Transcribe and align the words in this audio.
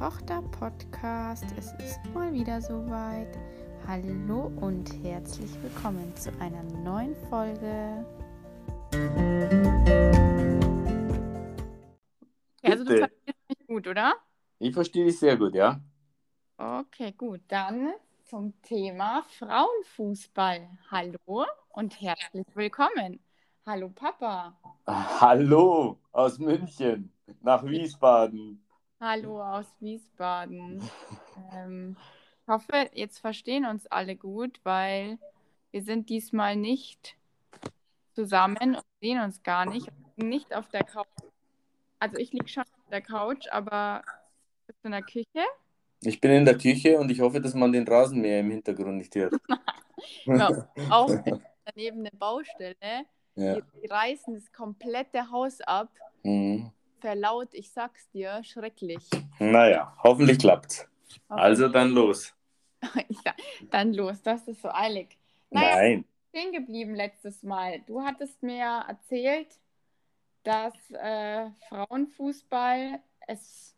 Tochter-Podcast. 0.00 1.44
Es 1.58 1.72
ist 1.72 2.00
mal 2.14 2.32
wieder 2.32 2.62
soweit. 2.62 3.38
Hallo 3.86 4.50
und 4.62 4.90
herzlich 5.04 5.50
willkommen 5.62 6.16
zu 6.16 6.30
einer 6.40 6.62
neuen 6.62 7.14
Folge. 7.28 8.06
Also 12.62 12.84
du 12.84 12.96
verstehst 12.96 13.36
mich 13.46 13.66
gut, 13.66 13.86
oder? 13.86 14.14
Ich 14.58 14.72
verstehe 14.72 15.04
dich 15.04 15.18
sehr 15.18 15.36
gut, 15.36 15.54
ja. 15.54 15.78
Okay, 16.56 17.12
gut. 17.12 17.42
Dann 17.48 17.90
zum 18.24 18.54
Thema 18.62 19.22
Frauenfußball. 19.38 20.66
Hallo 20.90 21.44
und 21.74 22.00
herzlich 22.00 22.46
willkommen. 22.54 23.20
Hallo 23.66 23.90
Papa. 23.90 24.58
Hallo 24.86 25.98
aus 26.10 26.38
München 26.38 27.12
nach 27.42 27.62
Wiesbaden. 27.66 28.64
Hallo 29.02 29.42
aus 29.42 29.64
Wiesbaden. 29.80 30.82
ähm, 31.54 31.96
ich 32.42 32.48
hoffe, 32.48 32.90
jetzt 32.92 33.18
verstehen 33.18 33.64
uns 33.64 33.86
alle 33.86 34.14
gut, 34.14 34.60
weil 34.62 35.18
wir 35.70 35.82
sind 35.82 36.10
diesmal 36.10 36.54
nicht 36.54 37.16
zusammen 38.12 38.76
und 38.76 38.84
sehen 39.00 39.18
uns 39.22 39.42
gar 39.42 39.64
nicht. 39.64 39.88
Nicht 40.16 40.54
auf 40.54 40.68
der 40.68 40.84
Couch. 40.84 41.06
Also 41.98 42.18
ich 42.18 42.30
liege 42.32 42.48
schon 42.48 42.64
auf 42.64 42.90
der 42.90 43.00
Couch, 43.00 43.46
aber 43.50 44.02
bist 44.66 44.78
du 44.82 44.88
in 44.88 44.92
der 44.92 45.02
Küche? 45.02 45.46
Ich 46.02 46.20
bin 46.20 46.32
in 46.32 46.44
der 46.44 46.58
Küche 46.58 46.98
und 46.98 47.10
ich 47.10 47.20
hoffe, 47.20 47.40
dass 47.40 47.54
man 47.54 47.72
den 47.72 47.88
Rasenmäher 47.88 48.40
im 48.40 48.50
Hintergrund 48.50 48.98
nicht 48.98 49.14
hört. 49.14 49.34
Ja, 50.24 50.66
auch 50.88 51.10
daneben 51.66 52.00
eine 52.00 52.10
Baustelle. 52.18 53.04
Ja. 53.34 53.56
Die, 53.56 53.62
die 53.82 53.86
reißen 53.86 54.34
das 54.34 54.50
komplette 54.50 55.30
Haus 55.30 55.60
ab. 55.60 55.90
Mhm. 56.22 56.72
Verlaut, 57.00 57.48
ich 57.52 57.70
sag's 57.70 58.10
dir, 58.10 58.42
schrecklich. 58.44 59.08
Naja, 59.38 59.96
hoffentlich 60.02 60.38
klappt's. 60.38 60.86
Also 61.28 61.68
dann 61.68 61.90
los. 61.90 62.34
Ja, 63.26 63.34
dann 63.70 63.92
los, 63.92 64.22
das 64.22 64.48
ist 64.48 64.62
so 64.62 64.70
eilig. 64.70 65.18
Naja, 65.50 65.76
Nein. 65.76 66.04
stehen 66.30 66.52
geblieben 66.52 66.94
letztes 66.94 67.42
Mal. 67.42 67.80
Du 67.86 68.02
hattest 68.02 68.42
mir 68.42 68.84
erzählt, 68.88 69.48
dass 70.44 70.74
äh, 70.92 71.50
Frauenfußball 71.68 73.00
es 73.26 73.76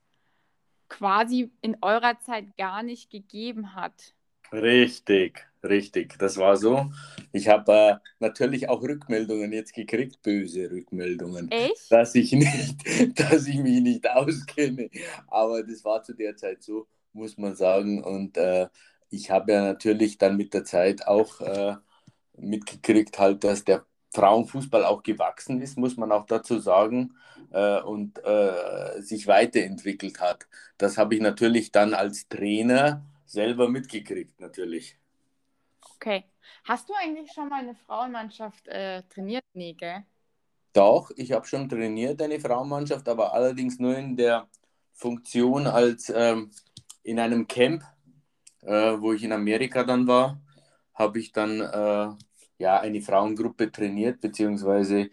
quasi 0.88 1.50
in 1.62 1.76
eurer 1.82 2.20
Zeit 2.20 2.56
gar 2.56 2.82
nicht 2.82 3.10
gegeben 3.10 3.74
hat. 3.74 4.14
Richtig, 4.52 5.46
richtig. 5.64 6.18
Das 6.18 6.36
war 6.36 6.56
so. 6.56 6.90
Ich 7.32 7.48
habe 7.48 7.72
äh, 7.72 7.94
natürlich 8.18 8.68
auch 8.68 8.82
Rückmeldungen 8.82 9.52
jetzt 9.52 9.74
gekriegt, 9.74 10.22
böse 10.22 10.70
Rückmeldungen. 10.70 11.50
Echt? 11.50 11.90
dass 11.90 12.14
ich 12.14 12.32
nicht, 12.32 13.18
dass 13.18 13.46
ich 13.46 13.56
mich 13.56 13.80
nicht 13.80 14.08
auskenne. 14.08 14.90
Aber 15.28 15.62
das 15.62 15.84
war 15.84 16.02
zu 16.02 16.14
der 16.14 16.36
Zeit 16.36 16.62
so, 16.62 16.86
muss 17.12 17.36
man 17.38 17.54
sagen. 17.54 18.02
Und 18.02 18.36
äh, 18.36 18.68
ich 19.10 19.30
habe 19.30 19.52
ja 19.52 19.62
natürlich 19.62 20.18
dann 20.18 20.36
mit 20.36 20.54
der 20.54 20.64
Zeit 20.64 21.06
auch 21.06 21.40
äh, 21.40 21.76
mitgekriegt, 22.36 23.18
halt, 23.18 23.44
dass 23.44 23.64
der 23.64 23.84
Frauenfußball 24.14 24.84
auch 24.84 25.02
gewachsen 25.02 25.60
ist, 25.62 25.78
muss 25.78 25.96
man 25.96 26.12
auch 26.12 26.26
dazu 26.26 26.58
sagen, 26.58 27.14
äh, 27.50 27.80
und 27.80 28.18
äh, 28.24 29.00
sich 29.00 29.26
weiterentwickelt 29.26 30.20
hat. 30.20 30.46
Das 30.78 30.98
habe 30.98 31.14
ich 31.14 31.20
natürlich 31.20 31.72
dann 31.72 31.94
als 31.94 32.28
Trainer 32.28 33.04
selber 33.26 33.68
mitgekriegt, 33.68 34.40
natürlich. 34.40 34.98
Okay. 36.02 36.24
Hast 36.64 36.88
du 36.88 36.94
eigentlich 36.94 37.30
schon 37.30 37.48
mal 37.48 37.60
eine 37.60 37.76
Frauenmannschaft 37.76 38.66
äh, 38.66 39.04
trainiert? 39.04 39.44
Nee, 39.54 39.74
gell? 39.74 40.02
Doch, 40.72 41.12
ich 41.14 41.30
habe 41.30 41.46
schon 41.46 41.68
trainiert, 41.68 42.20
eine 42.20 42.40
Frauenmannschaft, 42.40 43.08
aber 43.08 43.32
allerdings 43.32 43.78
nur 43.78 43.96
in 43.96 44.16
der 44.16 44.48
Funktion 44.94 45.68
als 45.68 46.12
ähm, 46.12 46.50
in 47.04 47.20
einem 47.20 47.46
Camp, 47.46 47.84
äh, 48.62 48.96
wo 48.98 49.12
ich 49.12 49.22
in 49.22 49.30
Amerika 49.30 49.84
dann 49.84 50.08
war, 50.08 50.40
habe 50.92 51.20
ich 51.20 51.30
dann 51.30 51.60
äh, 51.60 52.08
ja 52.58 52.80
eine 52.80 53.00
Frauengruppe 53.00 53.70
trainiert, 53.70 54.20
beziehungsweise 54.20 55.08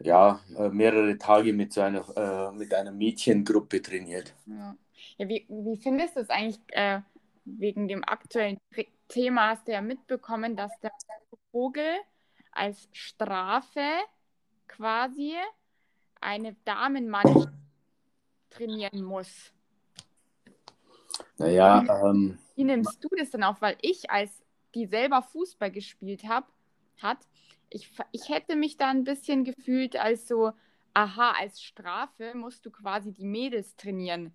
ja 0.00 0.40
äh, 0.58 0.70
mehrere 0.70 1.18
Tage 1.18 1.52
mit 1.52 1.72
so 1.72 1.82
einer, 1.82 2.04
äh, 2.16 2.52
mit 2.56 2.74
einer 2.74 2.90
Mädchengruppe 2.90 3.80
trainiert. 3.80 4.34
Ja. 4.46 4.76
Ja, 5.18 5.28
wie, 5.28 5.46
wie 5.48 5.76
findest 5.76 6.16
du 6.16 6.20
es 6.20 6.30
eigentlich 6.30 6.58
äh, 6.68 7.00
wegen 7.58 7.88
dem 7.88 8.04
aktuellen 8.04 8.58
Thema? 9.08 9.50
Hast 9.50 9.66
du 9.66 9.72
ja 9.72 9.80
mitbekommen, 9.80 10.56
dass 10.56 10.78
der 10.80 10.92
Vogel 11.50 11.96
als 12.52 12.88
Strafe 12.92 13.86
quasi 14.68 15.34
eine 16.20 16.54
Damenmannschaft 16.64 17.48
trainieren 18.50 19.02
muss. 19.02 19.52
Naja, 21.38 21.84
ähm, 22.04 22.38
Wie 22.56 22.64
nimmst 22.64 23.02
du 23.02 23.08
das 23.16 23.30
denn 23.30 23.42
auf? 23.42 23.60
Weil 23.62 23.76
ich, 23.80 24.10
als 24.10 24.30
die 24.74 24.86
selber 24.86 25.22
Fußball 25.22 25.70
gespielt 25.70 26.24
habe, 26.24 26.46
hat, 27.00 27.18
ich, 27.70 27.90
ich 28.12 28.28
hätte 28.28 28.56
mich 28.56 28.76
da 28.76 28.90
ein 28.90 29.04
bisschen 29.04 29.44
gefühlt 29.44 29.96
als 29.96 30.28
so, 30.28 30.52
aha, 30.92 31.32
als 31.38 31.62
Strafe 31.62 32.34
musst 32.34 32.66
du 32.66 32.70
quasi 32.70 33.12
die 33.12 33.24
Mädels 33.24 33.76
trainieren. 33.76 34.34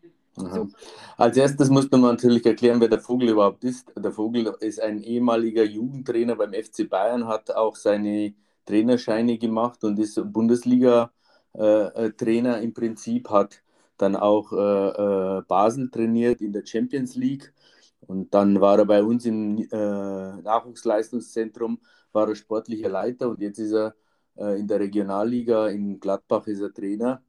Als 1.17 1.37
erstes 1.37 1.69
muss 1.69 1.89
man 1.91 2.01
natürlich 2.01 2.45
erklären, 2.45 2.81
wer 2.81 2.89
der 2.89 2.99
Vogel 2.99 3.29
überhaupt 3.29 3.63
ist. 3.63 3.91
Der 3.95 4.11
Vogel 4.11 4.53
ist 4.59 4.81
ein 4.81 5.01
ehemaliger 5.01 5.63
Jugendtrainer 5.63 6.35
beim 6.35 6.53
FC 6.53 6.89
Bayern, 6.89 7.27
hat 7.27 7.51
auch 7.51 7.75
seine 7.75 8.33
Trainerscheine 8.65 9.37
gemacht 9.37 9.83
und 9.83 9.99
ist 9.99 10.19
Bundesliga-Trainer 10.33 12.61
im 12.61 12.73
Prinzip, 12.73 13.29
hat 13.29 13.61
dann 13.97 14.15
auch 14.15 14.51
äh, 14.51 15.37
äh, 15.37 15.41
Basel 15.47 15.89
trainiert 15.89 16.41
in 16.41 16.51
der 16.51 16.65
Champions 16.65 17.15
League 17.15 17.53
und 18.01 18.33
dann 18.33 18.59
war 18.59 18.79
er 18.79 18.85
bei 18.85 19.03
uns 19.03 19.25
im 19.25 19.59
äh, 19.59 20.41
Nachwuchsleistungszentrum, 20.41 21.79
war 22.11 22.27
er 22.27 22.35
sportlicher 22.35 22.89
Leiter 22.89 23.29
und 23.29 23.39
jetzt 23.41 23.59
ist 23.59 23.73
er 23.73 23.95
in 24.37 24.67
der 24.67 24.81
Regionalliga 24.81 25.69
in 25.69 25.97
Gladbach 25.97 26.45
ist 26.47 26.59
er 26.59 26.73
Trainer. 26.73 27.23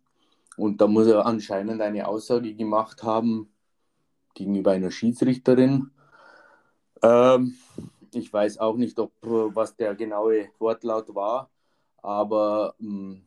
Und 0.57 0.81
da 0.81 0.87
muss 0.87 1.07
er 1.07 1.27
anscheinend 1.27 1.81
eine 1.83 2.09
Aussage 2.09 2.55
gemacht 2.55 3.03
haben 3.03 3.53
gegenüber 4.35 4.73
einer 4.73 4.91
Schiedsrichterin. 4.91 5.91
Ähm, 7.03 7.55
ich 8.15 8.33
weiß 8.33 8.59
auch 8.59 8.77
nicht, 8.77 8.99
ob, 8.99 9.13
was 9.23 9.77
der 9.77 9.95
genaue 9.95 10.49
Wortlaut 10.59 11.15
war, 11.15 11.51
aber 12.03 12.75
mh, 12.79 13.19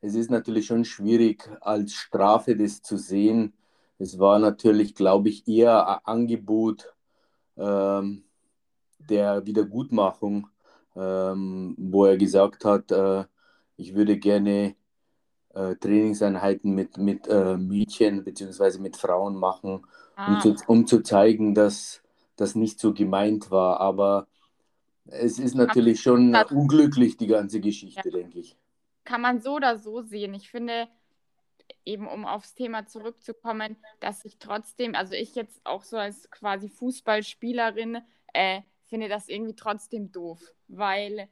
es 0.00 0.14
ist 0.14 0.30
natürlich 0.30 0.66
schon 0.66 0.84
schwierig, 0.84 1.48
als 1.60 1.94
Strafe 1.94 2.56
das 2.56 2.82
zu 2.82 2.96
sehen. 2.98 3.54
Es 3.98 4.18
war 4.18 4.38
natürlich, 4.38 4.94
glaube 4.94 5.28
ich, 5.30 5.46
eher 5.48 5.88
ein 5.88 6.00
Angebot 6.04 6.94
ähm, 7.56 8.24
der 8.98 9.46
Wiedergutmachung, 9.46 10.48
ähm, 10.96 11.76
wo 11.78 12.06
er 12.06 12.16
gesagt 12.18 12.64
hat, 12.64 12.90
äh, 12.92 13.24
ich 13.76 13.94
würde 13.94 14.18
gerne 14.18 14.76
äh, 15.54 15.76
Trainingseinheiten 15.76 16.74
mit, 16.74 16.98
mit 16.98 17.26
äh, 17.28 17.56
Mädchen 17.56 18.24
bzw. 18.24 18.78
mit 18.78 18.96
Frauen 18.96 19.36
machen, 19.36 19.86
um, 20.24 20.38
Ah, 20.38 20.40
zu, 20.40 20.56
um 20.66 20.86
zu 20.86 21.02
zeigen, 21.02 21.54
dass 21.54 22.02
das 22.36 22.54
nicht 22.54 22.80
so 22.80 22.92
gemeint 22.94 23.50
war. 23.50 23.80
Aber 23.80 24.28
es 25.06 25.38
ist 25.38 25.54
natürlich 25.54 26.00
schon 26.02 26.44
unglücklich, 26.50 27.16
die 27.16 27.26
ganze 27.28 27.60
Geschichte, 27.60 28.10
denke 28.10 28.40
ich. 28.40 28.56
kann 29.04 29.20
man 29.20 29.40
so 29.40 29.54
oder 29.56 29.78
so 29.78 30.02
sehen. 30.02 30.34
Ich 30.34 30.50
finde, 30.50 30.88
eben 31.84 32.06
um 32.08 32.24
aufs 32.24 32.54
Thema 32.54 32.86
zurückzukommen, 32.86 33.76
dass 34.00 34.24
ich 34.24 34.38
trotzdem, 34.38 34.94
also 34.94 35.14
ich 35.14 35.34
jetzt 35.34 35.60
auch 35.64 35.82
so 35.84 35.96
als 35.98 36.30
quasi 36.30 36.68
Fußballspielerin, 36.68 37.98
äh, 38.32 38.62
finde 38.84 39.08
das 39.08 39.28
irgendwie 39.28 39.54
trotzdem 39.56 40.12
doof, 40.12 40.40
weil 40.68 41.28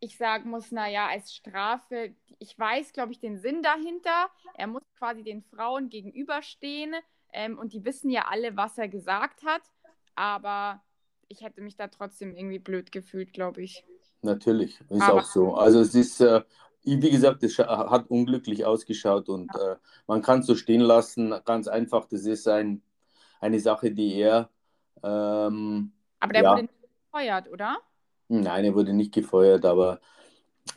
ich 0.00 0.16
sagen 0.18 0.50
muss, 0.50 0.70
naja, 0.72 1.08
als 1.08 1.34
Strafe, 1.34 2.14
ich 2.38 2.58
weiß, 2.58 2.92
glaube 2.92 3.12
ich, 3.12 3.18
den 3.18 3.38
Sinn 3.38 3.62
dahinter. 3.62 4.30
Er 4.54 4.66
muss 4.66 4.82
quasi 4.98 5.22
den 5.22 5.42
Frauen 5.42 5.88
gegenüberstehen 5.88 6.94
ähm, 7.32 7.58
und 7.58 7.72
die 7.72 7.84
wissen 7.84 8.10
ja 8.10 8.26
alle, 8.28 8.56
was 8.56 8.76
er 8.78 8.88
gesagt 8.88 9.42
hat, 9.44 9.62
aber 10.14 10.82
ich 11.28 11.42
hätte 11.42 11.60
mich 11.60 11.76
da 11.76 11.88
trotzdem 11.88 12.34
irgendwie 12.36 12.58
blöd 12.58 12.92
gefühlt, 12.92 13.32
glaube 13.32 13.62
ich. 13.62 13.84
Natürlich, 14.22 14.80
ist 14.88 15.02
Aber- 15.02 15.20
auch 15.20 15.24
so. 15.24 15.54
Also 15.54 15.80
es 15.80 15.94
ist, 15.94 16.20
äh, 16.20 16.42
wie 16.84 17.10
gesagt, 17.10 17.42
es 17.42 17.58
hat 17.58 18.08
unglücklich 18.10 18.64
ausgeschaut 18.64 19.28
und 19.28 19.52
äh, 19.56 19.76
man 20.06 20.22
kann 20.22 20.40
es 20.40 20.46
so 20.46 20.54
stehen 20.54 20.80
lassen. 20.82 21.34
Ganz 21.44 21.66
einfach, 21.68 22.04
das 22.06 22.26
ist 22.26 22.46
ein, 22.46 22.82
eine 23.40 23.58
Sache, 23.60 23.90
die 23.90 24.14
er, 24.20 24.50
ähm, 25.02 25.92
Aber 26.20 26.32
der 26.32 26.42
Ja. 26.42 26.52
wurde 26.52 26.62
nicht 26.62 26.74
gefeuert, 27.10 27.48
oder? 27.50 27.78
Nein, 28.28 28.64
er 28.64 28.74
wurde 28.74 28.92
nicht 28.92 29.12
gefeuert, 29.12 29.64
aber 29.64 30.00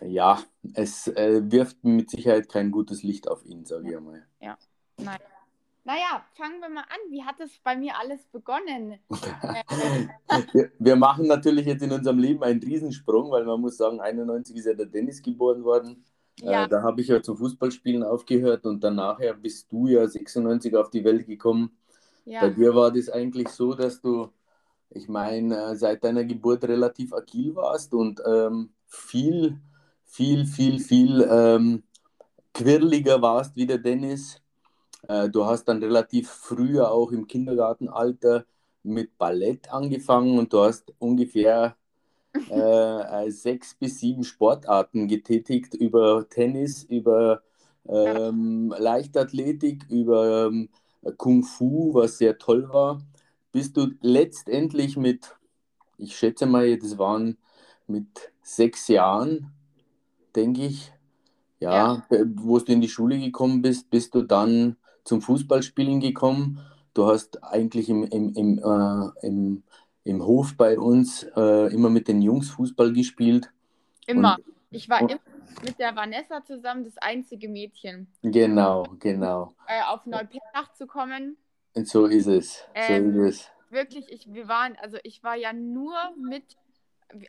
ja, 0.02 0.40
es 0.74 1.08
äh, 1.08 1.42
wirft 1.52 1.84
mit 1.84 2.10
Sicherheit 2.10 2.50
kein 2.50 2.72
gutes 2.72 3.04
Licht 3.04 3.28
auf 3.28 3.46
ihn, 3.46 3.66
sage 3.66 3.90
ich 3.90 3.98
einmal. 3.98 4.26
Nein. 4.98 5.20
Naja, 5.86 6.24
fangen 6.36 6.60
wir 6.60 6.70
mal 6.70 6.82
an. 6.82 7.00
Wie 7.10 7.24
hat 7.24 7.40
es 7.40 7.50
bei 7.64 7.76
mir 7.76 7.98
alles 7.98 8.24
begonnen? 8.32 9.00
Äh, 9.42 9.64
Wir, 10.54 10.72
wir 10.78 10.96
machen 10.96 11.26
natürlich 11.26 11.66
jetzt 11.66 11.82
in 11.82 11.92
unserem 11.92 12.20
Leben 12.20 12.44
einen 12.44 12.62
Riesensprung, 12.62 13.32
weil 13.32 13.44
man 13.44 13.60
muss 13.60 13.78
sagen, 13.78 14.00
91 14.00 14.56
ist 14.56 14.66
ja 14.66 14.74
der 14.74 14.86
Dennis 14.86 15.24
geboren 15.24 15.64
worden. 15.64 16.06
Ja. 16.42 16.66
Äh, 16.66 16.68
da 16.70 16.84
habe 16.84 17.02
ich 17.02 17.08
ja 17.08 17.22
zum 17.24 17.38
Fußballspielen 17.38 18.04
aufgehört 18.04 18.66
und 18.66 18.84
dann 18.84 18.96
nachher 18.96 19.34
bist 19.34 19.72
du 19.72 19.88
ja 19.88 20.08
96 20.08 20.76
auf 20.76 20.92
die 20.92 21.04
Welt 21.04 21.26
gekommen. 21.26 21.72
Ja. 22.26 22.42
Bei 22.42 22.50
dir 22.50 22.76
war 22.76 22.92
das 22.92 23.10
eigentlich 23.10 23.48
so, 23.50 23.74
dass 23.74 24.00
du, 24.00 24.30
ich 24.92 25.08
meine, 25.08 25.72
äh, 25.72 25.76
seit 25.76 26.04
deiner 26.04 26.24
Geburt 26.26 26.64
relativ 26.66 27.14
agil 27.14 27.56
warst 27.56 27.94
und 27.94 28.22
ähm, 28.26 28.72
viel, 28.88 29.60
viel, 30.06 30.46
viel, 30.46 30.80
viel 30.80 31.28
ähm, 31.30 31.84
quirliger 32.54 33.22
warst 33.22 33.56
wie 33.56 33.66
der 33.68 33.78
Dennis. 33.78 34.42
Äh, 35.08 35.30
du 35.30 35.46
hast 35.46 35.66
dann 35.66 35.84
relativ 35.84 36.30
früh 36.30 36.82
auch 36.82 37.12
im 37.12 37.28
Kindergartenalter 37.28 38.46
mit 38.84 39.18
Ballett 39.18 39.72
angefangen 39.72 40.40
und 40.40 40.54
du 40.54 40.62
hast 40.62 40.94
ungefähr 41.00 41.76
äh, 42.50 43.30
sechs 43.32 43.76
bis 43.76 44.00
sieben 44.00 44.24
Sportarten 44.24 45.08
getätigt, 45.08 45.74
über 45.76 46.28
Tennis, 46.30 46.84
über 46.84 47.42
ähm, 47.88 48.74
Leichtathletik, 48.78 49.86
über 49.90 50.48
ähm, 50.48 50.70
Kung 51.18 51.44
Fu, 51.44 51.94
was 51.94 52.18
sehr 52.18 52.38
toll 52.38 52.70
war, 52.70 53.02
bis 53.52 53.74
du 53.74 53.88
letztendlich 54.02 54.98
mit, 54.98 55.36
ich 55.98 56.16
schätze 56.18 56.46
mal, 56.46 56.78
das 56.78 56.98
waren 56.98 57.38
mit 57.88 58.32
sechs 58.42 58.88
Jahren, 58.88 59.52
denke 60.36 60.66
ich, 60.66 60.92
ja, 61.60 61.74
Ja. 62.10 62.26
wo 62.36 62.58
du 62.60 62.72
in 62.72 62.82
die 62.82 62.88
Schule 62.90 63.20
gekommen 63.20 63.62
bist, 63.62 63.90
bist 63.90 64.16
du 64.16 64.22
dann 64.22 64.78
zum 65.04 65.22
Fußballspielen 65.22 66.00
gekommen. 66.00 66.60
Du 66.94 67.08
hast 67.08 67.44
eigentlich 67.44 67.90
im, 67.90 68.04
im, 68.04 68.34
im, 68.34 68.60
äh, 68.60 69.26
im, 69.28 69.64
im 70.04 70.24
Hof 70.24 70.56
bei 70.56 70.80
uns 70.80 71.24
äh, 71.36 71.74
immer 71.74 71.90
mit 71.90 72.08
den 72.08 72.22
Jungs 72.22 72.50
Fußball 72.52 72.94
gespielt. 72.94 73.52
Immer. 74.06 74.38
Ich 74.72 74.88
war 74.90 75.02
und- 75.02 75.12
immer 75.12 75.20
mit 75.66 75.80
der 75.80 75.96
Vanessa 75.96 76.44
zusammen 76.46 76.84
das 76.86 76.98
einzige 77.00 77.50
Mädchen. 77.50 78.08
Genau, 78.22 78.86
genau. 79.00 79.54
Äh, 79.68 79.82
auf 79.90 80.06
Neuperlach 80.06 80.72
zu 80.76 80.86
kommen. 80.88 81.36
Und 81.74 81.88
so 81.88 82.06
ist 82.06 82.28
es. 82.28 82.58
So 82.58 82.66
Ähm, 82.74 83.24
ist 83.26 83.42
es. 83.42 83.52
Wirklich, 83.70 84.12
ich, 84.12 84.34
wir 84.34 84.48
waren, 84.48 84.76
also 84.78 84.98
ich 85.04 85.24
war 85.24 85.36
ja 85.36 85.54
nur 85.54 85.96
mit, 86.18 86.58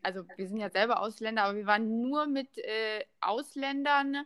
also 0.03 0.25
wir 0.37 0.49
sind 0.49 0.59
ja 0.59 0.71
selber 0.71 1.01
Ausländer, 1.01 1.45
aber 1.45 1.57
wir 1.57 1.67
waren 1.67 2.01
nur 2.01 2.27
mit 2.27 2.57
äh, 2.59 3.05
Ausländern 3.21 4.25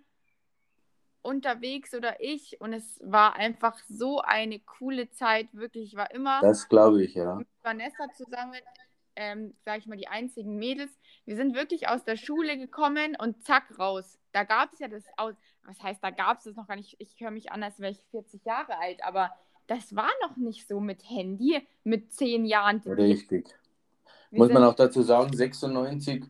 unterwegs 1.22 1.94
oder 1.94 2.20
ich 2.20 2.61
und 2.61 2.72
es 2.72 3.00
war 3.02 3.37
einfach 3.37 3.78
so 3.88 4.20
eine 4.20 4.61
coole 4.61 5.11
Zeit, 5.11 5.49
wirklich. 5.55 5.84
Ich 5.93 5.96
war 5.96 6.11
immer 6.12 6.40
Das 6.40 6.69
glaube 6.69 7.02
ich, 7.02 7.14
ja. 7.14 7.37
mit 7.37 7.49
Vanessa 7.62 8.06
zusammen, 8.14 8.61
ähm, 9.16 9.55
sage 9.64 9.78
ich 9.78 9.87
mal, 9.87 9.96
die 9.96 10.08
einzigen 10.08 10.56
Mädels. 10.56 10.93
Wir 11.25 11.37
sind 11.37 11.55
wirklich 11.55 11.88
aus 11.88 12.05
der 12.05 12.16
Schule 12.16 12.58
gekommen 12.58 13.16
und 13.19 13.43
zack, 13.44 13.76
raus. 13.78 14.19
Da 14.32 14.44
gab 14.44 14.72
es 14.75 14.78
ja 14.81 14.88
das 14.88 15.05
aus. 15.16 15.34
Was 15.62 15.82
heißt, 15.82 16.05
da 16.05 16.11
gab 16.11 16.38
es 16.38 16.44
das 16.44 16.56
noch 16.56 16.69
gar 16.69 16.76
nicht. 16.76 16.94
Ich 16.99 17.19
höre 17.19 17.31
mich 17.31 17.50
an, 17.50 17.62
als 17.62 17.81
wäre 17.81 17.93
ich 17.93 18.02
40 18.11 18.44
Jahre 18.44 18.78
alt, 18.78 19.02
aber 19.02 19.32
das 19.66 19.94
war 19.94 20.11
noch 20.22 20.37
nicht 20.37 20.66
so 20.69 20.81
mit 20.81 21.08
Handy, 21.08 21.58
mit 21.84 22.12
10 22.12 22.44
Jahren. 22.44 22.81
Richtig. 22.87 23.46
Wir 24.31 24.38
Muss 24.38 24.52
man 24.52 24.64
auch 24.64 24.75
dazu 24.75 25.02
sagen, 25.02 25.34
96, 25.34 26.25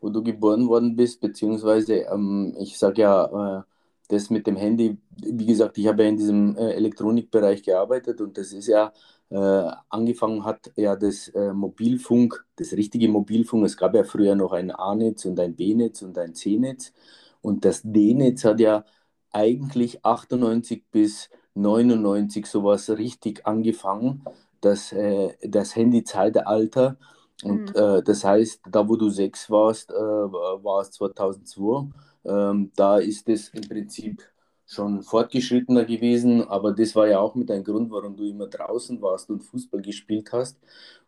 wo 0.00 0.08
du 0.08 0.22
geboren 0.22 0.68
worden 0.68 0.96
bist, 0.96 1.20
beziehungsweise 1.20 2.06
ähm, 2.12 2.56
ich 2.58 2.78
sage 2.78 3.02
ja, 3.02 3.58
äh, 3.58 3.62
das 4.08 4.30
mit 4.30 4.46
dem 4.46 4.56
Handy, 4.56 4.98
wie 5.16 5.46
gesagt, 5.46 5.78
ich 5.78 5.86
habe 5.86 6.02
ja 6.02 6.08
in 6.08 6.16
diesem 6.16 6.56
äh, 6.56 6.72
Elektronikbereich 6.72 7.62
gearbeitet 7.62 8.20
und 8.20 8.36
das 8.36 8.52
ist 8.52 8.66
ja, 8.66 8.92
äh, 9.30 9.70
angefangen 9.88 10.44
hat 10.44 10.72
ja 10.76 10.96
das 10.96 11.28
äh, 11.28 11.52
Mobilfunk, 11.52 12.44
das 12.56 12.72
richtige 12.72 13.08
Mobilfunk. 13.08 13.64
Es 13.64 13.76
gab 13.76 13.94
ja 13.94 14.02
früher 14.02 14.34
noch 14.34 14.52
ein 14.52 14.70
A-Netz 14.72 15.24
und 15.26 15.38
ein 15.38 15.54
B-Netz 15.54 16.02
und 16.02 16.18
ein 16.18 16.34
C-Netz 16.34 16.92
und 17.40 17.64
das 17.64 17.82
D-Netz 17.84 18.44
hat 18.44 18.58
ja 18.58 18.84
eigentlich 19.30 20.04
98 20.04 20.84
bis 20.90 21.30
99 21.60 22.46
sowas 22.46 22.88
richtig 22.90 23.46
angefangen, 23.46 24.24
das, 24.60 24.92
äh, 24.92 25.34
das 25.48 25.76
Handy-Zeitalter. 25.76 26.96
Und 27.42 27.74
Mhm. 27.74 27.74
äh, 27.74 28.02
das 28.02 28.24
heißt, 28.24 28.60
da 28.70 28.88
wo 28.88 28.96
du 28.96 29.08
sechs 29.10 29.50
warst, 29.50 29.90
äh, 29.90 29.94
war 29.94 30.82
es 30.82 30.90
2002. 30.92 31.88
Ähm, 32.24 32.70
da 32.76 32.98
ist 32.98 33.28
es 33.28 33.48
im 33.50 33.62
Prinzip 33.68 34.22
schon 34.66 35.02
fortgeschrittener 35.02 35.84
gewesen, 35.84 36.42
aber 36.46 36.72
das 36.72 36.94
war 36.94 37.08
ja 37.08 37.18
auch 37.18 37.34
mit 37.34 37.50
ein 37.50 37.64
Grund, 37.64 37.90
warum 37.90 38.16
du 38.16 38.24
immer 38.24 38.46
draußen 38.46 39.00
warst 39.02 39.30
und 39.30 39.42
Fußball 39.42 39.82
gespielt 39.82 40.32
hast. 40.32 40.58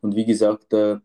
Und 0.00 0.16
wie 0.16 0.24
gesagt, 0.24 0.72
äh, 0.72 0.98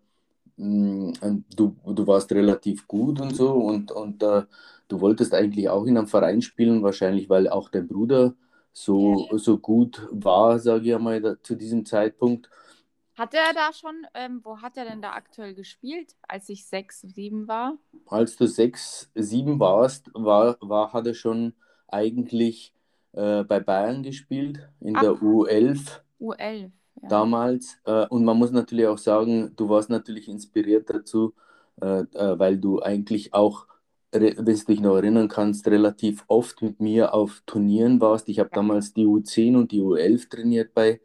mh, 0.57 1.13
du, 1.55 1.75
du 1.85 2.07
warst 2.07 2.31
relativ 2.31 2.87
gut 2.87 3.19
und 3.21 3.35
so 3.35 3.51
und, 3.53 3.91
und 3.91 4.23
äh, 4.23 4.43
du 4.87 5.01
wolltest 5.01 5.33
eigentlich 5.33 5.69
auch 5.69 5.85
in 5.85 5.97
einem 5.97 6.07
Verein 6.07 6.41
spielen, 6.41 6.83
wahrscheinlich 6.83 7.29
weil 7.29 7.49
auch 7.49 7.69
dein 7.69 7.87
Bruder 7.87 8.33
so, 8.77 9.27
so 9.37 9.57
gut 9.57 10.07
war, 10.11 10.59
sage 10.59 10.85
ich 10.85 10.93
einmal, 10.93 11.19
da, 11.19 11.41
zu 11.41 11.55
diesem 11.55 11.83
Zeitpunkt. 11.83 12.47
Hat 13.15 13.33
er 13.33 13.51
da 13.53 13.73
schon, 13.73 14.05
ähm, 14.13 14.41
wo 14.43 14.61
hat 14.61 14.77
er 14.77 14.85
denn 14.85 15.01
da 15.01 15.13
aktuell 15.13 15.55
gespielt, 15.55 16.15
als 16.21 16.47
ich 16.49 16.67
6, 16.67 17.01
7 17.01 17.47
war? 17.47 17.73
Als 18.05 18.35
du 18.35 18.45
sechs, 18.45 19.09
sieben 19.15 19.59
warst, 19.59 20.11
war, 20.13 20.57
war, 20.61 20.93
hat 20.93 21.07
er 21.07 21.15
schon 21.15 21.53
eigentlich 21.87 22.75
äh, 23.13 23.43
bei 23.43 23.59
Bayern 23.59 24.03
gespielt, 24.03 24.69
in 24.79 24.95
Ach. 24.95 25.01
der 25.01 25.11
U11 25.13 26.01
U11. 26.19 26.71
Ja. 27.01 27.09
damals. 27.09 27.79
Äh, 27.85 28.05
und 28.07 28.25
man 28.25 28.37
muss 28.37 28.51
natürlich 28.51 28.85
auch 28.85 28.99
sagen, 28.99 29.53
du 29.55 29.69
warst 29.69 29.89
natürlich 29.89 30.27
inspiriert 30.27 30.87
dazu, 30.91 31.33
äh, 31.81 32.01
äh, 32.01 32.37
weil 32.37 32.57
du 32.59 32.79
eigentlich 32.81 33.33
auch, 33.33 33.65
wenn 34.11 34.35
du 34.35 34.43
dich 34.43 34.79
noch 34.79 34.95
erinnern 34.95 35.27
kannst, 35.27 35.67
relativ 35.67 36.23
oft 36.27 36.61
mit 36.61 36.79
mir 36.79 37.13
auf 37.13 37.41
Turnieren 37.45 37.99
warst. 38.01 38.29
Ich 38.29 38.39
habe 38.39 38.49
Ja. 38.51 38.55
damals 38.55 38.93
die 38.93 39.05
U10 39.05 39.55
und 39.57 39.71
die 39.71 39.81
U11 39.81 40.29
trainiert 40.29 40.73
bei, 40.73 41.01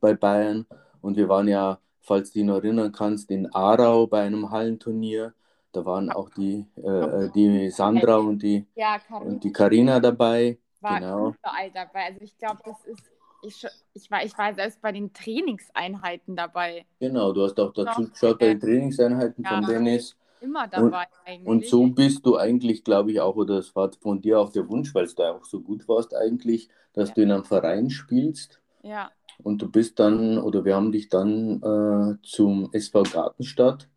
bei 0.00 0.14
Bayern. 0.14 0.66
Und 1.00 1.16
wir 1.16 1.28
waren 1.28 1.48
ja, 1.48 1.78
falls 2.00 2.30
du 2.32 2.38
dich 2.40 2.46
noch 2.46 2.56
erinnern 2.56 2.92
kannst, 2.92 3.30
in 3.30 3.52
Aarau 3.54 4.06
bei 4.06 4.22
einem 4.22 4.50
Hallenturnier. 4.50 5.34
Da 5.72 5.84
waren 5.86 6.10
auch 6.10 6.28
die, 6.30 6.66
äh, 6.76 7.30
die 7.34 7.70
Sandra 7.70 8.16
und 8.16 8.42
die, 8.42 8.66
Ja, 8.74 9.00
und 9.20 9.42
die 9.42 9.52
Karina 9.52 10.00
dabei. 10.00 10.58
war 10.80 11.00
genau. 11.00 11.28
überall 11.30 11.70
dabei. 11.72 12.06
Also 12.06 12.20
ich 12.20 12.36
glaube, 12.36 12.58
das 12.64 12.84
ist, 12.84 13.10
ich, 13.42 13.66
ich, 13.94 14.10
war, 14.10 14.22
ich 14.24 14.36
war 14.36 14.54
selbst 14.54 14.82
bei 14.82 14.92
den 14.92 15.12
Trainingseinheiten 15.12 16.36
dabei. 16.36 16.84
Genau, 17.00 17.32
du 17.32 17.44
hast 17.44 17.58
auch 17.58 17.72
dazu 17.72 18.08
geschaut 18.08 18.38
bei 18.38 18.46
äh, 18.46 18.50
den 18.50 18.60
Trainingseinheiten 18.60 19.44
von 19.44 19.62
ja. 19.62 19.68
Dennis. 19.68 20.16
Immer 20.42 20.66
dabei 20.68 21.06
eigentlich. 21.24 21.46
Und 21.46 21.66
so 21.66 21.86
bist 21.86 22.26
du 22.26 22.36
eigentlich, 22.36 22.84
glaube 22.84 23.12
ich, 23.12 23.20
auch, 23.20 23.36
oder 23.36 23.58
es 23.58 23.74
war 23.76 23.90
von 24.00 24.20
dir 24.20 24.40
auch 24.40 24.50
der 24.50 24.68
Wunsch, 24.68 24.94
weil 24.94 25.06
du 25.06 25.22
auch 25.22 25.44
so 25.44 25.60
gut 25.60 25.86
warst 25.88 26.14
eigentlich, 26.14 26.68
dass 26.92 27.10
Ja. 27.10 27.14
du 27.14 27.22
in 27.22 27.32
einem 27.32 27.44
Verein 27.44 27.90
spielst. 27.90 28.60
Ja, 28.82 29.10
Und 29.42 29.62
du 29.62 29.70
bist 29.70 29.98
dann, 29.98 30.38
oder 30.38 30.64
wir 30.64 30.74
haben 30.74 30.92
dich 30.92 31.08
dann 31.08 31.62
äh, 31.62 32.16
zum 32.22 32.68
SV 32.72 33.04
Gartenstadt 33.04 33.88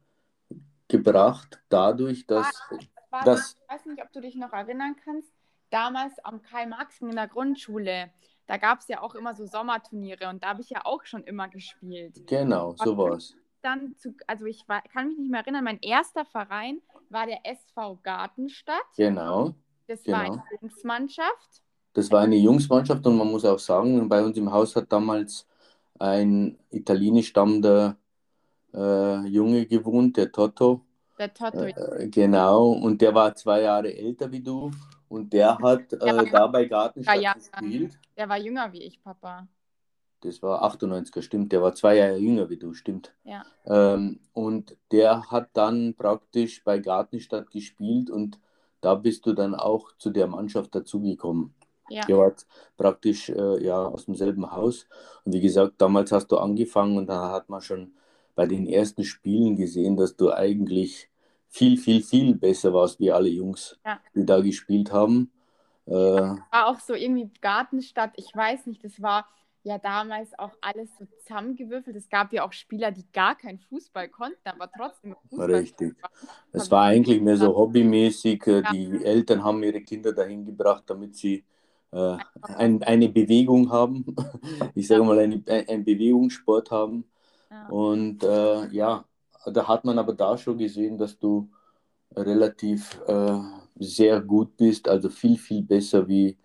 gebracht, 0.88 1.60
dadurch, 1.70 2.25
dass 2.28 2.48
war 3.10 3.24
das, 3.24 3.58
ich 3.62 3.74
weiß 3.74 3.86
nicht, 3.88 4.04
ob 4.04 4.12
du 4.12 4.22
dich 4.22 4.36
noch 4.36 4.54
erinnern 4.54 4.96
kannst, 5.04 5.32
damals 5.70 6.14
am 6.24 6.42
Karl-Marx 6.42 7.02
in 7.02 7.16
der 7.16 7.28
Grundschule, 7.28 8.12
da 8.48 8.58
gab 8.58 8.80
es 8.80 8.88
ja 8.88 9.02
auch 9.02 9.16
immer 9.16 9.34
so 9.34 9.46
Sommerturniere 9.46 10.30
und 10.30 10.44
da 10.44 10.50
habe 10.50 10.62
ich 10.62 10.70
ja 10.70 10.86
auch 10.86 11.04
schon 11.06 11.24
immer 11.24 11.48
gespielt. 11.48 12.22
genau, 12.28 12.75
so 12.78 12.98
war 12.98 13.14
es. 13.14 13.36
Dann 13.65 13.95
zu, 13.98 14.13
also 14.27 14.45
ich 14.45 14.69
war, 14.69 14.84
kann 14.93 15.07
mich 15.07 15.17
nicht 15.17 15.31
mehr 15.31 15.39
erinnern, 15.39 15.63
mein 15.63 15.79
erster 15.81 16.24
Verein 16.24 16.84
war 17.10 17.25
der 17.25 17.39
SV 17.43 18.00
Gartenstadt. 18.03 18.75
Genau. 18.95 19.55
Das 19.88 20.05
war 20.05 20.25
genau. 20.25 20.34
eine 20.36 20.62
Jungsmannschaft. 20.62 21.63
Das 21.93 22.12
war 22.12 22.22
eine 22.22 22.36
Jungsmannschaft 22.36 23.07
und 23.07 23.17
man 23.17 23.31
muss 23.31 23.43
auch 23.43 23.57
sagen, 23.57 24.07
bei 24.07 24.24
uns 24.24 24.38
im 24.38 24.51
Haus 24.51 24.75
hat 24.75 24.91
damals 24.91 25.48
ein 25.98 26.60
italienisch 26.69 27.29
stammender 27.29 27.98
äh, 28.72 29.25
Junge 29.25 29.65
gewohnt, 29.65 30.15
der 30.15 30.31
Toto. 30.31 30.81
Der 31.17 31.34
Toto. 31.34 31.63
Äh, 31.63 32.07
genau, 32.10 32.67
und 32.72 33.01
der 33.01 33.15
war 33.15 33.34
zwei 33.34 33.62
Jahre 33.62 33.91
älter 33.98 34.31
wie 34.31 34.41
du 34.41 34.69
und 35.07 35.34
der 35.34 35.57
hat 35.57 35.91
äh, 35.93 36.15
war 36.15 36.25
da 36.25 36.48
bei 36.48 36.65
Gartenstadt 36.65 37.19
ja. 37.19 37.34
gespielt. 37.34 37.98
Der 38.15 38.29
war 38.29 38.38
jünger 38.38 38.72
wie 38.74 38.84
ich, 38.84 39.01
Papa. 39.01 39.48
Das 40.22 40.41
war 40.41 40.63
98er, 40.63 41.22
stimmt. 41.22 41.51
Der 41.51 41.62
war 41.62 41.74
zwei 41.75 41.98
Jahre 41.98 42.17
jünger 42.17 42.50
wie 42.50 42.57
du, 42.57 42.74
stimmt. 42.74 43.13
Ja. 43.24 43.43
Ähm, 43.65 44.19
und 44.34 44.75
der 44.91 45.29
hat 45.29 45.50
dann 45.53 45.93
praktisch 45.95 46.63
bei 46.63 46.79
Gartenstadt 46.79 47.51
gespielt 47.51 48.10
und 48.10 48.39
da 48.81 48.95
bist 48.95 49.25
du 49.25 49.34
dann 49.34 49.55
auch 49.55 49.91
zu 49.98 50.10
der 50.10 50.27
Mannschaft 50.27 50.74
dazugekommen. 50.75 51.53
Ja. 51.89 52.03
Ihr 52.07 52.17
wart 52.17 52.45
praktisch 52.77 53.29
äh, 53.29 53.63
ja, 53.63 53.77
aus 53.86 54.05
demselben 54.05 54.51
Haus. 54.51 54.88
Und 55.24 55.34
wie 55.34 55.41
gesagt, 55.41 55.74
damals 55.77 56.12
hast 56.12 56.27
du 56.31 56.38
angefangen 56.38 56.98
und 56.98 57.07
da 57.07 57.31
hat 57.31 57.50
man 57.50 57.62
schon 57.62 57.93
bei 58.36 58.48
den 58.48 58.65
ersten 58.67 59.03
Spielen 59.03 59.55
gesehen, 59.55 59.95
dass 59.95 60.15
du 60.15 60.31
eigentlich 60.31 61.10
viel, 61.48 61.77
viel, 61.77 62.01
viel 62.01 62.36
besser 62.36 62.74
warst 62.74 63.00
wie 63.00 63.12
alle 63.12 63.29
Jungs, 63.29 63.79
Ja. 63.86 64.00
die 64.15 64.25
da 64.25 64.41
gespielt 64.41 64.91
haben. 64.91 65.31
Äh, 65.86 65.91
War 65.93 66.67
auch 66.67 66.79
so 66.79 66.93
irgendwie 66.95 67.29
Gartenstadt, 67.41 68.12
ich 68.15 68.36
weiß 68.36 68.65
nicht, 68.65 68.84
das 68.84 69.01
war, 69.01 69.27
ja 69.65 69.79
damals 69.79 70.29
auch 70.38 70.51
alles 70.62 70.89
so 70.98 71.05
zusammengewürfelt. 71.17 71.95
Es 71.95 72.07
gab 72.07 72.31
ja 72.31 72.45
auch 72.45 72.53
Spieler, 72.53 72.91
die 72.91 73.05
gar 73.12 73.36
keinen 73.36 73.60
Fußball 73.60 74.10
konnten, 74.10 74.48
aber 74.48 74.69
trotzdem 74.72 75.15
Fußball. 75.29 75.55
Richtig. 75.55 75.95
Es 76.51 76.69
war 76.69 76.86
eigentlich 76.86 77.19
mehr 77.22 77.36
so 77.36 77.55
hobbymäßig. 77.55 78.45
Äh, 78.45 78.62
ja. 78.62 78.72
Die 78.72 79.03
Eltern 79.03 79.43
haben 79.43 79.63
ihre 79.63 79.81
Kinder 79.81 80.13
dahin 80.13 80.45
gebracht, 80.45 80.84
damit 80.88 81.15
sie 81.15 81.43
äh, 81.91 82.17
ein, 82.43 82.84
eine 82.84 83.10
Bewegung 83.10 83.72
haben. 83.72 84.15
Ich 84.75 84.88
sage 84.88 85.03
mal, 85.03 85.17
einen 85.19 85.43
ein 85.48 85.84
Bewegungssport 85.84 86.69
haben. 86.69 87.05
Ja. 87.50 87.67
Und 87.69 88.24
äh, 88.24 88.67
ja, 88.67 89.05
da 89.45 89.67
hat 89.67 89.84
man 89.84 89.98
aber 89.98 90.13
da 90.13 90.38
schon 90.38 90.57
gesehen, 90.57 90.98
dass 90.98 91.17
du 91.17 91.50
relativ 92.15 93.00
äh, 93.07 93.39
sehr 93.79 94.22
gut 94.22 94.55
bist, 94.57 94.88
also 94.88 95.10
viel, 95.10 95.38
viel 95.38 95.63
besser 95.63 96.07
wie, 96.07 96.38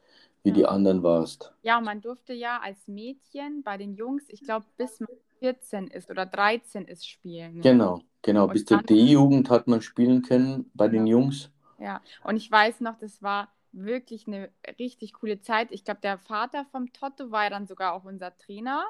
wie 0.43 0.53
die 0.53 0.67
anderen 0.67 1.03
warst. 1.03 1.53
Ja, 1.63 1.81
man 1.81 2.01
durfte 2.01 2.33
ja 2.33 2.61
als 2.61 2.89
Mädchen 2.89 3.63
bei 3.63 3.77
den 3.77 3.95
Jungs, 3.95 4.25
ich 4.29 4.43
glaube, 4.43 4.67
bis 4.77 5.01
man 5.01 5.09
14 5.41 5.89
ist 5.89 6.11
oder 6.11 6.27
13 6.27 6.87
ist, 6.87 7.09
spielen. 7.09 7.57
Ne? 7.57 7.61
Genau, 7.61 8.01
genau. 8.23 8.45
Und 8.45 8.53
bis 8.53 8.65
zur 8.65 8.83
D-Jugend 8.83 9.51
hat 9.51 9.67
man 9.67 9.83
spielen 9.83 10.23
können 10.23 10.71
bei 10.75 10.89
den 10.89 11.07
Jungs. 11.07 11.51
Ja, 11.79 12.01
und 12.25 12.37
ich 12.37 12.51
weiß 12.51 12.81
noch, 12.81 12.99
das 12.99 13.23
war 13.23 13.49
wirklich 13.73 14.27
eine 14.27 14.51
richtig 14.79 15.15
coole 15.15 15.41
Zeit. 15.41 15.69
Ich 15.71 15.85
glaube, 15.85 16.01
der 16.03 16.19
Vater 16.19 16.67
vom 16.71 16.93
Totto 16.93 17.31
war 17.31 17.45
ja 17.45 17.51
dann 17.51 17.67
sogar 17.67 17.95
auch 17.95 18.05
unser 18.05 18.37
Trainer. 18.37 18.85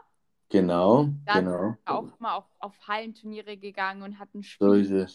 Genau, 0.49 1.09
dann 1.27 1.45
genau. 1.45 1.77
auch 1.85 2.19
mal 2.19 2.35
auf, 2.35 2.47
auf 2.59 2.75
Hallenturniere 2.89 3.57
gegangen 3.57 4.03
und 4.03 4.19
hatten 4.19 4.43
Spiele. 4.43 4.71
So 4.71 4.75
ist 4.75 4.91
es. 4.91 5.15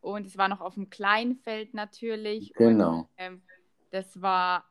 Und 0.00 0.24
es 0.26 0.38
war 0.38 0.48
noch 0.48 0.60
auf 0.60 0.74
dem 0.74 0.88
Kleinfeld 0.88 1.74
natürlich. 1.74 2.52
Genau. 2.54 2.98
Und, 2.98 3.08
ähm, 3.16 3.42
das 3.90 4.20
war, 4.22 4.64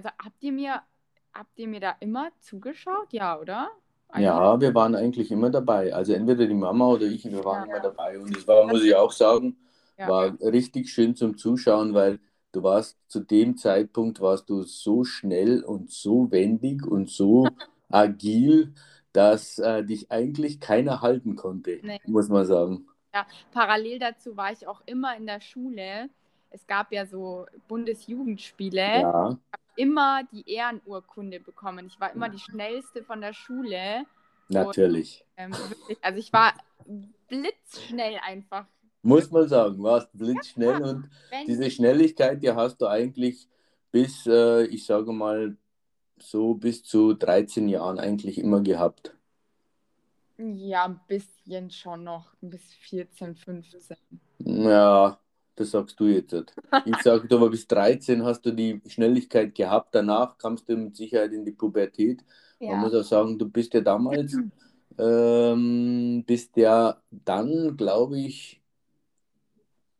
also 0.00 0.08
habt 0.24 0.42
ihr 0.42 0.52
mir, 0.52 0.82
habt 1.34 1.58
ihr 1.58 1.68
mir 1.68 1.80
da 1.80 1.94
immer 2.00 2.30
zugeschaut? 2.40 3.12
Ja, 3.12 3.38
oder? 3.38 3.68
Eigentlich? 4.08 4.24
Ja, 4.24 4.60
wir 4.60 4.74
waren 4.74 4.94
eigentlich 4.94 5.30
immer 5.30 5.50
dabei. 5.50 5.92
Also 5.92 6.14
entweder 6.14 6.46
die 6.46 6.54
Mama 6.54 6.88
oder 6.88 7.04
ich, 7.04 7.24
wir 7.24 7.44
waren 7.44 7.68
ja. 7.68 7.76
immer 7.76 7.82
dabei. 7.82 8.18
Und 8.18 8.34
es 8.34 8.48
war, 8.48 8.66
muss 8.66 8.82
ich 8.82 8.94
auch 8.94 9.12
sagen, 9.12 9.58
ja. 9.98 10.08
war 10.08 10.40
richtig 10.40 10.88
schön 10.88 11.14
zum 11.14 11.36
Zuschauen, 11.36 11.92
weil 11.92 12.18
du 12.52 12.62
warst 12.62 12.98
zu 13.08 13.20
dem 13.20 13.58
Zeitpunkt 13.58 14.20
warst 14.20 14.48
du 14.48 14.62
so 14.62 15.04
schnell 15.04 15.62
und 15.62 15.90
so 15.90 16.30
wendig 16.32 16.86
und 16.86 17.10
so 17.10 17.46
agil, 17.90 18.72
dass 19.12 19.58
äh, 19.58 19.84
dich 19.84 20.10
eigentlich 20.10 20.60
keiner 20.60 21.02
halten 21.02 21.36
konnte, 21.36 21.78
nee. 21.82 22.00
muss 22.06 22.28
man 22.30 22.46
sagen. 22.46 22.86
Ja, 23.12 23.26
parallel 23.52 23.98
dazu 23.98 24.34
war 24.36 24.50
ich 24.50 24.66
auch 24.66 24.80
immer 24.86 25.14
in 25.16 25.26
der 25.26 25.40
Schule. 25.40 26.08
Es 26.48 26.66
gab 26.66 26.90
ja 26.90 27.04
so 27.04 27.46
Bundesjugendspiele. 27.68 29.02
Ja. 29.02 29.38
Immer 29.76 30.22
die 30.32 30.48
Ehrenurkunde 30.50 31.40
bekommen. 31.40 31.86
Ich 31.86 32.00
war 32.00 32.12
immer 32.12 32.28
die 32.28 32.38
schnellste 32.38 33.02
von 33.02 33.20
der 33.20 33.32
Schule. 33.32 34.04
Natürlich. 34.48 35.24
Und, 35.36 35.44
ähm, 35.44 35.52
wirklich, 35.52 35.98
also 36.02 36.18
ich 36.18 36.32
war 36.32 36.54
blitzschnell 37.28 38.18
einfach. 38.22 38.66
Muss 39.02 39.30
man 39.30 39.48
sagen, 39.48 39.82
warst 39.82 40.10
blitzschnell 40.12 40.80
ja, 40.80 40.86
und 40.86 41.10
diese 41.46 41.70
Schnelligkeit, 41.70 42.42
die 42.42 42.50
hast 42.50 42.80
du 42.80 42.86
eigentlich 42.86 43.48
bis, 43.90 44.26
äh, 44.26 44.64
ich 44.64 44.84
sage 44.84 45.12
mal, 45.12 45.56
so 46.18 46.54
bis 46.54 46.84
zu 46.84 47.14
13 47.14 47.68
Jahren 47.68 47.98
eigentlich 47.98 48.38
immer 48.38 48.60
gehabt. 48.60 49.14
Ja, 50.36 50.84
ein 50.84 51.00
bisschen 51.06 51.70
schon 51.70 52.04
noch, 52.04 52.32
bis 52.40 52.62
14, 52.88 53.36
15. 53.36 53.96
Ja, 54.38 55.18
das 55.60 55.72
sagst 55.72 56.00
du 56.00 56.06
jetzt. 56.06 56.34
Ich 56.86 56.96
sage 57.02 57.28
aber, 57.36 57.50
bis 57.50 57.66
13 57.68 58.24
hast 58.24 58.46
du 58.46 58.50
die 58.50 58.80
Schnelligkeit 58.86 59.54
gehabt. 59.54 59.94
Danach 59.94 60.38
kamst 60.38 60.68
du 60.68 60.76
mit 60.76 60.96
Sicherheit 60.96 61.32
in 61.32 61.44
die 61.44 61.52
Pubertät. 61.52 62.24
Ja. 62.58 62.70
Man 62.70 62.80
muss 62.80 62.94
auch 62.94 63.04
sagen, 63.04 63.38
du 63.38 63.48
bist 63.48 63.74
ja 63.74 63.82
damals, 63.82 64.36
ähm, 64.98 66.24
bist 66.26 66.56
ja 66.56 67.02
dann, 67.10 67.76
glaube 67.76 68.18
ich, 68.18 68.62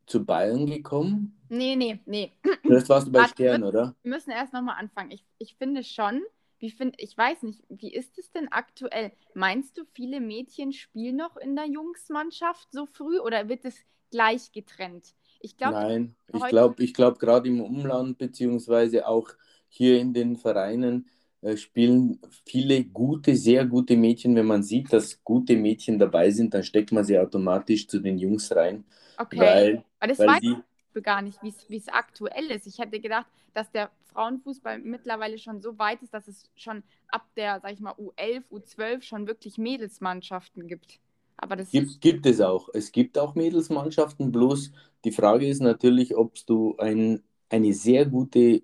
zu 0.07 0.25
Bayern 0.25 0.67
gekommen. 0.67 1.39
Nee, 1.51 1.77
nee, 1.77 2.01
nee. 2.07 2.33
Das 2.65 2.89
warst 2.89 3.09
du 3.09 3.13
bei 3.13 3.27
Stern, 3.27 3.63
oder? 3.63 3.95
Wir 4.03 4.13
müssen 4.13 4.31
erst 4.31 4.55
nochmal 4.55 4.77
anfangen. 4.79 5.11
Ich, 5.11 5.25
ich 5.39 5.57
finde 5.57 5.85
schon, 5.85 6.23
wie 6.59 6.71
find, 6.71 6.95
ich 6.99 7.17
weiß 7.17 7.43
nicht, 7.43 7.63
wie 7.69 7.93
ist 7.93 8.19
es 8.19 8.31
denn 8.33 8.49
aktuell? 8.49 9.13
Meinst 9.35 9.77
du, 9.77 9.85
viele 9.93 10.21
Mädchen 10.21 10.73
spielen 10.73 11.17
noch 11.17 11.37
in 11.37 11.55
der 11.55 11.67
Jungsmannschaft 11.67 12.73
so 12.73 12.87
früh 12.87 13.19
oder 13.19 13.49
wird 13.49 13.65
es 13.67 13.77
gleich 14.11 14.53
getrennt? 14.53 15.15
Ich 15.41 15.57
glaub, 15.57 15.73
Nein, 15.73 16.15
ich 16.33 16.45
glaube, 16.49 16.83
ich 16.83 16.95
glaub, 16.95 17.19
gerade 17.19 17.49
im 17.49 17.61
Umland 17.61 18.19
beziehungsweise 18.19 19.07
auch 19.07 19.29
hier 19.69 19.99
in 19.99 20.13
den 20.13 20.37
Vereinen 20.37 21.07
äh, 21.43 21.57
spielen 21.57 22.19
viele 22.45 22.85
gute, 22.85 23.35
sehr 23.35 23.65
gute 23.65 23.97
Mädchen. 23.97 24.37
Wenn 24.37 24.47
man 24.47 24.63
sieht, 24.63 24.93
dass 24.93 25.23
gute 25.25 25.57
Mädchen 25.57 25.99
dabei 25.99 26.31
sind, 26.31 26.53
dann 26.53 26.63
steckt 26.63 26.93
man 26.93 27.05
sie 27.05 27.19
automatisch 27.19 27.89
zu 27.89 28.01
den 28.01 28.19
Jungs 28.19 28.55
rein. 28.55 28.85
Okay, 29.17 29.39
weil, 29.39 29.85
weil 29.99 30.09
das 30.09 30.19
weil 30.19 30.29
weiß 30.29 30.41
die, 30.41 30.57
gar 31.03 31.23
nicht, 31.23 31.39
wie 31.43 31.77
es 31.77 31.89
aktuell 31.89 32.51
ist. 32.51 32.67
Ich 32.67 32.79
hätte 32.79 33.01
gedacht, 33.01 33.27
dass 33.55 33.71
der 33.71 33.91
Frauenfußball 34.13 34.79
mittlerweile 34.81 35.39
schon 35.39 35.63
so 35.63 35.79
weit 35.79 36.03
ist, 36.03 36.13
dass 36.13 36.29
es 36.29 36.51
schon 36.57 36.83
ab 37.09 37.27
der, 37.37 37.61
sag 37.61 37.73
ich 37.73 37.81
mal, 37.81 37.95
U11, 37.95 38.43
U12 38.51 39.03
schon 39.03 39.27
wirklich 39.27 39.57
Mädelsmannschaften 39.57 40.67
gibt. 40.67 41.01
Aber 41.41 41.57
das 41.57 41.71
gibt, 41.71 42.01
gibt 42.01 42.27
es 42.27 42.41
auch. 42.41 42.69
Es 42.75 42.93
gibt 42.93 43.19
auch 43.19 43.35
Mädelsmannschaften, 43.35 44.33
bloß 44.33 44.73
die 45.05 45.13
Frage 45.13 45.49
ist 45.49 45.63
natürlich, 45.63 46.17
ob 46.17 46.35
du 46.47 46.77
ein, 46.79 47.23
eine 47.49 47.73
sehr 47.73 48.05
gute, 48.07 48.63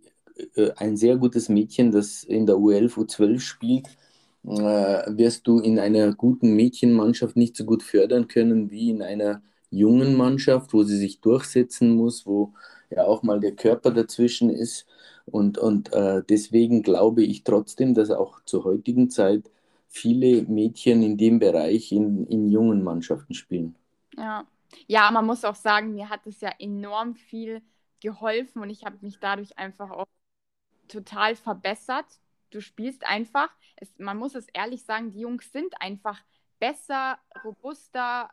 äh, 0.54 0.70
ein 0.76 0.96
sehr 0.96 1.16
gutes 1.16 1.48
Mädchen, 1.48 1.90
das 1.92 2.22
in 2.24 2.46
der 2.46 2.56
U11, 2.56 2.98
U12 2.98 3.40
spielt, 3.40 3.88
äh, 4.44 4.48
wirst 4.50 5.46
du 5.46 5.60
in 5.60 5.78
einer 5.78 6.14
guten 6.14 6.54
Mädchenmannschaft 6.54 7.36
nicht 7.36 7.56
so 7.56 7.64
gut 7.64 7.82
fördern 7.82 8.28
können 8.28 8.70
wie 8.70 8.90
in 8.90 9.02
einer 9.02 9.42
jungen 9.70 10.14
Mannschaft, 10.16 10.72
wo 10.74 10.82
sie 10.84 10.98
sich 10.98 11.20
durchsetzen 11.20 11.90
muss, 11.96 12.26
wo 12.26 12.52
ja 12.90 13.04
auch 13.06 13.22
mal 13.22 13.40
der 13.40 13.52
Körper 13.56 13.90
dazwischen 13.90 14.50
ist. 14.50 14.86
Und, 15.24 15.58
und 15.58 15.92
äh, 15.92 16.22
deswegen 16.28 16.82
glaube 16.82 17.22
ich 17.24 17.42
trotzdem, 17.44 17.94
dass 17.94 18.10
auch 18.10 18.40
zur 18.44 18.64
heutigen 18.64 19.10
Zeit 19.10 19.50
viele 19.88 20.42
Mädchen 20.42 21.02
in 21.02 21.16
dem 21.16 21.38
Bereich 21.38 21.92
in, 21.92 22.26
in 22.26 22.48
jungen 22.48 22.82
Mannschaften 22.82 23.34
spielen. 23.34 23.76
Ja. 24.16 24.46
ja, 24.86 25.10
man 25.10 25.26
muss 25.26 25.44
auch 25.44 25.54
sagen, 25.54 25.94
mir 25.94 26.08
hat 26.08 26.26
es 26.26 26.40
ja 26.40 26.52
enorm 26.58 27.14
viel 27.14 27.62
geholfen 28.00 28.62
und 28.62 28.70
ich 28.70 28.84
habe 28.84 28.98
mich 29.00 29.18
dadurch 29.20 29.58
einfach 29.58 29.90
auch 29.90 30.06
total 30.88 31.34
verbessert. 31.34 32.06
Du 32.50 32.60
spielst 32.60 33.06
einfach, 33.06 33.50
es, 33.76 33.90
man 33.98 34.16
muss 34.16 34.34
es 34.34 34.46
ehrlich 34.52 34.84
sagen, 34.84 35.10
die 35.10 35.20
Jungs 35.20 35.52
sind 35.52 35.80
einfach 35.80 36.22
besser, 36.58 37.18
robuster, 37.44 38.30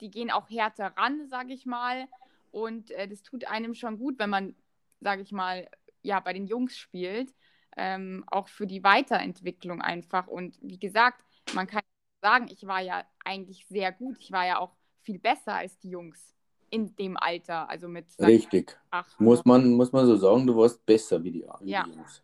die 0.00 0.10
gehen 0.10 0.30
auch 0.30 0.48
härter 0.50 0.86
ran, 0.96 1.28
sage 1.28 1.52
ich 1.52 1.66
mal. 1.66 2.08
Und 2.50 2.90
äh, 2.92 3.08
das 3.08 3.22
tut 3.22 3.46
einem 3.46 3.74
schon 3.74 3.98
gut, 3.98 4.18
wenn 4.18 4.30
man, 4.30 4.54
sage 5.00 5.22
ich 5.22 5.32
mal, 5.32 5.68
ja, 6.02 6.20
bei 6.20 6.32
den 6.32 6.46
Jungs 6.46 6.76
spielt. 6.76 7.32
Ähm, 7.76 8.24
auch 8.26 8.48
für 8.48 8.66
die 8.66 8.84
Weiterentwicklung 8.84 9.80
einfach. 9.80 10.26
Und 10.26 10.58
wie 10.60 10.78
gesagt, 10.78 11.24
man 11.54 11.66
kann 11.66 11.82
sagen, 12.20 12.48
ich 12.50 12.66
war 12.66 12.80
ja 12.80 13.04
eigentlich 13.24 13.66
sehr 13.66 13.92
gut. 13.92 14.16
Ich 14.20 14.30
war 14.32 14.46
ja 14.46 14.58
auch 14.58 14.72
viel 15.00 15.18
besser 15.18 15.54
als 15.54 15.78
die 15.78 15.90
Jungs 15.90 16.34
in 16.70 16.94
dem 16.96 17.16
Alter, 17.16 17.68
also 17.68 17.86
mit 17.86 18.06
Richtig. 18.18 18.78
Muss, 19.18 19.44
man, 19.44 19.72
muss 19.72 19.92
man 19.92 20.06
so 20.06 20.16
sagen, 20.16 20.46
du 20.46 20.56
warst 20.56 20.84
besser 20.86 21.22
wie 21.22 21.32
die, 21.32 21.44
wie 21.60 21.70
ja. 21.70 21.82
die 21.84 21.90
Jungs. 21.90 22.22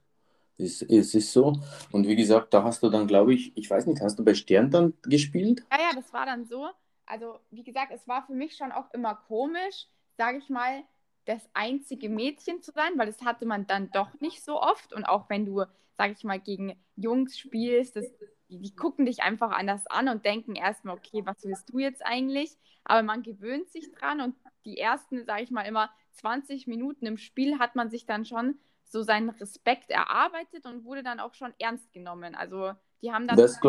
Es, 0.56 0.82
es 0.82 1.14
ist 1.14 1.32
so. 1.32 1.60
Und 1.92 2.06
wie 2.06 2.16
gesagt, 2.16 2.54
da 2.54 2.64
hast 2.64 2.82
du 2.82 2.88
dann, 2.88 3.06
glaube 3.06 3.34
ich, 3.34 3.56
ich 3.56 3.68
weiß 3.68 3.86
nicht, 3.86 4.00
hast 4.00 4.18
du 4.18 4.24
bei 4.24 4.34
Stern 4.34 4.70
dann 4.70 4.94
gespielt? 5.02 5.64
Ja, 5.70 5.78
ja, 5.78 5.90
das 5.94 6.12
war 6.12 6.24
dann 6.24 6.46
so 6.46 6.68
also 7.08 7.40
wie 7.50 7.64
gesagt, 7.64 7.90
es 7.92 8.06
war 8.06 8.26
für 8.26 8.34
mich 8.34 8.56
schon 8.56 8.70
auch 8.70 8.92
immer 8.92 9.14
komisch, 9.14 9.86
sage 10.16 10.38
ich 10.38 10.48
mal, 10.48 10.82
das 11.28 11.47
einzige 11.52 12.08
Mädchen 12.08 12.62
zu 12.62 12.73
sein, 12.73 12.92
weil 12.97 13.06
das 13.06 13.23
hatte 13.23 13.44
man 13.44 13.66
dann 13.66 13.90
doch 13.90 14.18
nicht 14.20 14.42
so 14.42 14.61
oft. 14.61 14.94
Und 14.94 15.04
auch 15.04 15.28
wenn 15.28 15.44
du, 15.44 15.64
sage 15.99 16.14
ich 16.16 16.25
mal, 16.25 16.40
gegen 16.40 16.75
Jungs 16.97 17.38
spielst, 17.38 17.97
das, 17.97 18.06
die, 18.49 18.58
die, 18.58 18.75
gucken 18.75 19.04
dich 19.04 19.23
einfach 19.23 19.50
anders 19.50 19.87
an 19.88 20.08
und 20.08 20.25
denken 20.25 20.54
erstmal, 20.54 20.97
okay, 20.97 21.20
was 21.26 21.44
willst 21.44 21.70
du 21.70 21.78
jetzt 21.80 22.04
eigentlich? 22.04 22.56
Aber 22.85 23.02
man 23.02 23.23
gewöhnt 23.23 23.68
sich 23.68 23.92
dran 23.92 24.23
und 24.23 24.37
die 24.64 24.78
ersten, 24.78 25.26
sage 25.26 25.42
ich 25.42 25.50
mal, 25.50 25.66
immer 25.66 25.90
20 26.12 26.66
Minuten 26.66 27.04
im 27.04 27.18
Spiel 27.18 27.58
hat 27.58 27.76
man 27.76 27.90
sich 27.90 28.06
dann 28.06 28.25
schon 28.25 28.58
so 28.85 29.02
seinen 29.02 29.28
Respekt 29.28 29.90
erarbeitet 29.90 30.64
und 30.64 30.85
wurde 30.85 31.02
dann 31.02 31.20
auch 31.20 31.35
schon 31.35 31.52
ernst 31.58 31.92
genommen. 31.92 32.35
Also 32.35 32.73
die 33.02 33.12
haben 33.12 33.26
dann 33.26 33.37
das 33.37 33.56
ich. 33.56 33.61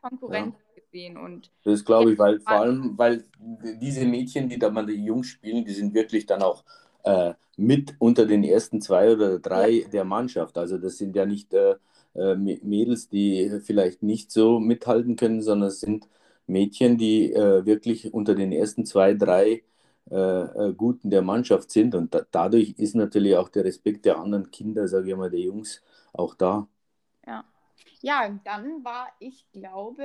Konkurrenz 0.00 0.56
ja. 0.56 0.82
gesehen. 0.82 1.18
Und 1.18 1.50
das 1.62 1.84
glaube 1.84 2.12
ich, 2.12 2.18
weil 2.18 2.40
vor 2.40 2.52
allem, 2.52 2.96
weil 2.96 3.24
diese 3.38 4.06
Mädchen, 4.06 4.48
die 4.48 4.58
da 4.58 4.70
mal 4.70 4.86
die 4.86 5.04
Jungs 5.04 5.26
spielen, 5.26 5.66
die 5.66 5.74
sind 5.74 5.92
wirklich 5.92 6.24
dann 6.24 6.40
auch 6.40 6.64
äh, 7.04 7.34
mit 7.56 7.94
unter 7.98 8.26
den 8.26 8.44
ersten 8.44 8.80
zwei 8.80 9.12
oder 9.12 9.38
drei 9.38 9.70
ja. 9.70 9.88
der 9.88 10.04
Mannschaft. 10.04 10.58
Also 10.58 10.78
das 10.78 10.98
sind 10.98 11.16
ja 11.16 11.26
nicht 11.26 11.52
äh, 11.54 11.76
äh 12.14 12.36
Mädels, 12.36 13.08
die 13.08 13.60
vielleicht 13.64 14.02
nicht 14.02 14.30
so 14.30 14.60
mithalten 14.60 15.16
können, 15.16 15.42
sondern 15.42 15.68
es 15.68 15.80
sind 15.80 16.08
Mädchen, 16.46 16.98
die 16.98 17.32
äh, 17.32 17.64
wirklich 17.66 18.12
unter 18.14 18.34
den 18.34 18.52
ersten 18.52 18.84
zwei, 18.86 19.14
drei 19.14 19.62
äh, 20.10 20.16
äh, 20.16 20.74
Guten 20.74 21.10
der 21.10 21.22
Mannschaft 21.22 21.70
sind. 21.70 21.94
Und 21.94 22.14
da, 22.14 22.22
dadurch 22.30 22.74
ist 22.78 22.94
natürlich 22.94 23.36
auch 23.36 23.48
der 23.48 23.64
Respekt 23.64 24.04
der 24.04 24.18
anderen 24.18 24.50
Kinder, 24.50 24.88
sage 24.88 25.10
ich 25.10 25.16
mal, 25.16 25.30
der 25.30 25.40
Jungs, 25.40 25.82
auch 26.12 26.34
da. 26.34 26.68
Ja. 27.26 27.44
Ja, 28.00 28.28
dann 28.44 28.84
war 28.84 29.08
ich, 29.20 29.46
glaube, 29.52 30.04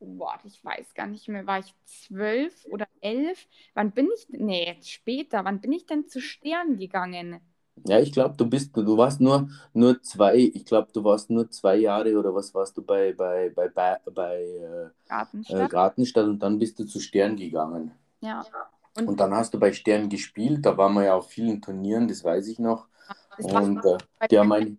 boah, 0.00 0.38
ich 0.44 0.64
weiß 0.64 0.94
gar 0.94 1.06
nicht 1.06 1.28
mehr, 1.28 1.46
war 1.46 1.58
ich 1.58 1.74
zwölf 1.84 2.64
oder 2.66 2.86
elf? 3.00 3.46
Wann 3.74 3.92
bin 3.92 4.08
ich, 4.14 4.28
nee, 4.30 4.66
jetzt 4.66 4.90
später, 4.90 5.44
wann 5.44 5.60
bin 5.60 5.72
ich 5.72 5.86
denn 5.86 6.08
zu 6.08 6.20
Stern 6.20 6.76
gegangen? 6.78 7.40
Ja, 7.84 8.00
ich 8.00 8.10
glaube, 8.12 8.34
du 8.36 8.46
bist, 8.48 8.74
du 8.76 8.96
warst 8.96 9.20
nur, 9.20 9.48
nur 9.74 10.02
zwei, 10.02 10.36
ich 10.36 10.64
glaube, 10.64 10.88
du 10.92 11.04
warst 11.04 11.30
nur 11.30 11.50
zwei 11.50 11.76
Jahre 11.76 12.18
oder 12.18 12.34
was 12.34 12.54
warst 12.54 12.76
du 12.76 12.82
bei, 12.82 13.12
bei, 13.12 13.50
bei, 13.50 13.68
bei, 13.68 13.98
bei 14.12 14.42
äh, 14.42 14.90
Gartenstadt. 15.08 15.60
äh, 15.60 15.68
Gartenstadt 15.68 16.24
und 16.26 16.38
dann 16.40 16.58
bist 16.58 16.78
du 16.78 16.84
zu 16.86 17.00
Stern 17.00 17.36
gegangen. 17.36 17.92
Ja. 18.20 18.44
Und, 18.96 19.08
Und 19.08 19.20
dann 19.20 19.34
hast 19.34 19.52
du 19.54 19.60
bei 19.60 19.72
Stern 19.72 20.08
gespielt, 20.08 20.64
da 20.64 20.76
waren 20.76 20.94
wir 20.94 21.04
ja 21.04 21.14
auf 21.14 21.28
vielen 21.28 21.60
Turnieren, 21.60 22.08
das 22.08 22.24
weiß 22.24 22.48
ich 22.48 22.58
noch. 22.58 22.88
das 23.36 23.46
Und 23.46 23.84
äh, 23.84 23.98
die 24.30 24.38
haben 24.38 24.52
ein, 24.52 24.78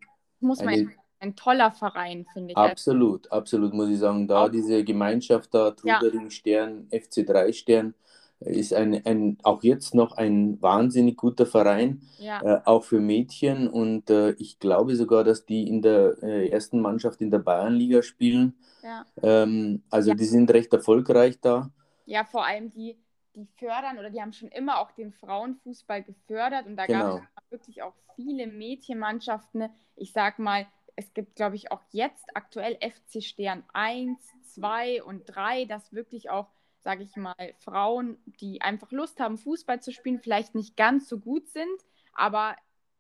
eine, 0.58 0.97
ein 1.20 1.36
toller 1.36 1.72
Verein, 1.72 2.26
finde 2.34 2.52
ich. 2.52 2.58
Also, 2.58 2.72
absolut, 2.72 3.32
absolut, 3.32 3.74
muss 3.74 3.90
ich 3.90 4.00
sagen, 4.00 4.28
da 4.28 4.50
diese 4.50 4.84
Gemeinschaft 4.84 5.54
da, 5.54 5.74
Ja. 5.84 6.00
Trudering 6.00 6.30
Stern, 6.30 6.88
FC3 6.92 7.54
Stern, 7.54 7.94
ist 8.40 8.72
ein, 8.74 9.04
ein, 9.06 9.38
auch 9.42 9.64
jetzt 9.64 9.96
noch 9.96 10.12
ein 10.16 10.62
wahnsinnig 10.62 11.18
guter 11.18 11.48
Verein. 11.48 12.02
ja, 12.20 12.40
äh, 12.44 12.62
auch 12.66 12.84
für 12.84 13.00
Mädchen. 13.00 13.68
Und 13.68 14.10
äh, 14.12 14.32
ich 14.34 14.60
glaube 14.60 14.96
sogar, 14.96 15.24
dass 15.24 15.46
die 15.46 15.68
in 15.68 15.82
der 15.82 16.22
äh, 16.22 16.48
ersten 16.50 16.80
Mannschaft 16.80 17.20
in 17.22 17.32
der 17.32 17.40
Bayernliga 17.40 18.04
spielen. 18.04 18.54
ja. 18.84 19.06
Ähm, 19.24 19.82
also 19.90 20.10
Ja. 20.12 20.16
die 20.16 20.26
sind 20.26 20.52
recht 20.52 20.72
erfolgreich 20.72 21.40
da. 21.42 21.72
ja, 22.06 22.24
vor 22.26 22.46
allem 22.46 22.70
die, 22.70 22.96
die 23.36 23.48
fördern 23.58 23.98
oder 23.98 24.10
die 24.12 24.22
haben 24.22 24.34
schon 24.34 24.50
immer 24.50 24.80
auch 24.80 24.92
den 24.92 25.12
Frauenfußball 25.14 26.04
gefördert 26.04 26.68
und 26.68 26.76
da 26.78 26.86
gab 26.86 27.02
Genau. 27.06 27.18
es 27.18 27.52
wirklich 27.52 27.82
auch 27.82 27.94
viele 28.16 28.46
Mädchenmannschaften. 28.48 29.70
Ich 29.96 30.12
sag 30.14 30.38
mal, 30.40 30.68
es 30.98 31.14
gibt, 31.14 31.36
glaube 31.36 31.56
ich, 31.56 31.72
auch 31.72 31.82
jetzt 31.92 32.26
aktuell 32.36 32.76
FC 32.82 33.22
Stern 33.24 33.64
1, 33.74 34.18
2 34.44 35.02
und 35.04 35.24
3, 35.26 35.66
dass 35.66 35.94
wirklich 35.94 36.30
auch, 36.30 36.48
sage 36.82 37.04
ich 37.04 37.16
mal, 37.16 37.36
Frauen, 37.60 38.18
die 38.26 38.62
einfach 38.62 38.92
Lust 38.92 39.20
haben, 39.20 39.38
Fußball 39.38 39.80
zu 39.82 39.92
spielen, 39.94 40.20
vielleicht 40.20 40.56
nicht 40.56 40.76
ganz 40.76 41.08
so 41.08 41.20
gut 41.20 41.48
sind, 41.50 41.70
aber 42.14 42.56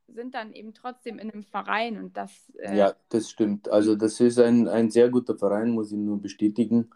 sind 0.07 0.35
dann 0.35 0.53
eben 0.53 0.73
trotzdem 0.73 1.19
in 1.19 1.31
einem 1.31 1.43
Verein 1.43 1.97
und 1.97 2.15
das 2.15 2.31
äh, 2.59 2.77
Ja, 2.77 2.95
das 3.09 3.29
stimmt. 3.29 3.67
Also 3.69 3.95
das 3.95 4.19
ist 4.19 4.39
ein, 4.39 4.67
ein 4.67 4.89
sehr 4.91 5.09
guter 5.09 5.37
Verein, 5.37 5.71
muss 5.71 5.91
ich 5.91 5.97
nur 5.97 6.21
bestätigen. 6.21 6.89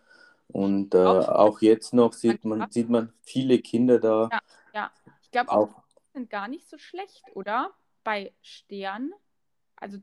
Und 0.47 0.93
äh, 0.93 0.99
Auch- 0.99 1.27
auch 1.29 1.61
jetzt 1.61 1.93
noch 1.93 2.13
sieht 2.13 2.45
man, 2.45 2.69
sieht 2.71 2.89
man 2.89 3.11
viele 3.23 3.59
Kinder 3.59 3.99
da. 3.99 4.29
ich 5.23 5.31
glaube 5.31 5.51
auch, 5.51 5.69
Auch, 5.69 5.83
sind 6.13 6.29
gar 6.29 6.47
nicht 6.47 6.69
so 6.69 6.77
schlecht, 6.77 7.23
oder? 7.33 7.71
Bei 8.03 8.33
Stern. 8.41 9.11
Also 9.75 9.97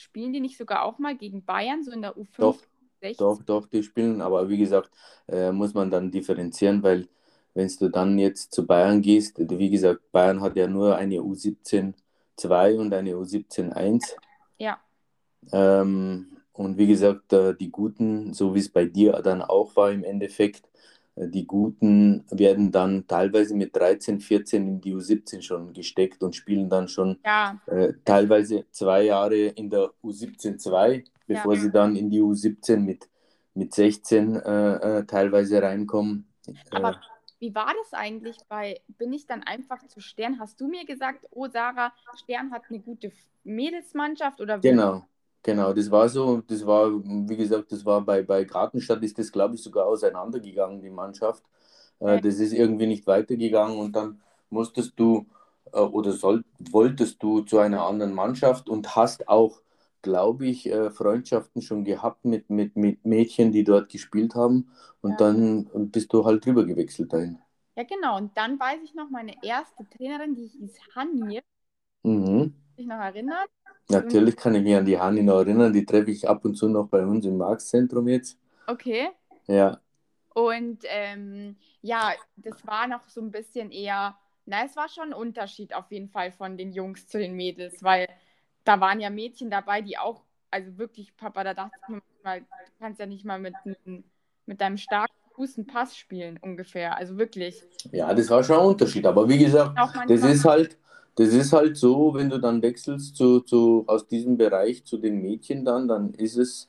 spielen 0.00 0.32
die 0.32 0.40
nicht 0.40 0.58
sogar 0.58 0.84
auch 0.84 0.98
mal 0.98 1.16
gegen 1.16 1.44
Bayern, 1.44 1.82
so 1.84 1.90
in 1.90 2.02
der 2.02 2.16
U5? 2.16 2.40
Doch, 2.40 2.58
16? 3.00 3.18
doch, 3.18 3.42
doch, 3.42 3.66
die 3.66 3.82
spielen. 3.82 4.20
Aber 4.20 4.48
wie 4.48 4.58
gesagt, 4.58 4.90
äh, 5.28 5.52
muss 5.52 5.74
man 5.74 5.90
dann 5.90 6.10
differenzieren, 6.10 6.82
weil 6.82 7.08
wenn 7.54 7.68
du 7.78 7.88
dann 7.88 8.18
jetzt 8.18 8.52
zu 8.52 8.66
Bayern 8.66 9.00
gehst, 9.02 9.38
wie 9.38 9.70
gesagt, 9.70 10.10
Bayern 10.12 10.40
hat 10.42 10.56
ja 10.56 10.66
nur 10.68 10.96
eine 10.96 11.22
U17 11.22 11.94
2 12.36 12.78
und 12.78 12.92
eine 12.94 13.16
U17 13.16 13.72
1. 13.72 14.16
Ja, 14.58 14.80
Ähm, 15.52 16.38
und 16.52 16.78
wie 16.78 16.86
gesagt, 16.86 17.32
äh, 17.32 17.54
die 17.54 17.70
Guten, 17.70 18.34
so 18.34 18.54
wie 18.54 18.58
es 18.60 18.68
bei 18.70 18.84
dir 18.86 19.12
dann 19.22 19.42
auch 19.42 19.76
war 19.76 19.90
im 19.92 20.04
Endeffekt, 20.04 20.68
die 21.26 21.46
Guten 21.46 22.24
werden 22.30 22.70
dann 22.70 23.06
teilweise 23.06 23.54
mit 23.54 23.74
13, 23.74 24.20
14 24.20 24.66
in 24.66 24.80
die 24.80 24.94
U17 24.94 25.42
schon 25.42 25.72
gesteckt 25.72 26.22
und 26.22 26.36
spielen 26.36 26.68
dann 26.68 26.88
schon 26.88 27.18
ja, 27.24 27.58
äh, 27.66 27.92
teilweise 28.04 28.66
zwei 28.70 29.02
Jahre 29.04 29.36
in 29.36 29.70
der 29.70 29.90
U17 30.02 30.58
2, 30.58 31.04
bevor 31.26 31.54
Ja. 31.54 31.60
sie 31.60 31.70
dann 31.70 31.96
in 31.96 32.10
die 32.10 32.20
U17 32.22 32.80
mit, 32.84 33.08
mit 33.54 33.74
16 33.74 34.36
äh, 34.36 34.98
äh, 35.00 35.04
teilweise 35.06 35.62
reinkommen. 35.62 36.26
Aber 36.70 36.90
Äh, 36.90 36.94
wie 37.40 37.54
war 37.54 37.72
das 37.82 37.92
eigentlich 37.92 38.36
bei, 38.48 38.80
bin 38.88 39.12
ich 39.12 39.26
dann 39.26 39.42
einfach 39.42 39.86
zu 39.86 40.00
Stern? 40.00 40.40
Hast 40.40 40.60
du 40.60 40.68
mir 40.68 40.84
gesagt, 40.84 41.24
oh 41.30 41.46
Sarah, 41.48 41.92
Stern 42.24 42.50
hat 42.52 42.62
eine 42.68 42.80
gute 42.80 43.12
Mädelsmannschaft 43.44 44.40
oder 44.40 44.62
wie? 44.62 44.68
Genau, 44.70 45.06
genau, 45.42 45.72
das 45.72 45.90
war 45.90 46.08
so. 46.08 46.40
Das 46.42 46.66
war, 46.66 46.90
wie 47.04 47.36
gesagt, 47.36 47.72
das 47.72 47.84
war 47.84 48.00
bei, 48.02 48.22
bei 48.22 48.44
Gartenstadt, 48.44 49.02
ist 49.02 49.18
das, 49.18 49.32
glaube 49.32 49.54
ich, 49.54 49.62
sogar 49.62 49.86
auseinandergegangen, 49.86 50.80
die 50.82 50.90
Mannschaft. 50.90 51.44
Äh, 52.00 52.20
das 52.20 52.36
ist 52.40 52.52
irgendwie 52.52 52.86
nicht 52.86 53.06
weitergegangen 53.06 53.78
und 53.78 53.92
dann 53.96 54.20
musstest 54.50 54.92
du 54.98 55.26
äh, 55.72 55.80
oder 55.80 56.12
soll, 56.12 56.44
wolltest 56.70 57.22
du 57.22 57.42
zu 57.42 57.58
einer 57.58 57.84
anderen 57.86 58.14
Mannschaft 58.14 58.68
und 58.68 58.96
hast 58.96 59.28
auch, 59.28 59.60
glaube 60.02 60.46
ich, 60.46 60.66
äh, 60.70 60.90
Freundschaften 60.90 61.62
schon 61.62 61.84
gehabt 61.84 62.24
mit, 62.24 62.50
mit, 62.50 62.76
mit 62.76 63.04
Mädchen, 63.04 63.52
die 63.52 63.64
dort 63.64 63.90
gespielt 63.90 64.34
haben 64.34 64.70
und 65.02 65.20
Ja. 65.20 65.20
dann 65.20 65.68
bist 65.92 66.12
du 66.12 66.24
halt 66.24 66.46
rüber 66.46 66.64
gewechselt 66.64 67.12
dahin. 67.12 67.38
Ja, 67.76 67.84
genau. 67.84 68.16
Und 68.18 68.36
dann 68.36 68.58
weiß 68.60 68.82
ich 68.82 68.94
noch, 68.94 69.08
meine 69.10 69.34
erste 69.42 69.88
Trainerin, 69.88 70.34
die 70.34 70.48
hieß 70.48 70.78
Hanni, 70.94 71.40
Mhm. 72.04 72.52
sich 72.76 72.86
noch 72.86 72.98
erinnert. 73.00 73.50
Natürlich 73.90 74.36
kann 74.36 74.54
ich 74.54 74.62
mich 74.62 74.76
an 74.76 74.84
die 74.84 74.98
Hanni 74.98 75.22
noch 75.22 75.38
erinnern, 75.38 75.72
die 75.72 75.86
treffe 75.86 76.10
ich 76.10 76.28
ab 76.28 76.44
und 76.44 76.54
zu 76.54 76.68
noch 76.68 76.88
bei 76.88 77.04
uns 77.04 77.24
im 77.24 77.38
Marktzentrum 77.38 78.06
jetzt. 78.08 78.38
Okay. 78.66 79.08
Ja. 79.46 79.80
Und 80.34 80.84
ähm, 80.84 81.56
ja, 81.80 82.12
das 82.36 82.66
war 82.66 82.86
noch 82.86 83.08
so 83.08 83.20
ein 83.20 83.30
bisschen 83.30 83.70
eher, 83.70 84.16
na, 84.44 84.64
es 84.64 84.76
war 84.76 84.88
schon 84.88 85.08
ein 85.08 85.14
Unterschied 85.14 85.74
auf 85.74 85.90
jeden 85.90 86.08
Fall 86.10 86.32
von 86.32 86.56
den 86.56 86.72
Jungs 86.72 87.08
zu 87.08 87.18
den 87.18 87.34
Mädels, 87.34 87.82
weil 87.82 88.08
da 88.64 88.78
waren 88.78 89.00
ja 89.00 89.08
Mädchen 89.08 89.50
dabei, 89.50 89.80
die 89.80 89.96
auch, 89.96 90.22
also 90.50 90.76
wirklich, 90.76 91.16
Papa, 91.16 91.42
da 91.42 91.54
dachte 91.54 91.72
ich 91.82 91.88
mir 91.88 92.02
mal, 92.22 92.40
du 92.40 92.46
kannst 92.78 93.00
ja 93.00 93.06
nicht 93.06 93.24
mal 93.24 93.38
mit, 93.38 93.54
mit 94.44 94.60
deinem 94.60 94.76
starken 94.76 95.14
Fuß 95.34 95.56
einen 95.56 95.66
Pass 95.66 95.96
spielen, 95.96 96.38
ungefähr. 96.42 96.96
Also 96.96 97.16
wirklich. 97.16 97.62
Ja, 97.90 98.12
das 98.12 98.28
war 98.28 98.44
schon 98.44 98.58
ein 98.58 98.66
Unterschied. 98.66 99.06
Aber 99.06 99.28
wie 99.28 99.38
gesagt, 99.38 99.76
das 100.08 100.22
ist 100.22 100.44
halt, 100.44 100.76
das 101.18 101.28
ist 101.34 101.52
halt 101.52 101.76
so, 101.76 102.14
wenn 102.14 102.30
du 102.30 102.38
dann 102.40 102.62
wechselst 102.62 103.16
zu, 103.16 103.40
zu, 103.40 103.84
aus 103.88 104.06
diesem 104.08 104.36
Bereich 104.38 104.84
zu 104.84 104.98
den 104.98 105.22
Mädchen 105.22 105.64
dann, 105.64 105.88
dann 105.88 106.14
ist 106.14 106.36
es 106.36 106.68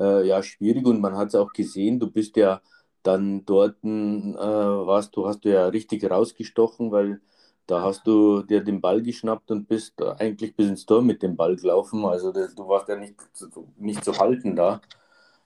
äh, 0.00 0.26
ja 0.26 0.42
schwierig 0.42 0.86
und 0.86 1.00
man 1.00 1.16
hat 1.16 1.28
es 1.28 1.34
auch 1.34 1.52
gesehen, 1.52 2.00
du 2.00 2.10
bist 2.10 2.36
ja 2.36 2.60
dann 3.02 3.44
dort, 3.46 3.76
äh, 3.84 3.88
warst 3.88 5.16
du, 5.16 5.26
hast 5.28 5.40
du 5.44 5.50
ja 5.52 5.68
richtig 5.68 6.10
rausgestochen, 6.10 6.92
weil 6.92 7.20
da 7.66 7.82
hast 7.82 8.06
du 8.06 8.42
dir 8.42 8.62
den 8.64 8.80
Ball 8.80 9.02
geschnappt 9.02 9.50
und 9.50 9.68
bist 9.68 10.00
eigentlich 10.02 10.56
bis 10.56 10.68
ins 10.68 10.86
Tor 10.86 11.02
mit 11.02 11.22
dem 11.22 11.36
Ball 11.36 11.56
gelaufen. 11.56 12.04
Also 12.06 12.32
das, 12.32 12.54
du 12.54 12.66
warst 12.68 12.88
ja 12.88 12.96
nicht, 12.96 13.16
zu- 13.34 13.68
nicht 13.78 14.04
zu 14.04 14.18
halten 14.18 14.56
da. 14.56 14.80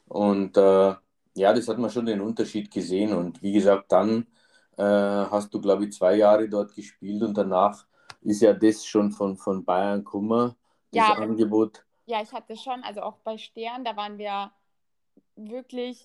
Und 0.09 0.57
äh, 0.57 0.95
ja, 1.35 1.53
das 1.55 1.69
hat 1.69 1.79
man 1.79 1.91
schon 1.91 2.07
den 2.07 2.21
Unterschied 2.21 2.71
gesehen. 2.71 3.13
Und 3.15 3.43
wie 3.43 3.53
gesagt, 3.53 3.91
dann 3.93 4.27
äh, 4.77 4.83
hast 4.85 5.53
du, 5.55 5.61
glaube 5.61 5.85
ich, 5.87 5.93
zwei 5.93 6.17
Jahre 6.17 6.49
dort 6.49 6.75
gespielt 6.75 7.23
und 7.23 7.37
danach 7.37 7.87
ist 8.23 8.43
ja 8.43 8.53
das 8.53 8.87
schon 8.87 9.11
von, 9.11 9.37
von 9.37 9.65
Bayern 9.65 10.05
Kummer, 10.05 10.57
das 10.91 11.09
Ja. 11.09 11.15
Angebot. 11.15 11.85
ja, 12.07 12.23
ich 12.23 12.33
hatte 12.33 12.57
schon, 12.57 12.83
also 12.83 13.03
auch 13.03 13.19
bei 13.19 13.39
Stern, 13.39 13.85
da 13.85 13.97
waren 13.97 14.19
wir 14.19 14.53
wirklich 15.37 16.05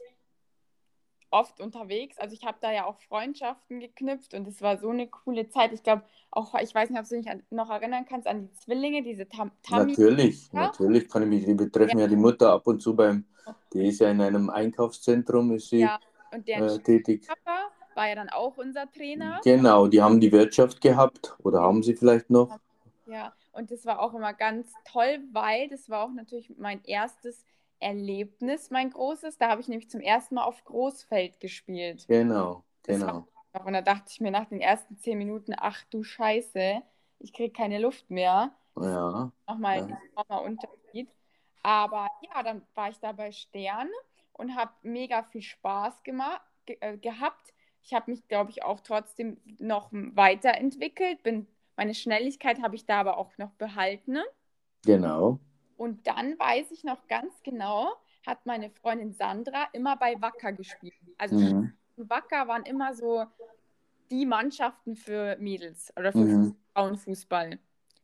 oft 1.29 1.59
unterwegs. 1.59 2.17
Also 2.17 2.33
ich 2.33 2.45
habe 2.45 2.57
da 2.61 2.71
ja 2.71 2.85
auch 2.85 2.99
Freundschaften 3.01 3.79
geknüpft 3.79 4.33
und 4.33 4.47
es 4.47 4.61
war 4.61 4.77
so 4.77 4.89
eine 4.89 5.07
coole 5.07 5.49
Zeit. 5.49 5.73
Ich 5.73 5.83
glaube 5.83 6.03
auch, 6.31 6.53
ich 6.55 6.73
weiß 6.73 6.89
nicht, 6.89 6.99
ob 6.99 7.07
du 7.07 7.21
dich 7.21 7.27
noch 7.49 7.69
erinnern 7.69 8.05
kannst 8.07 8.27
an 8.27 8.47
die 8.47 8.53
Zwillinge, 8.53 9.03
diese 9.03 9.27
Tam 9.27 9.51
Tammy. 9.63 9.91
Natürlich, 9.91 10.47
Ja. 10.53 10.61
natürlich 10.67 11.09
kann 11.09 11.23
ich 11.23 11.45
mich, 11.47 11.59
wir 11.59 11.71
treffen 11.71 11.99
ja. 11.99 12.07
die 12.07 12.15
Mutter 12.15 12.51
ab 12.53 12.65
und 12.67 12.81
zu 12.81 12.95
beim, 12.95 13.25
die 13.73 13.87
ist 13.87 13.99
ja 13.99 14.09
in 14.09 14.21
einem 14.21 14.49
Einkaufszentrum, 14.49 15.51
ist 15.51 15.69
sie 15.69 15.79
Ja, 15.81 15.99
äh, 16.31 16.79
tätig. 16.79 17.27
Papa 17.27 17.66
war 17.97 18.07
ja 18.07 18.15
dann 18.15 18.29
auch 18.29 18.57
unser 18.57 18.89
Trainer. 18.89 19.41
Genau, 19.43 19.87
die 19.87 20.01
haben 20.01 20.21
die 20.21 20.31
Wirtschaft 20.31 20.79
gehabt 20.79 21.35
oder 21.43 21.61
haben 21.61 21.83
sie 21.83 21.95
vielleicht 21.95 22.29
noch? 22.29 22.57
Ja, 23.07 23.33
und 23.51 23.71
das 23.71 23.85
war 23.85 23.99
auch 23.99 24.13
immer 24.13 24.33
ganz 24.33 24.71
toll, 24.85 25.19
weil 25.33 25.67
das 25.67 25.89
war 25.89 26.05
auch 26.05 26.13
natürlich 26.13 26.53
mein 26.57 26.83
erstes 26.85 27.43
Erlebnis, 27.79 28.69
mein 28.69 28.91
großes. 28.91 29.37
Da 29.37 29.49
habe 29.49 29.61
ich 29.61 29.67
nämlich 29.67 29.89
zum 29.89 30.01
ersten 30.01 30.35
Mal 30.35 30.43
auf 30.43 30.63
Großfeld 30.63 31.39
gespielt. 31.39 32.05
Genau, 32.07 32.63
genau. 32.83 33.27
Und 33.65 33.73
da 33.73 33.81
dachte 33.81 34.05
ich 34.09 34.21
mir 34.21 34.31
nach 34.31 34.45
den 34.45 34.61
ersten 34.61 34.97
zehn 34.97 35.17
Minuten, 35.17 35.53
ach 35.57 35.83
du 35.89 36.03
Scheiße, 36.03 36.81
ich 37.19 37.33
kriege 37.33 37.51
keine 37.51 37.79
Luft 37.79 38.09
mehr. 38.11 38.51
Ja, 38.79 39.31
Nochmal 39.47 39.77
ein 39.79 39.97
enormer 40.11 40.45
Unterschied. 40.45 41.09
Aber 41.63 42.09
ja, 42.21 42.43
dann 42.43 42.61
war 42.75 42.89
ich 42.89 42.99
da 42.99 43.11
bei 43.11 43.31
Stern 43.31 43.89
und 44.33 44.55
habe 44.55 44.71
mega 44.83 45.23
viel 45.23 45.41
Spaß 45.41 46.03
gemacht, 46.03 46.41
ge 46.67 46.77
äh, 46.81 46.97
gehabt. 46.97 47.53
Ich 47.87 47.93
habe 47.93 48.11
mich, 48.11 48.27
glaube 48.27 48.51
ich, 48.51 48.63
auch 48.63 48.81
trotzdem 48.81 49.37
noch 49.59 49.87
weiterentwickelt. 49.91 51.23
Bin, 51.23 51.47
meine 51.77 51.93
Schnelligkeit 51.95 52.61
habe 52.61 52.75
ich 52.75 52.85
da 52.85 52.99
aber 52.99 53.17
auch 53.17 53.31
noch 53.37 53.51
behalten. 53.51 54.11
ne? 54.13 54.25
genau. 54.85 55.39
Und 55.77 56.05
dann 56.07 56.37
weiß 56.37 56.71
ich 56.71 56.83
noch 56.83 57.07
ganz 57.07 57.31
genau, 57.43 57.93
hat 58.25 58.45
meine 58.45 58.71
Freundin 58.71 59.13
Sandra 59.13 59.67
immer 59.73 59.95
bei 59.95 60.19
Wacker 60.21 60.51
gespielt. 60.51 60.95
Also 61.17 61.35
Mhm. 61.37 61.71
Wacker 61.95 62.47
waren 62.49 62.63
immer 62.65 62.93
so 62.93 63.25
die 64.11 64.25
Mannschaften 64.25 64.95
für 64.97 65.37
Mädels 65.37 65.93
oder 65.95 66.11
für 66.11 66.17
Mhm. 66.19 66.55
Frauenfußball. 66.73 67.57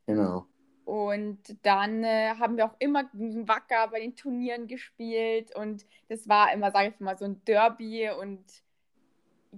Genau. 0.06 0.46
Und 0.86 1.58
dann 1.66 2.04
äh, 2.06 2.36
haben 2.40 2.56
wir 2.58 2.66
auch 2.66 2.76
immer 2.80 3.06
gegen 3.06 3.48
Wacker 3.50 3.88
bei 3.90 4.00
den 4.02 4.16
Turnieren 4.16 4.68
gespielt 4.68 5.56
und 5.56 5.86
das 6.10 6.28
war 6.30 6.54
immer, 6.54 6.72
sage 6.72 6.90
ich 6.90 7.00
mal, 7.00 7.18
so 7.18 7.26
ein 7.26 7.44
Derby. 7.46 8.10
Und 8.12 8.44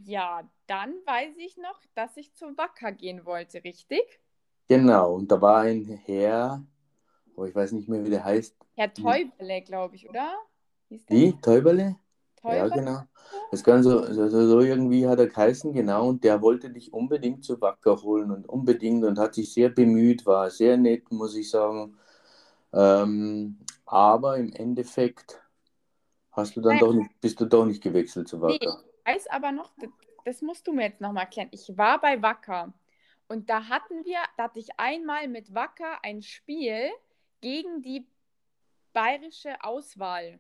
ja, 0.04 0.50
dann 0.68 0.94
weiß 1.06 1.36
ich 1.38 1.58
noch, 1.58 1.80
dass 1.94 2.18
ich 2.18 2.34
zu 2.34 2.58
Wacker 2.58 2.92
gehen 2.92 3.26
wollte, 3.26 3.64
richtig? 3.64 4.20
Genau, 4.68 5.16
und 5.16 5.32
da 5.32 5.42
war 5.42 5.62
ein 5.62 5.86
Herr, 6.06 6.64
oh, 7.36 7.46
ich 7.46 7.56
weiß 7.56 7.72
nicht 7.74 7.88
mehr, 7.88 8.04
wie 8.04 8.10
der 8.10 8.26
heißt. 8.26 8.56
Herr 8.76 8.94
Täubele, 8.94 9.62
glaube 9.62 9.96
ich, 9.96 10.10
oder? 10.10 10.36
Wie? 10.90 11.34
Täubele? 11.42 11.98
Ja, 12.44 12.68
genau. 12.68 13.02
Das 13.50 13.64
Ganze, 13.64 14.02
also 14.02 14.48
so 14.48 14.60
irgendwie 14.60 15.08
hat 15.08 15.20
er 15.20 15.28
geheißen, 15.28 15.74
genau, 15.74 16.10
und 16.10 16.24
der 16.24 16.42
wollte 16.42 16.70
dich 16.70 16.94
unbedingt 16.94 17.44
zu 17.44 17.60
Wacker 17.60 18.02
holen 18.04 18.32
und 18.32 18.48
unbedingt 18.48 19.04
und 19.04 19.18
hat 19.18 19.34
sich 19.34 19.52
sehr 19.52 19.70
bemüht, 19.70 20.26
war 20.26 20.52
sehr 20.52 20.78
nett, 20.78 21.12
muss 21.12 21.36
ich 21.36 21.50
sagen. 21.50 21.98
Ähm, 22.72 23.58
aber 23.86 24.38
im 24.38 24.52
Endeffekt 24.54 25.42
hast 26.32 26.56
du 26.56 26.62
dann 26.62 26.74
Nein. 26.74 26.80
doch 26.80 26.94
nicht, 26.94 27.22
bist 27.22 27.40
du 27.40 27.46
doch 27.46 27.66
nicht 27.66 27.82
gewechselt 27.82 28.28
zu 28.28 28.42
Wacker. 28.42 28.84
Nee, 28.84 28.95
weiß 29.06 29.28
aber 29.28 29.52
noch, 29.52 29.72
das, 29.78 29.90
das 30.26 30.42
musst 30.42 30.68
du 30.68 30.74
mir 30.74 30.84
jetzt 30.84 31.02
nochmal 31.02 31.24
erklären. 31.24 31.50
Ich 31.52 31.78
war 31.78 32.00
bei 32.00 32.22
Wacker 32.22 32.74
und 33.28 33.50
da 33.50 33.68
hatten 33.70 34.06
wir, 34.06 34.20
da 34.38 34.46
hatte 34.46 34.60
ich 34.60 34.70
einmal 34.78 35.28
mit 35.28 35.54
Wacker 35.54 36.04
ein 36.04 36.22
Spiel 36.22 36.92
gegen 37.42 37.82
die 37.82 38.08
bayerische 38.94 39.64
Auswahl. 39.64 40.40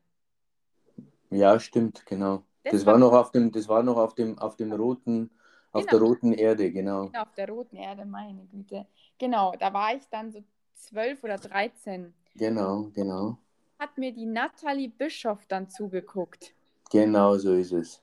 Ja, 1.29 1.59
stimmt, 1.59 2.05
genau. 2.05 2.43
Das, 2.63 2.73
das 2.73 2.85
war, 2.85 2.93
war 2.93 2.99
noch 2.99 3.13
auf 3.13 3.31
dem, 3.31 3.51
das 3.51 3.67
war 3.67 3.83
noch 3.83 3.97
auf 3.97 4.15
dem, 4.15 4.37
auf 4.39 4.55
dem 4.55 4.71
roten, 4.71 5.29
auf 5.71 5.85
genau. 5.85 5.99
der 5.99 6.07
roten 6.07 6.33
Erde, 6.33 6.71
genau. 6.71 7.11
Auf 7.13 7.33
der 7.33 7.49
roten 7.49 7.75
Erde, 7.75 8.05
meine 8.05 8.45
Güte. 8.45 8.87
Genau, 9.17 9.53
da 9.59 9.73
war 9.73 9.95
ich 9.95 10.07
dann 10.09 10.31
so 10.31 10.43
zwölf 10.73 11.23
oder 11.23 11.37
dreizehn. 11.37 12.13
Genau, 12.35 12.89
genau. 12.93 13.37
Hat 13.77 13.97
mir 13.97 14.13
die 14.13 14.25
Nathalie 14.25 14.89
Bischof 14.89 15.45
dann 15.47 15.69
zugeguckt. 15.69 16.53
Genau, 16.91 17.37
so 17.37 17.53
ist 17.53 17.71
es. 17.71 18.01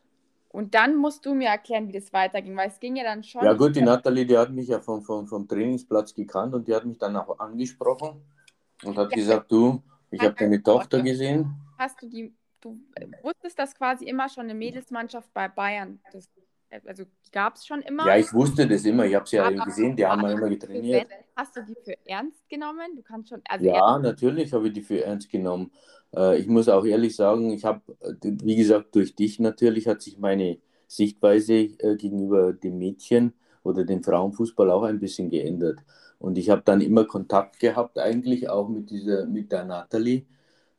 Und 0.52 0.74
dann 0.74 0.96
musst 0.96 1.24
du 1.24 1.34
mir 1.34 1.48
erklären, 1.48 1.88
wie 1.88 1.92
das 1.92 2.12
weiterging, 2.12 2.54
weil 2.56 2.68
es 2.68 2.78
ging 2.78 2.94
ja 2.96 3.04
dann 3.04 3.24
schon. 3.24 3.42
Ja, 3.42 3.54
gut, 3.54 3.74
die 3.74 3.80
Nathalie, 3.80 4.26
die 4.26 4.36
hat 4.36 4.50
mich 4.50 4.68
ja 4.68 4.80
vom, 4.80 5.02
vom, 5.02 5.26
vom 5.26 5.48
Trainingsplatz 5.48 6.14
gekannt 6.14 6.54
und 6.54 6.68
die 6.68 6.74
hat 6.74 6.84
mich 6.84 6.98
dann 6.98 7.16
auch 7.16 7.38
angesprochen 7.38 8.22
und 8.84 8.96
hat 8.98 9.10
ja. 9.10 9.16
gesagt: 9.16 9.50
Du, 9.50 9.82
ich 10.10 10.20
habe 10.20 10.34
deine 10.34 10.62
Tochter 10.62 11.00
gesehen. 11.00 11.54
Hast 11.78 12.00
du 12.02 12.08
die 12.08 12.34
du 12.62 12.78
wusstest 13.22 13.58
das 13.58 13.74
quasi 13.74 14.04
immer 14.04 14.28
schon 14.28 14.44
eine 14.44 14.54
Mädelsmannschaft 14.54 15.32
bei 15.34 15.48
Bayern. 15.48 16.00
Das, 16.12 16.28
also 16.86 17.04
gab 17.32 17.56
es 17.56 17.66
schon 17.66 17.82
immer. 17.82 18.06
Ja, 18.06 18.16
ich 18.16 18.32
wusste 18.32 18.66
das 18.66 18.84
immer. 18.84 19.04
Ich 19.04 19.14
habe 19.14 19.24
es 19.24 19.32
ja 19.32 19.50
gesehen, 19.50 19.96
die 19.96 20.06
haben 20.06 20.24
immer 20.26 20.48
getrainiert. 20.48 21.08
Hast 21.34 21.56
du 21.56 21.64
die 21.64 21.76
für 21.84 21.96
ernst 22.04 22.48
genommen? 22.48 22.96
Du 22.96 23.02
kannst 23.02 23.30
schon. 23.30 23.40
Also 23.48 23.64
ja, 23.64 23.98
natürlich 23.98 24.52
habe 24.52 24.68
ich 24.68 24.74
die 24.74 24.82
für 24.82 25.02
ernst 25.02 25.30
genommen. 25.30 25.70
Äh, 26.14 26.38
ich 26.38 26.46
muss 26.46 26.68
auch 26.68 26.84
ehrlich 26.84 27.16
sagen, 27.16 27.50
ich 27.50 27.64
habe, 27.64 27.80
wie 28.20 28.56
gesagt, 28.56 28.94
durch 28.94 29.14
dich 29.14 29.40
natürlich 29.40 29.88
hat 29.88 30.02
sich 30.02 30.18
meine 30.18 30.58
Sichtweise 30.86 31.54
äh, 31.54 31.96
gegenüber 31.96 32.52
dem 32.52 32.78
Mädchen 32.78 33.32
oder 33.62 33.84
dem 33.84 34.02
Frauenfußball 34.02 34.70
auch 34.70 34.82
ein 34.82 35.00
bisschen 35.00 35.30
geändert. 35.30 35.80
Und 36.18 36.38
ich 36.38 36.50
habe 36.50 36.62
dann 36.64 36.80
immer 36.80 37.04
Kontakt 37.04 37.58
gehabt, 37.58 37.98
eigentlich 37.98 38.48
auch 38.48 38.68
mit 38.68 38.90
dieser, 38.90 39.26
mit 39.26 39.50
der 39.52 39.64
Nathalie, 39.64 40.24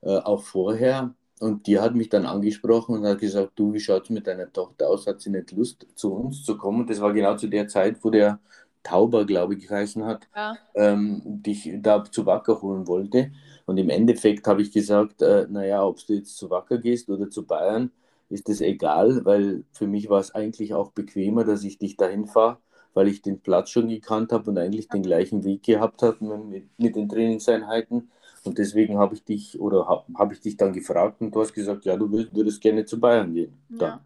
äh, 0.02 0.18
auch 0.18 0.44
vorher. 0.44 1.16
Und 1.40 1.68
die 1.68 1.80
hat 1.80 1.96
mich 1.96 2.10
dann 2.10 2.26
angesprochen 2.26 2.96
und 2.96 3.06
hat 3.06 3.20
gesagt, 3.20 3.54
du, 3.56 3.74
wie 3.74 3.80
schaut 3.80 4.04
es 4.04 4.10
mit 4.12 4.28
deiner 4.28 4.52
Tochter 4.54 4.90
aus? 4.90 5.08
Hat 5.08 5.20
sie 5.20 5.32
nicht 5.32 5.52
Lust, 5.52 5.86
zu 5.96 6.14
uns 6.14 6.44
zu 6.46 6.58
kommen? 6.58 6.88
Das 6.88 7.02
war 7.02 7.12
genau 7.12 7.36
zu 7.36 7.48
der 7.48 7.68
Zeit, 7.68 7.98
wo 8.04 8.10
der 8.10 8.40
Tauber, 8.84 9.26
glaube 9.26 9.56
ich, 9.56 9.68
geheißen 9.68 10.06
hat, 10.06 10.28
ja. 10.36 10.58
ähm, 10.76 11.22
dich 11.26 11.72
da 11.78 12.04
zu 12.04 12.26
Wacker 12.26 12.62
holen 12.62 12.88
wollte. 12.88 13.32
Und 13.66 13.78
im 13.78 13.90
Endeffekt 13.90 14.46
habe 14.48 14.62
ich 14.62 14.72
gesagt, 14.72 15.22
äh, 15.22 15.48
naja, 15.50 15.86
ob 15.86 16.06
du 16.06 16.14
jetzt 16.14 16.38
zu 16.38 16.50
Wacker 16.50 16.78
gehst 16.78 17.10
oder 17.10 17.30
zu 17.30 17.46
Bayern, 17.46 17.92
ist 18.30 18.50
das 18.50 18.62
egal, 18.62 19.24
weil 19.26 19.64
für 19.72 19.88
mich 19.88 20.10
war 20.10 20.20
es 20.20 20.34
eigentlich 20.34 20.74
auch 20.74 20.92
bequemer, 20.92 21.44
dass 21.44 21.64
ich 21.64 21.78
dich 21.78 21.98
dahin 21.98 22.26
fahre, 22.26 22.58
weil 22.94 23.08
ich 23.08 23.22
den 23.22 23.40
Platz 23.40 23.70
schon 23.70 23.88
gekannt 23.88 24.32
habe 24.32 24.50
und 24.50 24.58
eigentlich 24.58 24.88
den 24.88 25.04
gleichen 25.04 25.44
Weg 25.44 25.64
gehabt 25.64 26.02
habe 26.02 26.38
mit, 26.38 26.68
mit 26.78 26.96
den 26.96 27.10
Trainingseinheiten. 27.10 28.10
Und 28.44 28.58
deswegen 28.58 28.98
habe 28.98 29.16
ich 29.16 29.24
dich 29.24 29.60
oder 29.60 29.88
habe 29.88 30.04
hab 30.16 30.32
ich 30.34 30.42
dich 30.42 30.58
dann 30.58 30.74
gefragt 30.74 31.22
und 31.22 31.34
du 31.34 31.42
hast 31.42 31.54
gesagt, 31.54 31.86
ja, 31.86 31.96
du 31.96 32.12
würdest, 32.12 32.36
würdest 32.36 32.62
gerne 32.62 32.86
zu 32.86 33.00
Bayern 33.00 33.34
gehen. 33.34 33.54
Ja. 33.80 34.02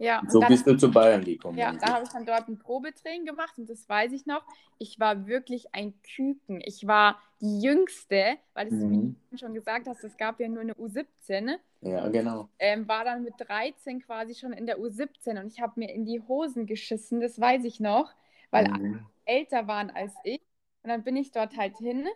Ja, 0.00 0.22
so 0.28 0.40
dann, 0.40 0.48
bist 0.48 0.66
du 0.66 0.74
zu 0.78 0.90
Bayern 0.90 1.22
gekommen. 1.22 1.58
Ja, 1.58 1.74
da 1.74 1.94
habe 1.94 2.04
ich 2.04 2.08
dann 2.08 2.24
dort 2.24 2.48
ein 2.48 2.58
Probetraining 2.58 3.26
gemacht 3.26 3.58
und 3.58 3.68
das 3.68 3.86
weiß 3.86 4.12
ich 4.12 4.24
noch. 4.24 4.42
Ich 4.78 4.98
war 4.98 5.26
wirklich 5.26 5.74
ein 5.74 5.92
Küken. 6.02 6.62
Ich 6.64 6.86
war 6.86 7.20
die 7.42 7.60
Jüngste, 7.60 8.38
weil 8.54 8.68
es, 8.68 8.72
mhm. 8.72 9.14
wie 9.28 9.30
du 9.32 9.36
schon 9.36 9.52
gesagt 9.52 9.86
hast, 9.86 10.02
es 10.02 10.16
gab 10.16 10.40
ja 10.40 10.48
nur 10.48 10.62
eine 10.62 10.72
U17. 10.72 11.54
Ja, 11.82 12.08
genau. 12.08 12.48
Ähm, 12.58 12.88
war 12.88 13.04
dann 13.04 13.24
mit 13.24 13.34
13 13.36 14.00
quasi 14.00 14.34
schon 14.34 14.54
in 14.54 14.64
der 14.64 14.78
U17 14.78 15.38
und 15.38 15.52
ich 15.52 15.60
habe 15.60 15.74
mir 15.76 15.92
in 15.92 16.06
die 16.06 16.22
Hosen 16.26 16.64
geschissen, 16.64 17.20
das 17.20 17.38
weiß 17.38 17.64
ich 17.64 17.78
noch, 17.78 18.10
weil 18.50 18.68
mhm. 18.68 18.74
alle 18.74 19.06
älter 19.26 19.66
waren 19.68 19.90
als 19.90 20.14
ich. 20.24 20.40
Und 20.82 20.88
dann 20.88 21.04
bin 21.04 21.16
ich 21.16 21.30
dort 21.30 21.58
halt 21.58 21.76
hin 21.76 22.06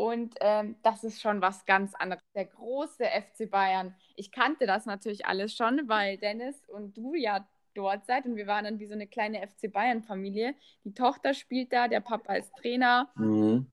und 0.00 0.36
ähm, 0.40 0.76
das 0.82 1.04
ist 1.04 1.20
schon 1.20 1.42
was 1.42 1.66
ganz 1.66 1.94
anderes. 1.94 2.22
Der 2.34 2.46
große 2.46 3.04
FC 3.04 3.50
Bayern. 3.50 3.94
Ich 4.16 4.32
kannte 4.32 4.66
das 4.66 4.86
natürlich 4.86 5.26
alles 5.26 5.54
schon, 5.54 5.90
weil 5.90 6.16
Dennis 6.16 6.56
und 6.68 6.96
du 6.96 7.14
ja 7.14 7.46
dort 7.74 8.06
seid 8.06 8.24
und 8.24 8.34
wir 8.34 8.46
waren 8.46 8.64
dann 8.64 8.78
wie 8.78 8.86
so 8.86 8.94
eine 8.94 9.06
kleine 9.06 9.46
FC 9.46 9.70
Bayern-Familie. 9.70 10.54
Die 10.84 10.94
Tochter 10.94 11.34
spielt 11.34 11.74
da, 11.74 11.86
der 11.86 12.00
Papa 12.00 12.32
ist 12.36 12.50
Trainer. 12.56 13.10
Mhm. 13.14 13.66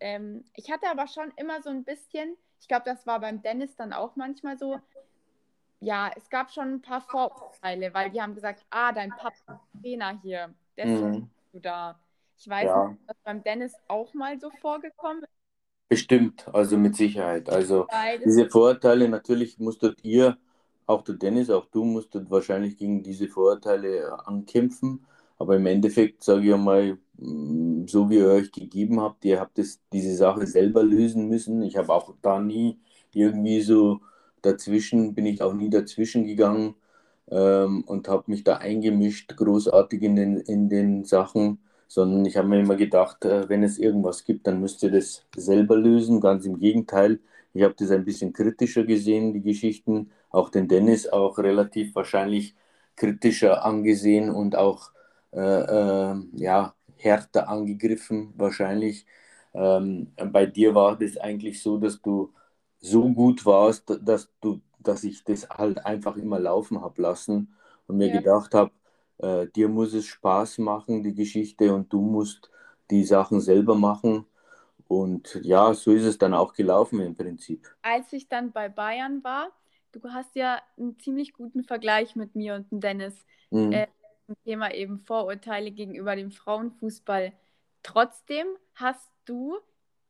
Ähm, 0.00 0.46
ich 0.54 0.72
hatte 0.72 0.88
aber 0.88 1.06
schon 1.06 1.30
immer 1.36 1.60
so 1.60 1.68
ein 1.68 1.84
bisschen, 1.84 2.34
ich 2.60 2.66
glaube, 2.66 2.84
das 2.86 3.06
war 3.06 3.20
beim 3.20 3.42
Dennis 3.42 3.76
dann 3.76 3.92
auch 3.92 4.16
manchmal 4.16 4.56
so, 4.56 4.80
ja, 5.80 6.10
es 6.16 6.30
gab 6.30 6.50
schon 6.50 6.76
ein 6.76 6.80
paar 6.80 7.02
Vorurteile, 7.02 7.92
weil 7.92 8.08
die 8.08 8.22
haben 8.22 8.34
gesagt, 8.34 8.64
ah, 8.70 8.90
dein 8.92 9.10
Papa 9.10 9.28
ist 9.28 9.82
Trainer 9.82 10.18
hier, 10.22 10.54
deswegen 10.78 11.10
mhm. 11.10 11.20
bist 11.20 11.52
du 11.52 11.60
da. 11.60 12.00
Ich 12.38 12.48
weiß 12.48 12.64
ja. 12.64 12.88
nicht, 12.88 13.00
ob 13.02 13.06
das 13.06 13.16
beim 13.22 13.44
Dennis 13.44 13.74
auch 13.86 14.14
mal 14.14 14.40
so 14.40 14.50
vorgekommen 14.62 15.22
Bestimmt, 15.94 16.46
also 16.52 16.76
mit 16.76 16.96
Sicherheit. 16.96 17.48
Also 17.48 17.86
diese 18.24 18.48
Vorurteile, 18.48 19.08
natürlich 19.08 19.58
musstet 19.58 19.98
ihr, 20.02 20.36
auch 20.86 21.02
der 21.02 21.14
Dennis, 21.14 21.50
auch 21.50 21.66
du 21.66 21.84
musstet 21.84 22.30
wahrscheinlich 22.30 22.76
gegen 22.76 23.02
diese 23.02 23.28
Vorurteile 23.28 24.26
ankämpfen. 24.26 25.06
Aber 25.38 25.56
im 25.56 25.66
Endeffekt 25.66 26.22
sage 26.22 26.46
ich 26.46 26.54
einmal, 26.54 26.98
mm, 27.18 27.86
so 27.86 28.10
wie 28.10 28.16
ihr 28.16 28.28
euch 28.28 28.52
gegeben 28.52 29.00
habt, 29.00 29.24
ihr 29.24 29.40
habt 29.40 29.58
es, 29.58 29.80
diese 29.92 30.14
Sache 30.16 30.46
selber 30.46 30.82
lösen 30.82 31.28
müssen. 31.28 31.62
Ich 31.62 31.76
habe 31.76 31.92
auch 31.92 32.14
da 32.22 32.40
nie 32.40 32.78
irgendwie 33.12 33.60
so 33.60 34.00
dazwischen, 34.42 35.14
bin 35.14 35.26
ich 35.26 35.42
auch 35.42 35.54
nie 35.54 35.70
dazwischen 35.70 36.26
gegangen 36.26 36.74
ähm, 37.30 37.84
und 37.86 38.08
habe 38.08 38.24
mich 38.26 38.44
da 38.44 38.56
eingemischt, 38.56 39.36
großartig 39.36 40.02
in 40.02 40.16
den, 40.16 40.36
in 40.38 40.68
den 40.68 41.04
Sachen 41.04 41.60
sondern 41.88 42.24
ich 42.24 42.36
habe 42.36 42.48
mir 42.48 42.60
immer 42.60 42.76
gedacht, 42.76 43.24
äh, 43.24 43.48
wenn 43.48 43.62
es 43.62 43.78
irgendwas 43.78 44.24
gibt, 44.24 44.46
dann 44.46 44.60
müsst 44.60 44.82
ihr 44.82 44.90
das 44.90 45.24
selber 45.36 45.76
lösen. 45.76 46.20
Ganz 46.20 46.46
im 46.46 46.58
Gegenteil, 46.58 47.20
ich 47.52 47.62
habe 47.62 47.74
das 47.78 47.90
ein 47.90 48.04
bisschen 48.04 48.32
kritischer 48.32 48.84
gesehen, 48.84 49.32
die 49.32 49.42
Geschichten, 49.42 50.10
auch 50.30 50.50
den 50.50 50.68
Dennis 50.68 51.08
auch 51.08 51.38
relativ 51.38 51.94
wahrscheinlich 51.94 52.54
kritischer 52.96 53.64
angesehen 53.64 54.30
und 54.30 54.56
auch 54.56 54.90
äh, 55.32 55.38
äh, 55.40 56.16
ja, 56.34 56.74
härter 56.96 57.48
angegriffen 57.48 58.32
wahrscheinlich. 58.36 59.06
Ähm, 59.54 60.12
bei 60.32 60.46
dir 60.46 60.74
war 60.74 60.98
das 60.98 61.16
eigentlich 61.16 61.62
so, 61.62 61.78
dass 61.78 62.00
du 62.00 62.32
so 62.80 63.08
gut 63.12 63.46
warst, 63.46 63.98
dass, 64.02 64.28
du, 64.40 64.60
dass 64.80 65.04
ich 65.04 65.24
das 65.24 65.48
halt 65.48 65.84
einfach 65.86 66.16
immer 66.16 66.38
laufen 66.38 66.82
habe 66.82 67.00
lassen 67.02 67.54
und 67.86 67.96
mir 67.96 68.08
ja. 68.08 68.18
gedacht 68.18 68.54
habe, 68.54 68.72
äh, 69.18 69.46
dir 69.48 69.68
muss 69.68 69.94
es 69.94 70.06
Spaß 70.06 70.58
machen, 70.58 71.02
die 71.02 71.14
Geschichte, 71.14 71.72
und 71.74 71.92
du 71.92 72.00
musst 72.00 72.50
die 72.90 73.04
Sachen 73.04 73.40
selber 73.40 73.74
machen. 73.74 74.26
Und 74.86 75.40
ja, 75.42 75.72
so 75.74 75.92
ist 75.92 76.04
es 76.04 76.18
dann 76.18 76.34
auch 76.34 76.52
gelaufen 76.52 77.00
im 77.00 77.14
Prinzip. 77.14 77.74
Als 77.82 78.12
ich 78.12 78.28
dann 78.28 78.52
bei 78.52 78.68
Bayern 78.68 79.24
war, 79.24 79.50
du 79.92 80.00
hast 80.10 80.36
ja 80.36 80.60
einen 80.76 80.98
ziemlich 80.98 81.32
guten 81.32 81.64
Vergleich 81.64 82.16
mit 82.16 82.34
mir 82.34 82.54
und 82.54 82.66
Dennis 82.70 83.14
mhm. 83.50 83.72
äh, 83.72 83.86
zum 84.26 84.36
Thema 84.44 84.72
eben 84.72 85.00
Vorurteile 85.00 85.70
gegenüber 85.70 86.16
dem 86.16 86.30
Frauenfußball. 86.30 87.32
Trotzdem 87.82 88.46
hast 88.74 89.10
du 89.24 89.58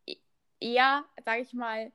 e-, 0.06 0.16
eher, 0.60 1.04
sage 1.24 1.42
ich 1.42 1.52
mal, 1.52 1.92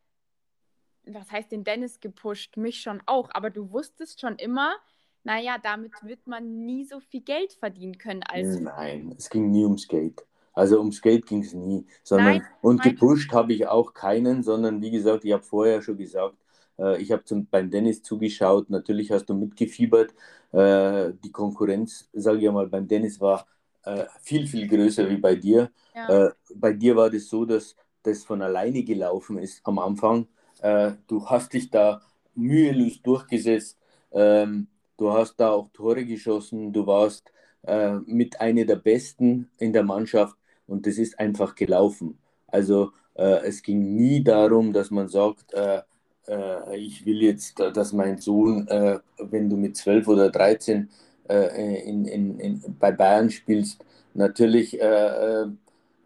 was 1.06 1.32
heißt 1.32 1.52
den 1.52 1.63
Dennis 1.63 2.00
gepusht? 2.00 2.58
Mich 2.58 2.82
schon 2.82 3.02
auch, 3.06 3.30
aber 3.34 3.50
du 3.50 3.72
wusstest 3.72 4.22
schon 4.22 4.36
immer, 4.36 4.76
naja, 5.23 5.58
damit 5.62 5.91
wird 6.03 6.25
man 6.27 6.65
nie 6.65 6.86
so 6.86 6.99
viel 6.99 7.21
Geld 7.21 7.53
verdienen 7.53 7.97
können 7.97 8.23
als. 8.23 8.60
Nein, 8.60 9.15
es 9.17 9.29
ging 9.29 9.51
nie 9.51 9.63
ums 9.63 9.88
Geld. 9.88 10.25
Also 10.53 10.79
ums 10.79 11.01
Geld 11.01 11.25
ging 11.25 11.43
es 11.43 11.53
nie. 11.53 11.86
Sondern, 12.03 12.38
Nein, 12.38 12.47
und 12.62 12.82
gepusht 12.82 13.32
habe 13.34 13.53
ich 13.53 13.67
auch 13.67 13.93
keinen, 13.93 14.43
sondern 14.43 14.82
wie 14.82 14.91
gesagt, 14.91 15.23
ich 15.25 15.32
habe 15.32 15.43
vorher 15.43 15.82
schon 15.82 15.97
gesagt, 15.97 16.36
äh, 16.77 17.01
ich 17.01 17.12
habe 17.12 17.23
beim 17.51 17.69
Dennis 17.69 18.03
zugeschaut, 18.03 18.69
natürlich 18.69 19.12
hast 19.12 19.25
du 19.25 19.36
mitgefiebert. 19.36 20.13
Äh, 20.51 21.13
die 21.23 21.32
Konkurrenz, 21.32 22.10
sage 22.13 22.39
ich 22.39 22.51
mal, 22.51 22.67
beim 22.67 22.88
Dennis 22.88 23.21
war 23.21 23.45
äh, 23.84 24.05
viel, 24.21 24.47
viel 24.47 24.67
größer 24.67 25.10
wie 25.10 25.17
bei 25.17 25.36
dir. 25.36 25.71
Ja. 25.95 26.27
Äh, 26.27 26.32
bei 26.55 26.73
dir 26.73 26.95
war 26.95 27.10
das 27.10 27.27
so, 27.27 27.45
dass 27.45 27.75
das 28.03 28.23
von 28.23 28.41
alleine 28.41 28.84
gelaufen 28.84 29.38
ist 29.38 29.62
am 29.63 29.79
Anfang. 29.79 30.27
Äh, 30.62 30.93
du 31.08 31.25
hast 31.25 31.53
dich 31.53 31.69
da 31.69 32.01
mühelos 32.36 33.01
durchgesetzt. 33.01 33.77
Ähm, 34.12 34.67
du 34.99 35.12
hast 35.12 35.39
da 35.39 35.51
auch 35.51 35.69
Tore 35.73 36.05
geschossen. 36.05 36.73
Du 36.73 36.85
warst 36.85 37.31
äh, 37.63 37.95
mit 38.05 38.39
einer 38.41 38.65
der 38.65 38.75
Besten 38.75 39.49
in 39.57 39.73
der 39.73 39.83
Mannschaft 39.83 40.35
und 40.67 40.85
das 40.85 40.97
ist 40.97 41.19
einfach 41.19 41.55
gelaufen. 41.55 42.17
Also 42.47 42.91
äh, 43.15 43.45
es 43.45 43.62
ging 43.62 43.95
nie 43.95 44.23
darum, 44.23 44.73
dass 44.73 44.91
man 44.91 45.07
sagt, 45.07 45.53
äh, 45.53 45.81
äh, 46.27 46.77
ich 46.77 47.05
will 47.05 47.21
jetzt, 47.21 47.59
dass 47.59 47.93
mein 47.93 48.19
Sohn, 48.19 48.67
äh, 48.67 48.99
wenn 49.17 49.49
du 49.49 49.57
mit 49.57 49.77
12 49.77 50.07
oder 50.07 50.29
13 50.29 50.89
in, 51.29 52.05
in, 52.05 52.39
in, 52.39 52.75
bei 52.79 52.91
Bayern 52.91 53.29
spielst, 53.29 53.85
natürlich 54.15 54.71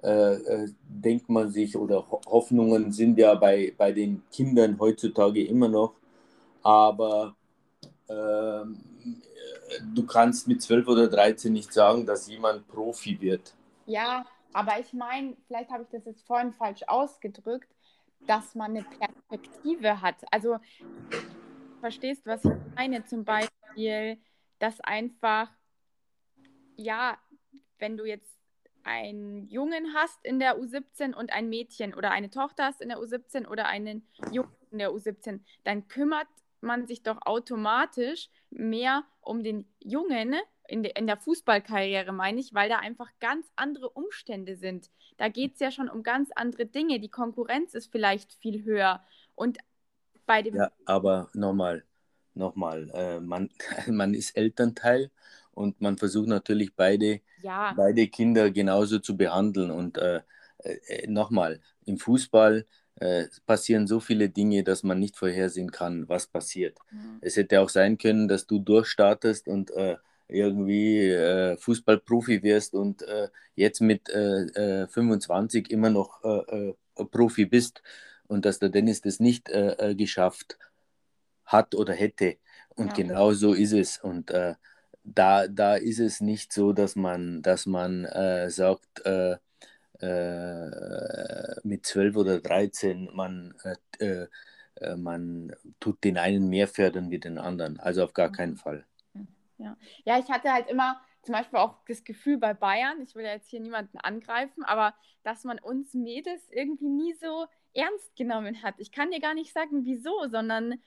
denkt 0.03 1.29
man 1.29 1.49
sich 1.49 1.77
oder 1.77 2.05
Hoffnungen 2.25 2.91
sind 2.91 3.17
ja 3.17 3.33
bei, 3.35 3.73
bei 3.77 3.93
den 3.93 4.21
Kindern 4.33 4.77
heutzutage 4.77 5.45
immer 5.45 5.69
noch, 5.69 5.93
aber 6.61 7.37
du 9.93 10.05
kannst 10.05 10.47
mit 10.47 10.61
12 10.61 10.87
oder 10.87 11.07
13 11.07 11.51
nicht 11.51 11.73
sagen, 11.73 12.05
dass 12.05 12.27
jemand 12.27 12.67
Profi 12.67 13.19
wird. 13.19 13.53
Ja, 13.85 14.25
aber 14.53 14.79
ich 14.79 14.93
meine, 14.93 15.35
vielleicht 15.47 15.71
habe 15.71 15.83
ich 15.83 15.89
das 15.89 16.05
jetzt 16.05 16.25
vorhin 16.25 16.53
falsch 16.53 16.83
ausgedrückt, 16.87 17.69
dass 18.27 18.55
man 18.55 18.71
eine 18.71 18.83
Perspektive 18.83 20.01
hat. 20.01 20.15
Also, 20.31 20.57
verstehst 21.79 22.25
du, 22.25 22.31
was 22.31 22.45
ich 22.45 22.51
meine? 22.75 23.05
Zum 23.05 23.25
Beispiel, 23.25 24.17
dass 24.59 24.79
einfach, 24.81 25.49
ja, 26.77 27.17
wenn 27.79 27.97
du 27.97 28.05
jetzt 28.05 28.31
einen 28.83 29.47
Jungen 29.49 29.93
hast 29.93 30.23
in 30.23 30.39
der 30.39 30.57
U17 30.57 31.13
und 31.13 31.31
ein 31.31 31.49
Mädchen 31.49 31.93
oder 31.93 32.11
eine 32.11 32.29
Tochter 32.29 32.65
hast 32.65 32.81
in 32.81 32.89
der 32.89 32.99
U17 32.99 33.47
oder 33.47 33.65
einen 33.65 34.07
Jungen 34.31 34.55
in 34.71 34.77
der 34.77 34.91
U17, 34.91 35.39
dann 35.63 35.87
kümmert 35.87 36.27
man 36.63 36.87
sich 36.87 37.03
doch 37.03 37.19
automatisch 37.25 38.29
mehr 38.49 39.03
um 39.21 39.43
den 39.43 39.67
Jungen 39.79 40.35
in, 40.67 40.83
de, 40.83 40.91
in 40.97 41.07
der 41.07 41.17
Fußballkarriere, 41.17 42.11
meine 42.11 42.39
ich, 42.39 42.53
weil 42.53 42.69
da 42.69 42.79
einfach 42.79 43.09
ganz 43.19 43.45
andere 43.55 43.89
Umstände 43.89 44.55
sind. 44.55 44.89
Da 45.17 45.27
geht 45.27 45.55
es 45.55 45.59
ja 45.59 45.71
schon 45.71 45.89
um 45.89 46.03
ganz 46.03 46.31
andere 46.35 46.65
Dinge. 46.65 46.99
Die 46.99 47.09
Konkurrenz 47.09 47.73
ist 47.73 47.91
vielleicht 47.91 48.33
viel 48.33 48.63
höher. 48.63 49.03
Und 49.35 49.57
bei 50.25 50.41
dem. 50.41 50.55
Ja, 50.55 50.71
aber 50.85 51.29
nochmal, 51.33 51.83
nochmal, 52.33 52.89
äh, 52.93 53.19
man, 53.19 53.49
man 53.87 54.13
ist 54.13 54.35
Elternteil 54.37 55.11
und 55.51 55.81
man 55.81 55.97
versucht 55.97 56.27
natürlich 56.27 56.75
beide, 56.75 57.21
ja. 57.41 57.73
beide 57.75 58.07
Kinder 58.07 58.49
genauso 58.49 58.99
zu 58.99 59.17
behandeln. 59.17 59.69
Und 59.69 59.97
äh, 59.97 60.21
äh, 60.59 61.07
nochmal, 61.07 61.61
im 61.85 61.97
Fußball 61.97 62.65
äh, 63.03 63.27
passieren 63.45 63.85
so 63.85 63.99
viele 63.99 64.29
Dinge, 64.29 64.63
dass 64.63 64.81
man 64.83 64.97
nicht 64.97 65.17
vorhersehen 65.17 65.71
kann, 65.71 66.07
was 66.07 66.25
passiert. 66.27 66.77
Mhm. 66.89 67.17
Es 67.19 67.35
hätte 67.35 67.59
auch 67.59 67.67
sein 67.67 67.97
können, 67.97 68.29
dass 68.29 68.47
du 68.47 68.59
durchstartest 68.59 69.49
und 69.49 69.71
äh, 69.71 69.97
irgendwie 70.29 71.09
äh, 71.09 71.57
Fußballprofi 71.57 72.43
wirst 72.43 72.73
und 72.73 73.01
äh, 73.01 73.27
jetzt 73.55 73.81
mit 73.81 74.09
äh, 74.09 74.87
25 74.87 75.69
äh, 75.69 75.73
immer 75.73 75.89
noch 75.89 76.23
äh, 76.23 76.73
Profi 77.11 77.45
bist 77.45 77.83
und 78.27 78.45
dass 78.45 78.59
der 78.59 78.69
Dennis 78.69 79.01
das 79.01 79.19
nicht 79.19 79.51
geschafft 79.97 80.57
hat 81.45 81.75
oder 81.75 81.93
hätte. 81.93 82.37
Und 82.69 82.89
ja. 82.89 82.93
genau 82.93 83.33
so 83.33 83.53
ist 83.53 83.73
es. 83.73 83.97
Und 83.97 84.31
da, 85.03 85.47
da 85.47 85.75
ist 85.75 85.99
es 85.99 86.21
nicht 86.21 86.53
so, 86.53 86.71
dass 86.71 86.95
man, 86.95 87.41
dass 87.41 87.65
man 87.65 88.07
sagt, 88.49 89.03
mit 91.63 91.85
12 91.85 92.15
oder 92.15 92.39
13, 92.39 93.09
man, 93.13 93.53
man 94.97 95.55
tut 95.79 96.03
den 96.03 96.17
einen 96.17 96.49
mehr 96.49 96.67
fördern 96.67 97.09
wie 97.11 97.19
den 97.19 97.37
anderen. 97.37 97.79
Also 97.79 98.03
auf 98.03 98.13
gar 98.13 98.31
keinen 98.31 98.57
Fall. 98.57 98.85
Ja. 99.57 99.77
ja, 100.03 100.19
ich 100.19 100.29
hatte 100.29 100.51
halt 100.51 100.69
immer 100.69 100.99
zum 101.23 101.33
Beispiel 101.33 101.59
auch 101.59 101.77
das 101.87 102.03
Gefühl 102.03 102.37
bei 102.37 102.53
Bayern, 102.53 103.01
ich 103.01 103.15
will 103.15 103.23
ja 103.23 103.31
jetzt 103.31 103.49
hier 103.49 103.61
niemanden 103.61 103.97
angreifen, 103.97 104.63
aber 104.65 104.93
dass 105.23 105.45
man 105.45 105.57
uns 105.59 105.93
Mädels 105.93 106.49
irgendwie 106.51 106.89
nie 106.89 107.13
so 107.13 107.47
ernst 107.73 108.15
genommen 108.15 108.61
hat. 108.61 108.75
Ich 108.77 108.91
kann 108.91 109.11
dir 109.11 109.21
gar 109.21 109.33
nicht 109.33 109.53
sagen, 109.53 109.85
wieso, 109.85 110.27
sondern 110.27 110.81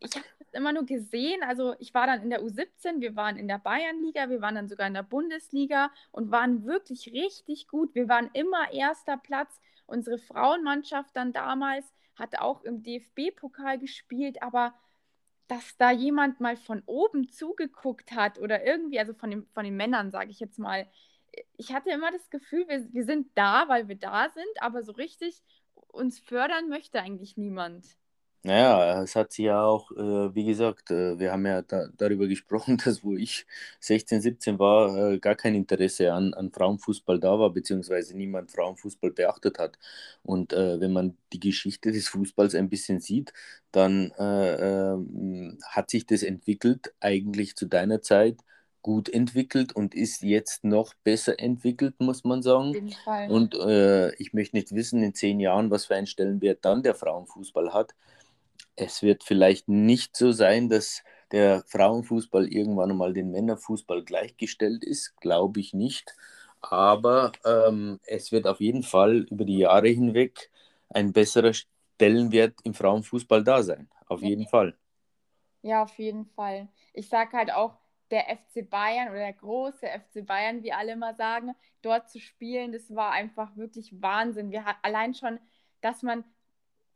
ich 0.00 0.16
habe 0.16 0.26
immer 0.54 0.72
nur 0.72 0.86
gesehen. 0.86 1.42
Also 1.42 1.74
ich 1.78 1.94
war 1.94 2.06
dann 2.06 2.22
in 2.22 2.30
der 2.30 2.42
U17, 2.42 3.00
wir 3.00 3.16
waren 3.16 3.36
in 3.36 3.48
der 3.48 3.58
Bayernliga, 3.58 4.30
wir 4.30 4.40
waren 4.40 4.54
dann 4.54 4.68
sogar 4.68 4.86
in 4.86 4.94
der 4.94 5.02
Bundesliga 5.02 5.90
und 6.12 6.30
waren 6.30 6.64
wirklich 6.64 7.12
richtig 7.12 7.68
gut. 7.68 7.94
Wir 7.94 8.08
waren 8.08 8.30
immer 8.32 8.72
erster 8.72 9.16
Platz. 9.16 9.60
Unsere 9.86 10.18
Frauenmannschaft 10.18 11.14
dann 11.14 11.32
damals 11.32 11.92
hat 12.14 12.38
auch 12.38 12.62
im 12.64 12.82
DFB-Pokal 12.82 13.78
gespielt, 13.78 14.42
aber 14.42 14.74
dass 15.46 15.76
da 15.78 15.90
jemand 15.90 16.40
mal 16.40 16.56
von 16.56 16.82
oben 16.84 17.28
zugeguckt 17.28 18.12
hat 18.12 18.38
oder 18.38 18.66
irgendwie, 18.66 18.98
also 18.98 19.14
von, 19.14 19.30
dem, 19.30 19.46
von 19.54 19.64
den 19.64 19.76
Männern, 19.76 20.10
sage 20.10 20.30
ich 20.30 20.40
jetzt 20.40 20.58
mal. 20.58 20.86
Ich 21.56 21.72
hatte 21.72 21.90
immer 21.90 22.10
das 22.10 22.28
Gefühl, 22.28 22.68
wir, 22.68 22.92
wir 22.92 23.04
sind 23.04 23.28
da, 23.34 23.68
weil 23.68 23.88
wir 23.88 23.96
da 23.96 24.28
sind, 24.28 24.62
aber 24.62 24.82
so 24.82 24.92
richtig 24.92 25.42
uns 25.88 26.20
fördern 26.20 26.68
möchte 26.68 27.00
eigentlich 27.00 27.36
niemand. 27.36 27.86
Naja, 28.48 29.02
es 29.02 29.14
hat 29.14 29.32
sich 29.34 29.44
ja 29.44 29.62
auch, 29.62 29.92
äh, 29.92 30.34
wie 30.34 30.46
gesagt, 30.46 30.90
äh, 30.90 31.18
wir 31.18 31.32
haben 31.32 31.44
ja 31.44 31.60
da, 31.60 31.88
darüber 31.98 32.26
gesprochen, 32.26 32.78
dass 32.82 33.04
wo 33.04 33.14
ich 33.14 33.44
16, 33.80 34.22
17 34.22 34.58
war, 34.58 35.12
äh, 35.12 35.18
gar 35.18 35.34
kein 35.34 35.54
Interesse 35.54 36.14
an, 36.14 36.32
an 36.32 36.50
Frauenfußball 36.50 37.20
da 37.20 37.38
war, 37.38 37.50
beziehungsweise 37.50 38.16
niemand 38.16 38.50
Frauenfußball 38.50 39.10
beachtet 39.10 39.58
hat. 39.58 39.78
Und 40.22 40.54
äh, 40.54 40.80
wenn 40.80 40.94
man 40.94 41.18
die 41.34 41.40
Geschichte 41.40 41.92
des 41.92 42.08
Fußballs 42.08 42.54
ein 42.54 42.70
bisschen 42.70 43.00
sieht, 43.00 43.34
dann 43.70 44.12
äh, 44.18 44.92
ähm, 44.94 45.58
hat 45.66 45.90
sich 45.90 46.06
das 46.06 46.22
entwickelt, 46.22 46.94
eigentlich 47.00 47.54
zu 47.54 47.66
deiner 47.66 48.00
Zeit 48.00 48.38
gut 48.80 49.10
entwickelt 49.10 49.74
und 49.74 49.94
ist 49.94 50.22
jetzt 50.22 50.64
noch 50.64 50.94
besser 51.04 51.38
entwickelt, 51.38 51.96
muss 51.98 52.24
man 52.24 52.40
sagen. 52.40 52.94
Und 53.28 53.54
äh, 53.56 54.14
ich 54.14 54.32
möchte 54.32 54.56
nicht 54.56 54.74
wissen, 54.74 55.02
in 55.02 55.14
zehn 55.14 55.38
Jahren, 55.38 55.70
was 55.70 55.84
für 55.84 55.96
einen 55.96 56.06
Stellenwert 56.06 56.64
dann 56.64 56.82
der 56.82 56.94
Frauenfußball 56.94 57.74
hat 57.74 57.94
es 58.78 59.02
wird 59.02 59.24
vielleicht 59.24 59.68
nicht 59.68 60.16
so 60.16 60.32
sein, 60.32 60.68
dass 60.68 61.02
der 61.32 61.62
Frauenfußball 61.66 62.48
irgendwann 62.48 62.90
einmal 62.90 63.12
den 63.12 63.30
Männerfußball 63.30 64.04
gleichgestellt 64.04 64.84
ist, 64.84 65.16
glaube 65.20 65.60
ich 65.60 65.74
nicht. 65.74 66.14
Aber 66.60 67.32
ähm, 67.44 68.00
es 68.06 68.32
wird 68.32 68.46
auf 68.46 68.60
jeden 68.60 68.82
Fall 68.82 69.26
über 69.30 69.44
die 69.44 69.58
Jahre 69.58 69.88
hinweg 69.88 70.50
ein 70.90 71.12
besserer 71.12 71.52
Stellenwert 71.52 72.54
im 72.64 72.74
Frauenfußball 72.74 73.44
da 73.44 73.62
sein. 73.62 73.88
Auf 74.06 74.22
jeden 74.22 74.46
Fall. 74.46 74.74
Ja, 75.62 75.82
auf 75.82 75.98
jeden 75.98 76.26
Fall. 76.26 76.68
Ich 76.92 77.08
sage 77.08 77.36
halt 77.36 77.50
auch, 77.52 77.76
der 78.10 78.30
FC 78.30 78.62
Bayern 78.62 79.08
oder 79.10 79.18
der 79.18 79.32
große 79.34 79.86
FC 79.86 80.22
Bayern, 80.22 80.62
wie 80.62 80.72
alle 80.72 80.92
immer 80.92 81.14
sagen, 81.14 81.54
dort 81.82 82.08
zu 82.08 82.20
spielen, 82.20 82.72
das 82.72 82.94
war 82.94 83.12
einfach 83.12 83.54
wirklich 83.56 84.00
Wahnsinn. 84.00 84.50
Wir 84.50 84.64
allein 84.82 85.14
schon, 85.14 85.38
dass 85.82 86.02
man 86.02 86.24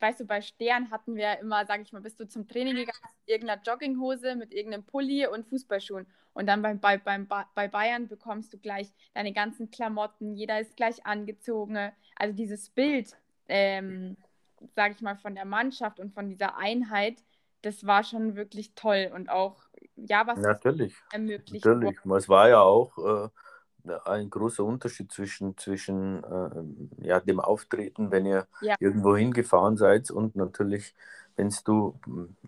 weißt 0.03 0.19
du, 0.19 0.25
bei 0.25 0.41
Stern 0.41 0.91
hatten 0.91 1.15
wir 1.15 1.39
immer, 1.39 1.65
sag 1.65 1.81
ich 1.81 1.93
mal, 1.93 2.01
bist 2.01 2.19
du 2.19 2.27
zum 2.27 2.45
Training 2.45 2.75
gegangen, 2.75 2.99
mit 3.21 3.29
irgendeiner 3.29 3.61
Jogginghose, 3.61 4.35
mit 4.35 4.53
irgendeinem 4.53 4.83
Pulli 4.83 5.25
und 5.25 5.47
Fußballschuhen. 5.47 6.05
Und 6.33 6.47
dann 6.47 6.61
bei, 6.61 6.73
bei, 6.73 6.97
beim, 6.97 7.27
bei 7.27 7.67
Bayern 7.69 8.09
bekommst 8.09 8.53
du 8.53 8.57
gleich 8.57 8.93
deine 9.13 9.31
ganzen 9.31 9.71
Klamotten, 9.71 10.35
jeder 10.35 10.59
ist 10.59 10.75
gleich 10.75 11.05
angezogen. 11.05 11.91
Also 12.17 12.35
dieses 12.35 12.69
Bild, 12.69 13.15
ähm, 13.47 14.17
sag 14.75 14.91
ich 14.91 15.01
mal, 15.01 15.15
von 15.15 15.35
der 15.35 15.45
Mannschaft 15.45 15.99
und 16.01 16.13
von 16.13 16.27
dieser 16.27 16.57
Einheit, 16.57 17.23
das 17.61 17.85
war 17.87 18.03
schon 18.03 18.35
wirklich 18.35 18.73
toll 18.75 19.09
und 19.15 19.29
auch, 19.29 19.63
ja, 19.95 20.27
was 20.27 20.39
natürlich, 20.39 20.97
ermöglicht. 21.13 21.65
Natürlich, 21.65 21.97
es 22.17 22.27
war 22.27 22.49
ja 22.49 22.59
auch. 22.59 22.97
Äh 22.97 23.29
ein 24.05 24.29
großer 24.29 24.63
Unterschied 24.63 25.11
zwischen, 25.11 25.57
zwischen 25.57 26.23
äh, 26.23 27.07
ja, 27.07 27.19
dem 27.19 27.39
Auftreten, 27.39 28.11
wenn 28.11 28.25
ihr 28.25 28.47
ja. 28.61 28.75
irgendwo 28.79 29.15
hingefahren 29.15 29.77
seid 29.77 30.11
und 30.11 30.35
natürlich, 30.35 30.95
wenn 31.35 31.53
du, 31.65 31.99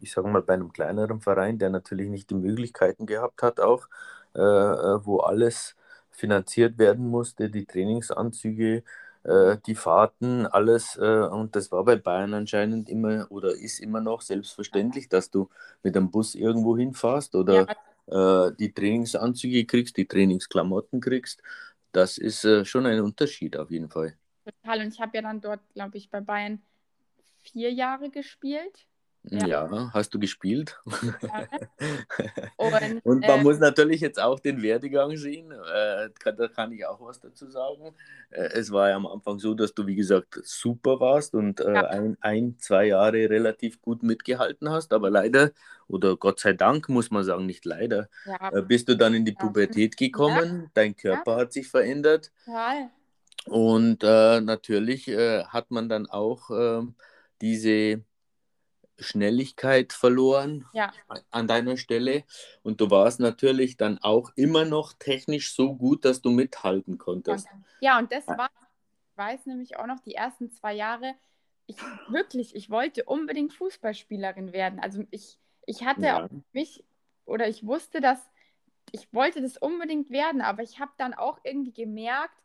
ich 0.01 0.11
sage 0.11 0.27
mal, 0.27 0.41
bei 0.41 0.53
einem 0.53 0.71
kleineren 0.71 1.21
Verein, 1.21 1.57
der 1.57 1.69
natürlich 1.69 2.09
nicht 2.09 2.29
die 2.29 2.35
Möglichkeiten 2.35 3.05
gehabt 3.05 3.41
hat, 3.41 3.59
auch, 3.59 3.87
äh, 4.35 4.39
äh 4.39 5.05
wo 5.05 5.19
alles 5.19 5.75
finanziert 6.11 6.77
werden 6.77 7.07
musste, 7.09 7.49
die 7.49 7.65
Trainingsanzüge, 7.65 8.83
äh, 9.23 9.57
die 9.65 9.75
Fahrten, 9.75 10.45
alles. 10.45 10.95
Äh, 10.97 11.27
und 11.27 11.55
das 11.55 11.71
war 11.71 11.83
bei 11.83 11.97
Bayern 11.97 12.33
anscheinend 12.33 12.89
immer 12.89 13.27
oder 13.29 13.51
ist 13.51 13.79
immer 13.79 13.99
noch 13.99 14.21
selbstverständlich, 14.21 15.09
dass 15.09 15.29
du 15.31 15.49
mit 15.83 15.97
einem 15.97 16.11
Bus 16.11 16.35
irgendwo 16.35 16.77
hinfährst 16.77 17.35
oder 17.35 17.53
ja 17.53 17.75
äh, 18.07 18.51
die 18.59 18.73
Trainingsanzüge 18.73 19.65
kriegst, 19.65 19.97
die 19.97 20.07
Trainingsklamotten 20.07 21.01
kriegst. 21.01 21.41
Das 21.91 22.17
ist 22.17 22.43
äh, 22.45 22.65
schon 22.65 22.85
ein 22.85 22.99
Unterschied 23.01 23.57
auf 23.57 23.71
jeden 23.71 23.89
Fall. 23.89 24.17
Total. 24.43 24.81
Und 24.81 24.93
ich 24.93 24.99
habe 24.99 25.15
ja 25.15 25.21
dann 25.21 25.41
dort, 25.41 25.61
glaube 25.73 25.97
ich, 25.97 26.09
bei 26.09 26.21
Bayern 26.21 26.61
vier 27.41 27.71
Jahre 27.71 28.09
gespielt. 28.09 28.87
Ja, 29.29 29.47
ja 29.47 29.91
hast 29.93 30.13
du 30.13 30.19
gespielt. 30.19 30.79
Ja. 31.21 31.47
Und, 32.57 33.05
Und 33.05 33.27
man 33.27 33.39
äh, 33.39 33.43
muss 33.43 33.59
natürlich 33.59 34.01
jetzt 34.01 34.19
auch 34.21 34.39
den 34.39 34.61
Werdegang 34.61 35.17
sehen. 35.17 35.51
Äh, 35.51 36.09
da 36.23 36.47
kann 36.47 36.71
ich 36.71 36.85
auch 36.85 37.01
was 37.01 37.19
dazu 37.19 37.49
sagen. 37.49 37.93
Äh, 38.29 38.49
es 38.53 38.71
war 38.71 38.89
ja 38.89 38.95
am 38.95 39.07
Anfang 39.07 39.39
so, 39.39 39.53
dass 39.53 39.73
du, 39.73 39.87
wie 39.87 39.95
gesagt, 39.95 40.39
super 40.43 40.99
warst 40.99 41.33
und 41.33 41.59
äh, 41.59 41.73
ja. 41.73 41.87
ein, 41.87 42.17
ein, 42.21 42.55
zwei 42.59 42.85
Jahre 42.85 43.29
relativ 43.29 43.81
gut 43.81 44.03
mitgehalten 44.03 44.69
hast. 44.69 44.93
Aber 44.93 45.09
leider, 45.09 45.51
oder 45.87 46.15
Gott 46.17 46.39
sei 46.39 46.53
Dank, 46.53 46.89
muss 46.89 47.11
man 47.11 47.23
sagen, 47.23 47.45
nicht 47.45 47.65
leider. 47.65 48.09
Äh, 48.51 48.61
bist 48.61 48.89
du 48.89 48.95
dann 48.95 49.13
in 49.13 49.25
die 49.25 49.33
Pubertät 49.33 49.97
gekommen. 49.97 50.69
Dein 50.73 50.95
Körper 50.95 51.37
hat 51.37 51.53
sich 51.53 51.67
verändert. 51.67 52.31
Und 53.45 54.03
äh, 54.03 54.41
natürlich 54.41 55.07
hat 55.07 55.69
man 55.69 55.89
dann 55.89 56.07
auch 56.07 56.49
ähm, 56.49 56.95
diese 57.41 58.01
Schnelligkeit 58.97 59.93
verloren 59.93 60.65
ja. 60.73 60.91
an 61.31 61.47
deiner 61.47 61.77
Stelle. 61.77 62.23
Und 62.63 62.81
du 62.81 62.89
warst 62.89 63.19
natürlich 63.19 63.77
dann 63.77 63.97
auch 63.99 64.31
immer 64.35 64.65
noch 64.65 64.93
technisch 64.93 65.53
so 65.53 65.75
gut, 65.75 66.05
dass 66.05 66.21
du 66.21 66.31
mithalten 66.31 66.97
konntest. 66.97 67.47
Ja, 67.81 67.99
und 67.99 68.11
das 68.11 68.27
war, 68.27 68.49
ich 69.11 69.17
weiß 69.17 69.45
nämlich 69.45 69.77
auch 69.77 69.87
noch, 69.87 69.99
die 69.99 70.15
ersten 70.15 70.51
zwei 70.51 70.73
Jahre, 70.73 71.15
ich 71.67 71.77
wirklich, 72.09 72.55
ich 72.55 72.69
wollte 72.69 73.05
unbedingt 73.05 73.53
Fußballspielerin 73.53 74.53
werden. 74.53 74.79
Also 74.79 75.03
ich, 75.11 75.39
ich 75.65 75.83
hatte 75.83 76.05
ja. 76.05 76.29
mich, 76.53 76.83
oder 77.25 77.47
ich 77.47 77.65
wusste, 77.65 78.01
dass 78.01 78.19
ich 78.91 79.11
wollte 79.13 79.41
das 79.41 79.57
unbedingt 79.57 80.09
werden, 80.09 80.41
aber 80.41 80.63
ich 80.63 80.79
habe 80.79 80.91
dann 80.97 81.13
auch 81.13 81.39
irgendwie 81.43 81.73
gemerkt, 81.73 82.41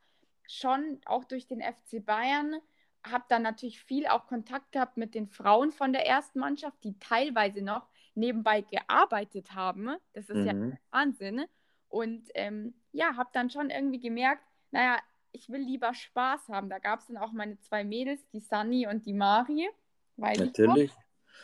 schon 0.49 1.01
auch 1.05 1.25
durch 1.25 1.47
den 1.47 1.61
FC 1.61 2.05
Bayern, 2.05 2.57
habe 3.05 3.25
dann 3.29 3.43
natürlich 3.43 3.81
viel 3.81 4.07
auch 4.07 4.27
Kontakt 4.27 4.73
gehabt 4.73 4.97
mit 4.97 5.15
den 5.15 5.27
Frauen 5.27 5.73
von 5.73 5.93
der 5.93 6.07
ersten 6.07 6.39
Mannschaft, 6.39 6.77
die 6.85 6.99
teilweise 6.99 7.63
noch 7.63 7.89
nebenbei 8.15 8.63
gearbeitet 8.63 9.55
haben. 9.55 9.97
Das 10.13 10.29
ist 10.29 10.37
mhm. 10.37 10.47
ja 10.47 10.79
Wahnsinn. 10.91 11.45
Und 11.89 12.29
ähm, 12.35 12.75
ja, 12.93 13.17
habe 13.17 13.31
dann 13.33 13.51
schon 13.51 13.71
irgendwie 13.71 14.01
gemerkt, 14.01 14.43
naja, 14.71 14.99
ich 15.33 15.49
will 15.49 15.61
lieber 15.61 15.95
Spaß 15.95 16.49
haben. 16.49 16.69
Da 16.69 16.79
gab 16.79 17.01
es 17.01 17.07
dann 17.07 17.17
auch 17.17 17.33
meine 17.33 17.59
zwei 17.61 17.85
Mädels, 17.85 18.21
die 18.33 18.41
Sunny 18.41 18.87
und 18.87 19.07
die 19.07 19.15
Mari. 19.15 19.69
Natürlich. 20.17 20.93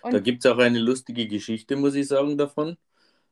da 0.02 0.20
gibt 0.20 0.44
es 0.44 0.50
auch 0.50 0.58
eine 0.58 0.78
lustige 0.78 1.26
Geschichte, 1.26 1.76
muss 1.76 1.94
ich 1.94 2.08
sagen, 2.08 2.36
davon. 2.36 2.76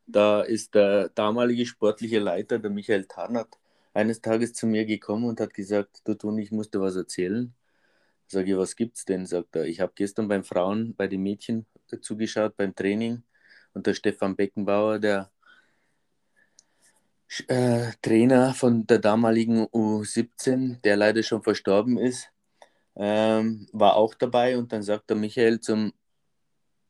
Da 0.06 0.42
ist 0.42 0.74
der 0.74 1.08
damalige 1.10 1.66
sportliche 1.66 2.18
Leiter, 2.18 2.58
der 2.58 2.70
Michael 2.70 3.06
Tarnert, 3.06 3.58
eines 3.94 4.20
Tages 4.20 4.52
zu 4.52 4.66
mir 4.66 4.84
gekommen 4.84 5.24
und 5.24 5.40
hat 5.40 5.54
gesagt, 5.54 6.02
du 6.04 6.14
Toni, 6.14 6.42
ich 6.42 6.52
muss 6.52 6.70
dir 6.70 6.80
was 6.80 6.96
erzählen. 6.96 7.54
Sage 8.34 8.50
ich, 8.50 8.58
was 8.58 8.74
gibt's 8.74 9.04
denn? 9.04 9.26
Sagt 9.26 9.54
er, 9.54 9.64
ich 9.64 9.80
habe 9.80 9.92
gestern 9.94 10.26
beim 10.26 10.42
Frauen, 10.42 10.96
bei 10.96 11.06
den 11.06 11.22
Mädchen 11.22 11.66
zugeschaut 12.00 12.56
beim 12.56 12.74
Training 12.74 13.22
und 13.74 13.86
der 13.86 13.94
Stefan 13.94 14.34
Beckenbauer, 14.34 14.98
der 14.98 15.30
äh, 17.46 17.92
Trainer 18.02 18.52
von 18.52 18.88
der 18.88 18.98
damaligen 18.98 19.66
U17, 19.66 20.80
der 20.82 20.96
leider 20.96 21.22
schon 21.22 21.44
verstorben 21.44 21.96
ist, 21.96 22.32
ähm, 22.96 23.68
war 23.72 23.94
auch 23.94 24.14
dabei 24.14 24.58
und 24.58 24.72
dann 24.72 24.82
sagt 24.82 25.10
der 25.10 25.16
Michael 25.16 25.60
zum 25.60 25.92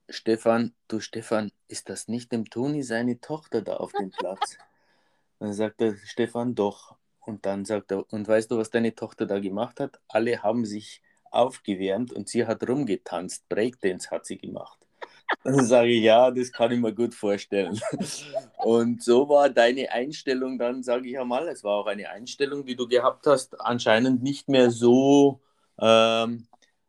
Stefan, 0.09 0.75
du 0.89 0.99
Stefan, 1.01 1.53
ist 1.69 1.91
das 1.91 2.09
nicht 2.09 2.33
dem 2.33 2.47
Toni 2.47 2.83
seine 2.83 3.21
Tochter 3.21 3.61
da 3.61 3.77
auf 3.77 3.93
dem 3.93 4.11
Platz? 4.11 4.57
dann 5.41 5.53
sagt 5.53 5.81
der 5.81 5.95
Stefan, 6.05 6.55
doch. 6.55 6.97
Und 7.21 7.45
dann 7.45 7.67
sagt 7.67 7.93
er, 7.93 8.11
und 8.11 8.27
weißt 8.27 8.51
du, 8.51 8.57
was 8.57 8.71
deine 8.71 8.95
Tochter 8.95 9.27
da 9.27 9.41
gemacht 9.41 9.79
hat? 9.79 10.01
Alle 10.09 10.43
haben 10.43 10.65
sich 10.65 11.03
aufgewärmt 11.35 12.13
und 12.13 12.29
sie 12.29 12.47
hat 12.47 12.69
rumgetanzt. 12.69 13.49
Breakdance 13.49 14.11
hat 14.11 14.27
sie 14.27 14.39
gemacht. 14.39 14.79
Dann 15.43 15.65
sage 15.65 15.91
ich, 15.91 16.03
ja, 16.03 16.31
das 16.31 16.53
kann 16.53 16.73
ich 16.73 16.79
mir 16.79 16.93
gut 16.93 17.15
vorstellen. 17.15 17.81
Und 18.59 19.03
so 19.03 19.29
war 19.29 19.51
deine 19.51 19.91
Einstellung 19.91 20.59
dann, 20.59 20.83
sage 20.83 21.09
ich 21.09 21.19
einmal, 21.19 21.49
es 21.49 21.65
war 21.65 21.77
auch 21.77 21.87
eine 21.87 22.09
Einstellung, 22.11 22.65
die 22.65 22.77
du 22.77 22.87
gehabt 22.87 23.27
hast, 23.27 23.61
anscheinend 23.61 24.23
nicht 24.23 24.49
mehr 24.49 24.71
so, 24.71 25.41
ähm, 25.79 26.47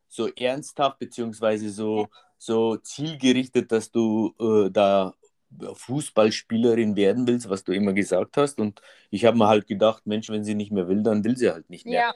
so 0.08 0.28
ernsthaft 0.28 0.98
beziehungsweise 0.98 1.70
so, 1.70 2.08
so 2.38 2.76
zielgerichtet, 2.76 3.72
dass 3.72 3.90
du 3.90 4.34
äh, 4.38 4.70
da 4.70 5.14
Fußballspielerin 5.74 6.96
werden 6.96 7.26
willst, 7.26 7.48
was 7.48 7.64
du 7.64 7.72
immer 7.72 7.92
gesagt 7.92 8.36
hast. 8.36 8.58
Und 8.58 8.80
ich 9.10 9.24
habe 9.24 9.38
mir 9.38 9.48
halt 9.48 9.66
gedacht, 9.66 10.06
Mensch, 10.06 10.28
wenn 10.28 10.44
sie 10.44 10.54
nicht 10.54 10.72
mehr 10.72 10.88
will, 10.88 11.02
dann 11.02 11.24
will 11.24 11.36
sie 11.36 11.50
halt 11.50 11.70
nicht 11.70 11.86
mehr. 11.86 12.00
Ja. 12.00 12.14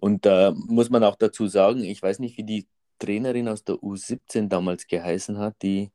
Und 0.00 0.26
da 0.26 0.52
muss 0.54 0.90
man 0.90 1.02
auch 1.04 1.16
dazu 1.16 1.48
sagen, 1.48 1.82
ich 1.82 2.02
weiß 2.02 2.20
nicht, 2.20 2.36
wie 2.38 2.44
die 2.44 2.66
Trainerin 2.98 3.48
aus 3.48 3.64
der 3.64 3.76
U17 3.76 4.48
damals 4.48 4.86
geheißen 4.86 5.38
hat, 5.38 5.56
die, 5.62 5.90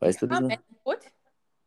weißt 0.00 0.22
du 0.22 0.26
das 0.26 0.40
noch? 0.40 0.50
Roth? 0.84 1.06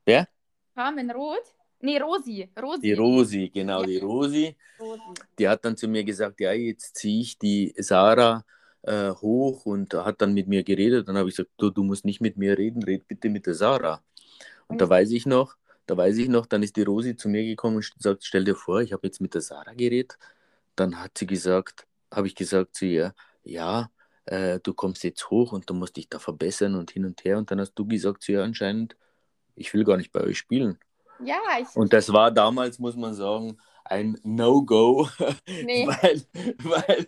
Wer? 0.06 0.28
Carmen 0.76 1.12
Roth? 1.12 1.56
Nee, 1.82 1.98
Rosi. 1.98 2.50
Rosi. 2.62 2.82
Die 2.82 2.94
Rosi, 2.94 3.50
genau, 3.54 3.82
ja. 3.82 3.88
die 3.88 3.98
Rosi. 3.98 4.56
Rosi. 4.80 5.02
Die 5.38 5.48
hat 5.48 5.64
dann 5.64 5.78
zu 5.78 5.88
mir 5.88 6.04
gesagt, 6.04 6.42
ja, 6.42 6.52
jetzt 6.52 6.98
ziehe 6.98 7.22
ich 7.22 7.38
die 7.38 7.74
Sarah 7.78 8.44
äh, 8.82 9.12
hoch 9.12 9.66
und 9.66 9.94
hat 9.94 10.22
dann 10.22 10.34
mit 10.34 10.48
mir 10.48 10.64
geredet. 10.64 11.08
Dann 11.08 11.18
habe 11.18 11.30
ich 11.30 11.38
gesagt, 11.38 11.52
du, 11.58 11.70
du 11.70 11.84
musst 11.84 12.04
nicht 12.04 12.20
mit 12.20 12.36
mir 12.36 12.58
reden, 12.58 12.84
red 12.84 13.08
bitte 13.08 13.30
mit 13.30 13.46
der 13.46 13.54
Sarah. 13.54 14.02
Und 14.68 14.76
mhm. 14.76 14.80
da 14.80 14.90
weiß 14.90 15.12
ich 15.12 15.26
noch, 15.26 15.56
da 15.86 15.96
weiß 15.96 16.18
ich 16.18 16.28
noch, 16.28 16.46
dann 16.46 16.64
ist 16.64 16.76
die 16.76 16.84
Rosi 16.84 17.16
zu 17.16 17.30
mir 17.30 17.46
gekommen 17.46 17.78
und 17.78 17.94
sagt, 17.98 18.26
stell 18.26 18.44
dir 18.44 18.56
vor, 18.56 18.82
ich 18.82 18.92
habe 18.92 19.08
jetzt 19.08 19.22
mit 19.22 19.34
der 19.34 19.42
Sarah 19.42 19.74
geredet 19.74 20.18
dann 20.80 21.00
hat 21.00 21.18
sie 21.18 21.28
gesagt, 21.28 21.88
habe 22.14 22.28
ich 22.28 22.36
gesagt 22.36 22.76
zu 22.76 22.86
ihr, 22.86 23.14
ja, 23.44 23.90
äh, 24.26 24.60
du 24.62 24.74
kommst 24.74 25.04
jetzt 25.04 25.30
hoch 25.30 25.52
und 25.52 25.70
du 25.70 25.74
musst 25.74 25.98
dich 25.98 26.10
da 26.10 26.20
verbessern 26.20 26.76
und 26.76 26.92
hin 26.92 27.06
und 27.06 27.24
her. 27.24 27.38
Und 27.38 27.52
dann 27.52 27.60
hast 27.60 27.74
du 27.74 27.86
gesagt 27.86 28.24
zu 28.24 28.34
ihr 28.34 28.44
anscheinend, 28.44 28.96
ich 29.56 29.74
will 29.74 29.84
gar 29.84 29.98
nicht 29.98 30.12
bei 30.12 30.22
euch 30.22 30.38
spielen. 30.38 30.80
Ja, 31.24 31.40
ich. 31.60 31.76
Und 31.76 31.94
das 31.94 32.14
war 32.14 32.32
damals, 32.32 32.80
muss 32.80 32.96
man 32.96 33.14
sagen, 33.14 33.58
ein 33.84 34.20
No-Go, 34.24 35.10
nee. 35.66 35.88
weil, 35.88 36.22
weil, 36.64 37.08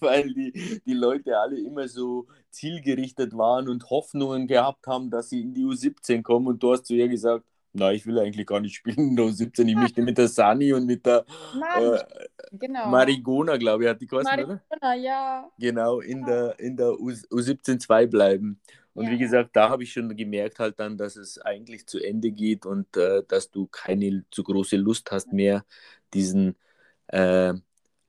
weil 0.00 0.34
die, 0.34 0.80
die 0.84 0.94
Leute 0.94 1.38
alle 1.38 1.60
immer 1.60 1.88
so 1.88 2.26
zielgerichtet 2.50 3.36
waren 3.36 3.68
und 3.68 3.90
Hoffnungen 3.90 4.46
gehabt 4.46 4.86
haben, 4.86 5.10
dass 5.10 5.28
sie 5.28 5.42
in 5.42 5.52
die 5.52 5.64
U17 5.64 6.22
kommen. 6.22 6.48
Und 6.48 6.62
du 6.62 6.72
hast 6.72 6.86
zu 6.86 6.94
ihr 6.94 7.08
gesagt, 7.08 7.44
na, 7.76 7.92
ich 7.92 8.06
will 8.06 8.18
eigentlich 8.18 8.46
gar 8.46 8.60
nicht 8.60 8.74
spielen 8.74 9.10
in 9.10 9.16
der 9.16 9.26
U17. 9.26 9.68
Ich 9.68 9.76
möchte 9.76 10.02
mit 10.02 10.18
der 10.18 10.28
Sani 10.28 10.72
und 10.72 10.86
mit 10.86 11.04
der 11.04 11.24
äh, 11.76 11.98
genau. 12.52 12.88
Marigona, 12.88 13.56
glaube 13.56 13.84
ich, 13.84 13.90
hat 13.90 14.00
die 14.00 14.06
geheißen, 14.06 14.30
Marigona, 14.30 14.60
oder? 14.70 14.94
ja. 14.94 15.50
Genau, 15.58 16.00
in 16.00 16.20
ja. 16.20 16.26
der, 16.26 16.60
in 16.60 16.76
der 16.76 16.88
U17 16.88 17.78
2 17.78 18.06
bleiben. 18.06 18.60
Und 18.94 19.04
ja. 19.04 19.10
wie 19.10 19.18
gesagt, 19.18 19.54
da 19.54 19.68
habe 19.68 19.82
ich 19.82 19.92
schon 19.92 20.16
gemerkt 20.16 20.58
halt 20.58 20.80
dann, 20.80 20.96
dass 20.96 21.16
es 21.16 21.38
eigentlich 21.38 21.86
zu 21.86 22.00
Ende 22.02 22.30
geht 22.30 22.64
und 22.64 22.96
äh, 22.96 23.22
dass 23.28 23.50
du 23.50 23.66
keine 23.66 24.24
zu 24.30 24.42
große 24.42 24.76
Lust 24.76 25.10
hast 25.10 25.32
mehr, 25.34 25.66
diesen 26.14 26.56
äh, 27.08 27.52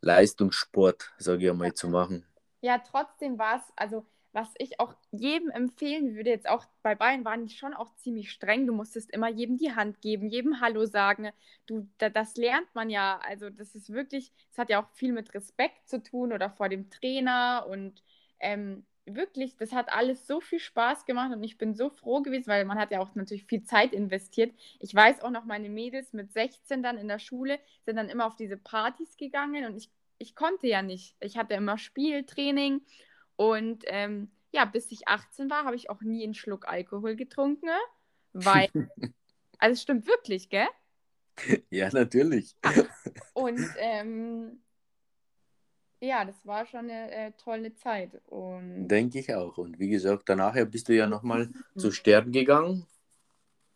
Leistungssport, 0.02 1.12
sage 1.18 1.44
ich 1.44 1.50
einmal, 1.52 1.74
zu 1.74 1.90
machen. 1.90 2.26
Ja, 2.62 2.80
trotzdem 2.80 3.38
war 3.38 3.58
es, 3.58 3.64
also 3.76 4.06
was 4.38 4.54
ich 4.60 4.80
auch 4.80 4.94
jedem 5.10 5.50
empfehlen 5.50 6.16
würde, 6.16 6.30
jetzt 6.30 6.48
auch 6.48 6.64
bei 6.84 6.94
Bayern 6.94 7.26
waren 7.26 7.48
die 7.48 7.56
schon 7.56 7.74
auch 7.74 7.96
ziemlich 7.96 8.30
streng. 8.30 8.68
Du 8.68 8.74
musstest 8.74 9.10
immer 9.10 9.30
jedem 9.30 9.58
die 9.58 9.74
Hand 9.74 10.00
geben, 10.00 10.30
jedem 10.30 10.62
Hallo 10.62 10.86
sagen. 10.86 11.32
Du, 11.66 11.90
da, 11.98 12.10
das 12.10 12.38
lernt 12.38 12.68
man 12.76 12.92
ja. 12.92 13.20
Also 13.28 13.50
das 13.50 13.74
ist 13.74 13.92
wirklich, 13.92 14.32
es 14.52 14.60
hat 14.60 14.70
ja 14.70 14.80
auch 14.80 14.90
viel 14.92 15.12
mit 15.12 15.34
Respekt 15.34 15.90
zu 15.90 16.04
tun 16.04 16.34
oder 16.34 16.52
vor 16.52 16.70
dem 16.70 16.92
Trainer 16.92 17.66
und 17.68 18.04
ähm, 18.40 18.86
wirklich, 19.06 19.58
das 19.58 19.72
hat 19.72 19.92
alles 19.92 20.28
so 20.28 20.40
viel 20.40 20.60
Spaß 20.60 21.08
gemacht 21.08 21.36
und 21.36 21.44
ich 21.44 21.58
bin 21.58 21.74
so 21.74 21.90
froh 21.90 22.22
gewesen, 22.22 22.46
weil 22.46 22.64
man 22.66 22.78
hat 22.78 22.92
ja 22.92 23.00
auch 23.00 23.16
natürlich 23.16 23.46
viel 23.46 23.64
Zeit 23.64 23.92
investiert. 23.92 24.54
Ich 24.80 24.94
weiß 24.94 25.22
auch 25.22 25.32
noch, 25.32 25.46
meine 25.46 25.70
Mädels 25.70 26.14
mit 26.14 26.32
16 26.32 26.84
dann 26.84 27.00
in 27.00 27.08
der 27.08 27.18
Schule 27.18 27.58
sind 27.86 27.96
dann 27.96 28.08
immer 28.08 28.28
auf 28.28 28.36
diese 28.36 28.58
Partys 28.58 29.18
gegangen 29.18 29.66
und 29.66 29.78
ich, 29.78 29.90
ich 30.20 30.36
konnte 30.36 30.68
ja 30.68 30.84
nicht. 30.84 31.16
Ich 31.22 31.40
hatte 31.40 31.56
immer 31.56 31.80
Spieltraining 31.80 32.82
und 33.38 33.84
ähm, 33.88 34.30
ja, 34.52 34.66
bis 34.66 34.92
ich 34.92 35.08
18 35.08 35.50
war, 35.50 35.64
habe 35.64 35.76
ich 35.76 35.90
auch 35.90 36.02
nie 36.02 36.24
einen 36.24 36.34
Schluck 36.34 36.68
Alkohol 36.68 37.16
getrunken, 37.16 37.70
weil, 38.34 38.68
also 39.60 39.74
es 39.74 39.82
stimmt 39.82 40.08
wirklich, 40.08 40.50
gell? 40.50 40.68
Ja, 41.70 41.90
natürlich. 41.92 42.56
Und 43.34 43.62
ähm, 43.78 44.60
ja, 46.00 46.26
das 46.26 46.36
war 46.46 46.66
schon 46.66 46.90
eine 46.90 47.12
äh, 47.12 47.32
tolle 47.34 47.76
Zeit. 47.76 48.20
Und... 48.26 48.88
Denke 48.88 49.20
ich 49.20 49.34
auch. 49.34 49.58
Und 49.58 49.80
wie 49.80 49.90
gesagt, 49.90 50.24
danach 50.30 50.56
bist 50.66 50.90
du 50.90 50.96
ja 50.96 51.08
nochmal 51.08 51.50
zu 51.76 51.92
Stern 51.92 52.32
gegangen. 52.32 52.86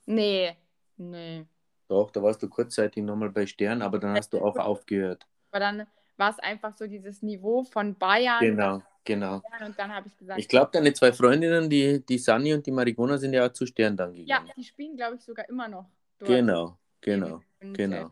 Nee, 0.06 0.56
nee. 0.98 1.46
Doch, 1.88 2.10
da 2.10 2.24
warst 2.24 2.42
du 2.42 2.50
kurzzeitig 2.50 3.04
nochmal 3.04 3.30
bei 3.30 3.46
Stern, 3.46 3.82
aber 3.82 4.00
dann 4.00 4.16
hast 4.16 4.34
du 4.34 4.40
auch 4.40 4.56
aufgehört. 4.58 5.28
Aber 5.52 5.60
dann 5.60 5.88
war 6.18 6.32
es 6.32 6.40
einfach 6.40 6.76
so 6.78 6.88
dieses 6.88 7.22
Niveau 7.22 7.64
von 7.64 7.96
Bayern. 7.96 8.40
Genau. 8.40 8.82
Genau. 9.04 9.42
Und 9.66 9.78
dann 9.78 9.94
habe 9.94 10.08
ich 10.08 10.18
gesagt. 10.18 10.40
Ich 10.40 10.48
glaube, 10.48 10.70
deine 10.72 10.94
zwei 10.94 11.12
Freundinnen, 11.12 11.70
die, 11.70 12.06
die 12.06 12.18
Sani 12.18 12.54
und 12.54 12.66
die 12.66 12.72
Marigona, 12.72 13.18
sind 13.18 13.34
ja 13.34 13.48
auch 13.48 13.52
zu 13.52 13.66
Stern 13.66 13.98
dann 13.98 14.14
gegangen. 14.14 14.48
Ja, 14.48 14.54
die 14.56 14.64
spielen, 14.64 14.96
glaube 14.96 15.16
ich, 15.16 15.22
sogar 15.22 15.50
immer 15.50 15.68
noch. 15.68 15.90
Dort. 16.20 16.30
Genau, 16.30 16.78
genau, 17.02 17.42
und, 17.62 17.74
genau. 17.76 18.06
Äh, 18.06 18.10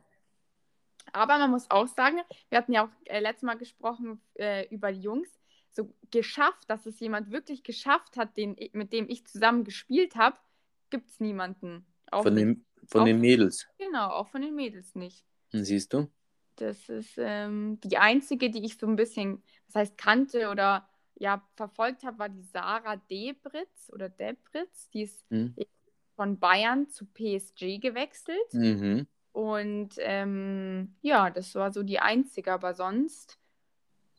aber 1.13 1.37
man 1.37 1.51
muss 1.51 1.69
auch 1.69 1.87
sagen, 1.87 2.17
wir 2.49 2.57
hatten 2.57 2.73
ja 2.73 2.85
auch 2.85 2.89
äh, 3.05 3.19
letztes 3.19 3.43
Mal 3.43 3.57
gesprochen 3.57 4.21
äh, 4.35 4.67
über 4.69 4.91
die 4.91 5.01
Jungs. 5.01 5.29
so 5.71 5.93
geschafft, 6.11 6.69
dass 6.69 6.85
es 6.85 6.99
jemand 6.99 7.31
wirklich 7.31 7.63
geschafft 7.63 8.17
hat, 8.17 8.35
den, 8.37 8.55
mit 8.73 8.91
dem 8.91 9.07
ich 9.09 9.25
zusammen 9.25 9.63
gespielt 9.63 10.15
habe, 10.15 10.37
gibt 10.89 11.09
es 11.09 11.19
niemanden. 11.19 11.85
Auch 12.11 12.23
von 12.23 12.35
den, 12.35 12.65
von 12.87 13.01
auch, 13.01 13.05
den 13.05 13.19
Mädels. 13.19 13.67
Genau, 13.77 14.09
auch 14.09 14.27
von 14.29 14.41
den 14.41 14.55
Mädels 14.55 14.95
nicht. 14.95 15.23
Siehst 15.51 15.93
du? 15.93 16.09
Das 16.61 16.89
ist 16.89 17.13
ähm, 17.17 17.79
die 17.81 17.97
einzige, 17.97 18.49
die 18.49 18.65
ich 18.65 18.77
so 18.77 18.87
ein 18.87 18.95
bisschen, 18.95 19.41
was 19.67 19.75
heißt 19.75 19.97
kannte 19.97 20.49
oder 20.49 20.87
ja 21.15 21.41
verfolgt 21.55 22.03
habe, 22.03 22.19
war 22.19 22.29
die 22.29 22.43
Sarah 22.43 22.97
Debritz 22.97 23.89
oder 23.93 24.09
Debritz. 24.09 24.89
Die 24.89 25.03
ist 25.03 25.29
mhm. 25.31 25.55
von 26.15 26.39
Bayern 26.39 26.89
zu 26.89 27.05
PSG 27.05 27.79
gewechselt. 27.79 28.53
Mhm. 28.53 29.07
Und 29.31 29.91
ähm, 29.99 30.95
ja, 31.01 31.29
das 31.29 31.55
war 31.55 31.71
so 31.71 31.83
die 31.83 31.99
einzige, 31.99 32.51
aber 32.51 32.73
sonst 32.73 33.37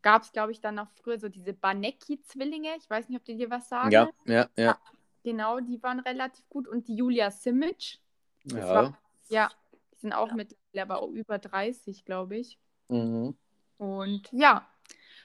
gab 0.03 0.23
es, 0.23 0.33
glaube 0.33 0.53
ich, 0.53 0.61
dann 0.61 0.77
noch 0.77 0.91
früher 1.03 1.19
so 1.19 1.29
diese 1.29 1.53
Banecki-Zwillinge. 1.53 2.71
Ich 2.79 2.89
weiß 2.89 3.09
nicht, 3.09 3.19
ob 3.19 3.25
die 3.25 3.37
dir 3.37 3.51
was 3.51 3.69
sagen. 3.69 3.91
Ja, 3.91 4.09
ja, 4.25 4.49
ja. 4.57 4.79
Genau, 5.23 5.61
die 5.61 5.83
waren 5.83 6.01
relativ 6.01 6.49
gut. 6.49 6.67
Und 6.67 6.89
die 6.89 6.97
Julia 6.97 7.31
Simic. 7.31 7.99
Ja. 8.45 8.69
War, 8.69 8.99
ja, 9.29 9.51
sind 10.01 10.13
auch 10.13 10.29
ja. 10.29 10.35
mittlerweile 10.35 10.83
aber 10.83 11.07
über 11.09 11.39
30, 11.39 12.05
glaube 12.05 12.37
ich. 12.37 12.59
Mhm. 12.89 13.37
Und 13.79 14.29
ja, 14.33 14.67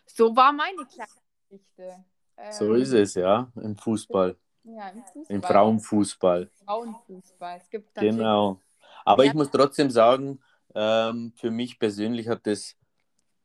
so 0.06 0.36
war 0.36 0.54
meine 0.54 0.86
kleine 0.86 1.10
Geschichte. 1.50 2.04
Ähm, 2.38 2.52
so 2.52 2.74
ist 2.74 2.92
es, 2.92 3.16
ja, 3.16 3.52
im 3.56 3.76
Fußball. 3.76 4.36
Ja, 4.64 4.90
im 4.90 5.04
Fußball. 5.04 5.36
Im 5.36 5.44
Frauenfußball. 5.44 6.52
Frauenfußball. 6.66 7.58
Es 7.62 7.70
gibt 7.70 7.94
genau. 7.96 8.60
Aber 9.04 9.26
ich 9.26 9.34
muss 9.34 9.52
trotzdem 9.52 9.92
sagen, 9.92 10.40
ähm, 10.74 11.34
für 11.36 11.52
mich 11.52 11.80
persönlich 11.80 12.28
hat 12.28 12.48
das 12.48 12.76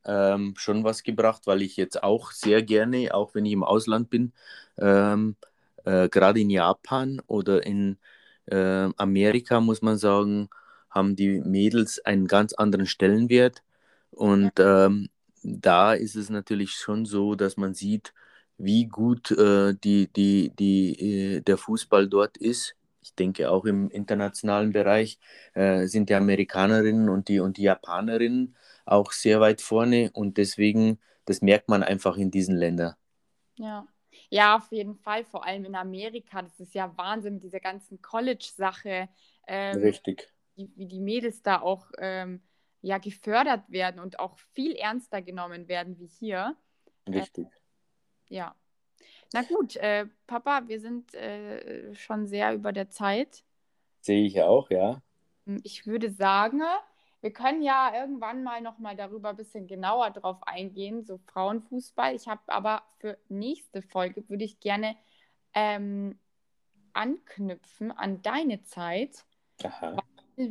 ähm, 0.04 0.54
schon 0.56 0.82
was 0.84 1.02
gebracht, 1.02 1.46
weil 1.46 1.62
ich 1.62 1.76
jetzt 1.76 2.02
auch 2.02 2.32
sehr 2.32 2.62
gerne, 2.62 3.14
auch 3.14 3.34
wenn 3.34 3.44
ich 3.44 3.52
im 3.52 3.62
Ausland 3.62 4.08
bin, 4.08 4.32
ähm, 4.78 5.36
äh, 5.84 6.08
gerade 6.08 6.40
in 6.40 6.50
Japan 6.50 7.20
oder 7.26 7.64
in 7.64 7.98
äh, 8.46 8.88
Amerika, 8.96 9.60
muss 9.60 9.82
man 9.82 9.98
sagen, 9.98 10.48
haben 10.90 11.16
die 11.16 11.40
Mädels 11.40 12.04
einen 12.04 12.26
ganz 12.26 12.52
anderen 12.52 12.86
Stellenwert. 12.86 13.62
Und 14.10 14.52
ähm, 14.58 15.08
da 15.42 15.94
ist 15.94 16.16
es 16.16 16.30
natürlich 16.30 16.72
schon 16.72 17.06
so, 17.06 17.34
dass 17.34 17.56
man 17.56 17.74
sieht, 17.74 18.12
wie 18.58 18.86
gut 18.86 19.30
äh, 19.30 19.74
die, 19.74 20.08
die, 20.08 20.50
die, 20.58 21.36
äh, 21.36 21.40
der 21.40 21.56
Fußball 21.56 22.08
dort 22.08 22.36
ist 22.36 22.76
ich 23.02 23.14
denke 23.14 23.50
auch 23.50 23.64
im 23.64 23.90
internationalen 23.90 24.72
Bereich 24.72 25.18
äh, 25.54 25.86
sind 25.86 26.08
die 26.08 26.14
Amerikanerinnen 26.14 27.08
und 27.08 27.28
die, 27.28 27.40
und 27.40 27.56
die 27.56 27.62
Japanerinnen 27.62 28.56
auch 28.84 29.12
sehr 29.12 29.40
weit 29.40 29.60
vorne 29.60 30.10
und 30.12 30.36
deswegen, 30.36 30.98
das 31.24 31.42
merkt 31.42 31.68
man 31.68 31.82
einfach 31.82 32.16
in 32.16 32.30
diesen 32.30 32.56
Ländern. 32.56 32.94
Ja. 33.56 33.86
Ja, 34.28 34.56
auf 34.56 34.70
jeden 34.70 34.96
Fall, 34.96 35.24
vor 35.24 35.44
allem 35.44 35.64
in 35.64 35.74
Amerika. 35.74 36.42
Das 36.42 36.58
ist 36.60 36.74
ja 36.74 36.92
Wahnsinn 36.96 37.34
mit 37.34 37.44
dieser 37.44 37.60
ganzen 37.60 38.00
College-Sache. 38.02 39.08
Ähm, 39.46 39.78
Richtig. 39.78 40.28
Die, 40.60 40.72
wie 40.76 40.86
die 40.86 41.00
Mädels 41.00 41.42
da 41.42 41.60
auch 41.60 41.90
ähm, 41.98 42.42
ja, 42.82 42.98
gefördert 42.98 43.64
werden 43.68 44.00
und 44.00 44.18
auch 44.20 44.38
viel 44.52 44.74
ernster 44.76 45.22
genommen 45.22 45.68
werden 45.68 45.98
wie 45.98 46.06
hier. 46.06 46.56
Richtig. 47.08 47.46
Äh, 47.46 48.34
ja, 48.34 48.54
na 49.32 49.42
gut, 49.42 49.76
äh, 49.76 50.06
Papa, 50.26 50.62
wir 50.66 50.80
sind 50.80 51.14
äh, 51.14 51.94
schon 51.94 52.26
sehr 52.26 52.54
über 52.54 52.72
der 52.72 52.90
Zeit. 52.90 53.44
Sehe 54.00 54.24
ich 54.24 54.42
auch, 54.42 54.70
ja. 54.70 55.02
Hm, 55.46 55.60
ich 55.62 55.86
würde 55.86 56.10
sagen, 56.10 56.62
wir 57.20 57.32
können 57.32 57.62
ja 57.62 57.92
irgendwann 57.94 58.42
mal 58.42 58.60
nochmal 58.60 58.96
darüber 58.96 59.30
ein 59.30 59.36
bisschen 59.36 59.66
genauer 59.66 60.10
drauf 60.10 60.42
eingehen, 60.42 61.04
so 61.04 61.18
Frauenfußball. 61.18 62.14
Ich 62.14 62.26
habe 62.28 62.40
aber 62.46 62.82
für 62.98 63.18
nächste 63.28 63.82
Folge, 63.82 64.28
würde 64.28 64.44
ich 64.44 64.58
gerne 64.58 64.96
ähm, 65.54 66.18
anknüpfen 66.92 67.92
an 67.92 68.22
deine 68.22 68.62
Zeit, 68.62 69.24
Aha. 69.62 69.96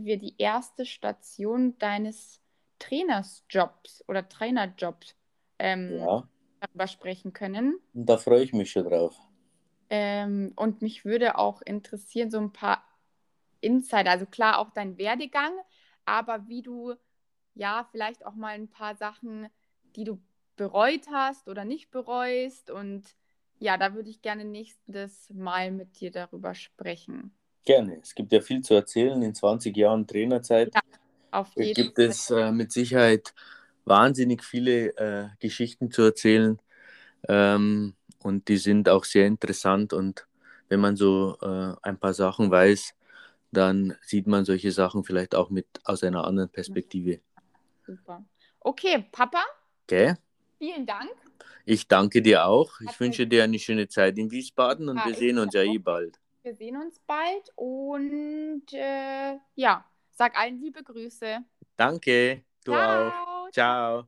Wir 0.04 0.18
die 0.18 0.36
erste 0.38 0.86
Station 0.86 1.78
deines 1.80 2.42
Trainersjobs 2.80 4.04
oder 4.08 4.28
Trainerjobs 4.28 5.16
ähm, 5.60 6.00
ja 6.00 6.28
darüber 6.60 6.88
sprechen 6.88 7.34
können. 7.34 7.80
Da 7.94 8.18
freue 8.18 8.44
ich 8.44 8.54
mich 8.54 8.72
schon 8.72 8.86
drauf. 8.86 9.18
Ähm, 9.90 10.54
und 10.56 10.82
mich 10.82 11.06
würde 11.06 11.38
auch 11.38 11.62
interessieren, 11.62 12.30
so 12.30 12.40
ein 12.40 12.54
paar 12.54 12.84
Insider, 13.62 14.12
also 14.12 14.26
klar 14.26 14.60
auch 14.60 14.70
dein 14.72 14.98
Werdegang, 14.98 15.52
aber 16.06 16.48
wie 16.48 16.62
du 16.62 16.94
ja 17.56 17.88
vielleicht 17.92 18.26
auch 18.26 18.36
mal 18.36 18.54
ein 18.54 18.70
paar 18.70 18.96
Sachen, 18.96 19.50
die 19.96 20.04
du 20.04 20.22
bereut 20.56 21.08
hast 21.12 21.48
oder 21.48 21.66
nicht 21.66 21.92
bereust. 21.92 22.70
Und 22.70 23.16
ja, 23.58 23.78
da 23.78 23.94
würde 23.96 24.10
ich 24.10 24.22
gerne 24.22 24.46
nächstes 24.46 25.30
Mal 25.32 25.72
mit 25.72 26.00
dir 26.00 26.12
darüber 26.12 26.54
sprechen. 26.54 27.34
Gerne. 27.66 28.00
Es 28.02 28.16
gibt 28.16 28.32
ja 28.32 28.42
viel 28.42 28.62
zu 28.62 28.74
erzählen 28.74 29.22
in 29.22 29.36
20 29.36 29.76
Jahren 29.76 30.08
Trainerzeit. 30.08 30.74
Ja, 30.74 30.82
auf 31.32 31.56
jeden 31.56 31.76
gibt 31.76 31.98
Fall. 31.98 32.08
es 32.08 32.30
äh, 32.30 32.52
mit 32.52 32.72
Sicherheit 32.72 33.34
wahnsinnig 33.86 34.44
viele 34.44 34.96
äh, 34.98 35.30
Geschichten 35.40 35.92
zu 35.92 36.04
erzählen 36.04 36.60
ähm, 37.28 37.96
und 38.20 38.48
die 38.48 38.58
sind 38.58 38.88
auch 38.90 39.04
sehr 39.04 39.26
interessant 39.26 39.94
und 39.94 40.28
wenn 40.70 40.80
man 40.80 40.96
so 40.96 41.38
äh, 41.42 41.74
ein 41.82 42.00
paar 42.00 42.14
Sachen 42.14 42.52
weiß, 42.52 42.94
dann 43.52 43.96
sieht 44.02 44.28
man 44.28 44.46
solche 44.46 44.72
Sachen 44.72 45.04
vielleicht 45.04 45.34
auch 45.34 45.50
mit 45.50 45.66
aus 45.84 46.04
einer 46.04 46.26
anderen 46.26 46.50
Perspektive. 46.50 47.20
Super. 47.86 48.24
Okay, 48.60 49.06
Papa. 49.12 49.44
Okay. 49.84 50.14
Vielen 50.60 50.86
Dank. 50.86 51.10
Ich 51.66 51.88
danke 51.88 52.22
dir 52.22 52.46
auch. 52.46 52.80
Ich 52.82 52.90
Hat 52.90 53.00
wünsche 53.00 53.26
dir 53.26 53.44
eine 53.44 53.58
schöne 53.58 53.88
Zeit 53.88 54.18
in 54.18 54.30
Wiesbaden 54.30 54.90
und 54.90 54.98
ja, 54.98 55.06
wir 55.08 55.16
sehen 55.16 55.40
uns 55.40 55.54
ja 55.54 55.64
eh 55.64 55.80
bald. 55.80 56.20
Wir 56.42 56.56
sehen 56.56 56.78
uns 56.78 57.00
bald 57.00 57.52
und 57.56 58.64
äh, 58.72 59.38
ja, 59.56 59.86
sag 60.12 60.38
allen 60.38 60.60
liebe 60.60 60.84
Grüße. 60.84 61.40
Danke, 61.76 62.44
du 62.64 62.72
Ciao. 62.72 63.46
auch. 63.46 63.52
Ciao. 63.52 64.08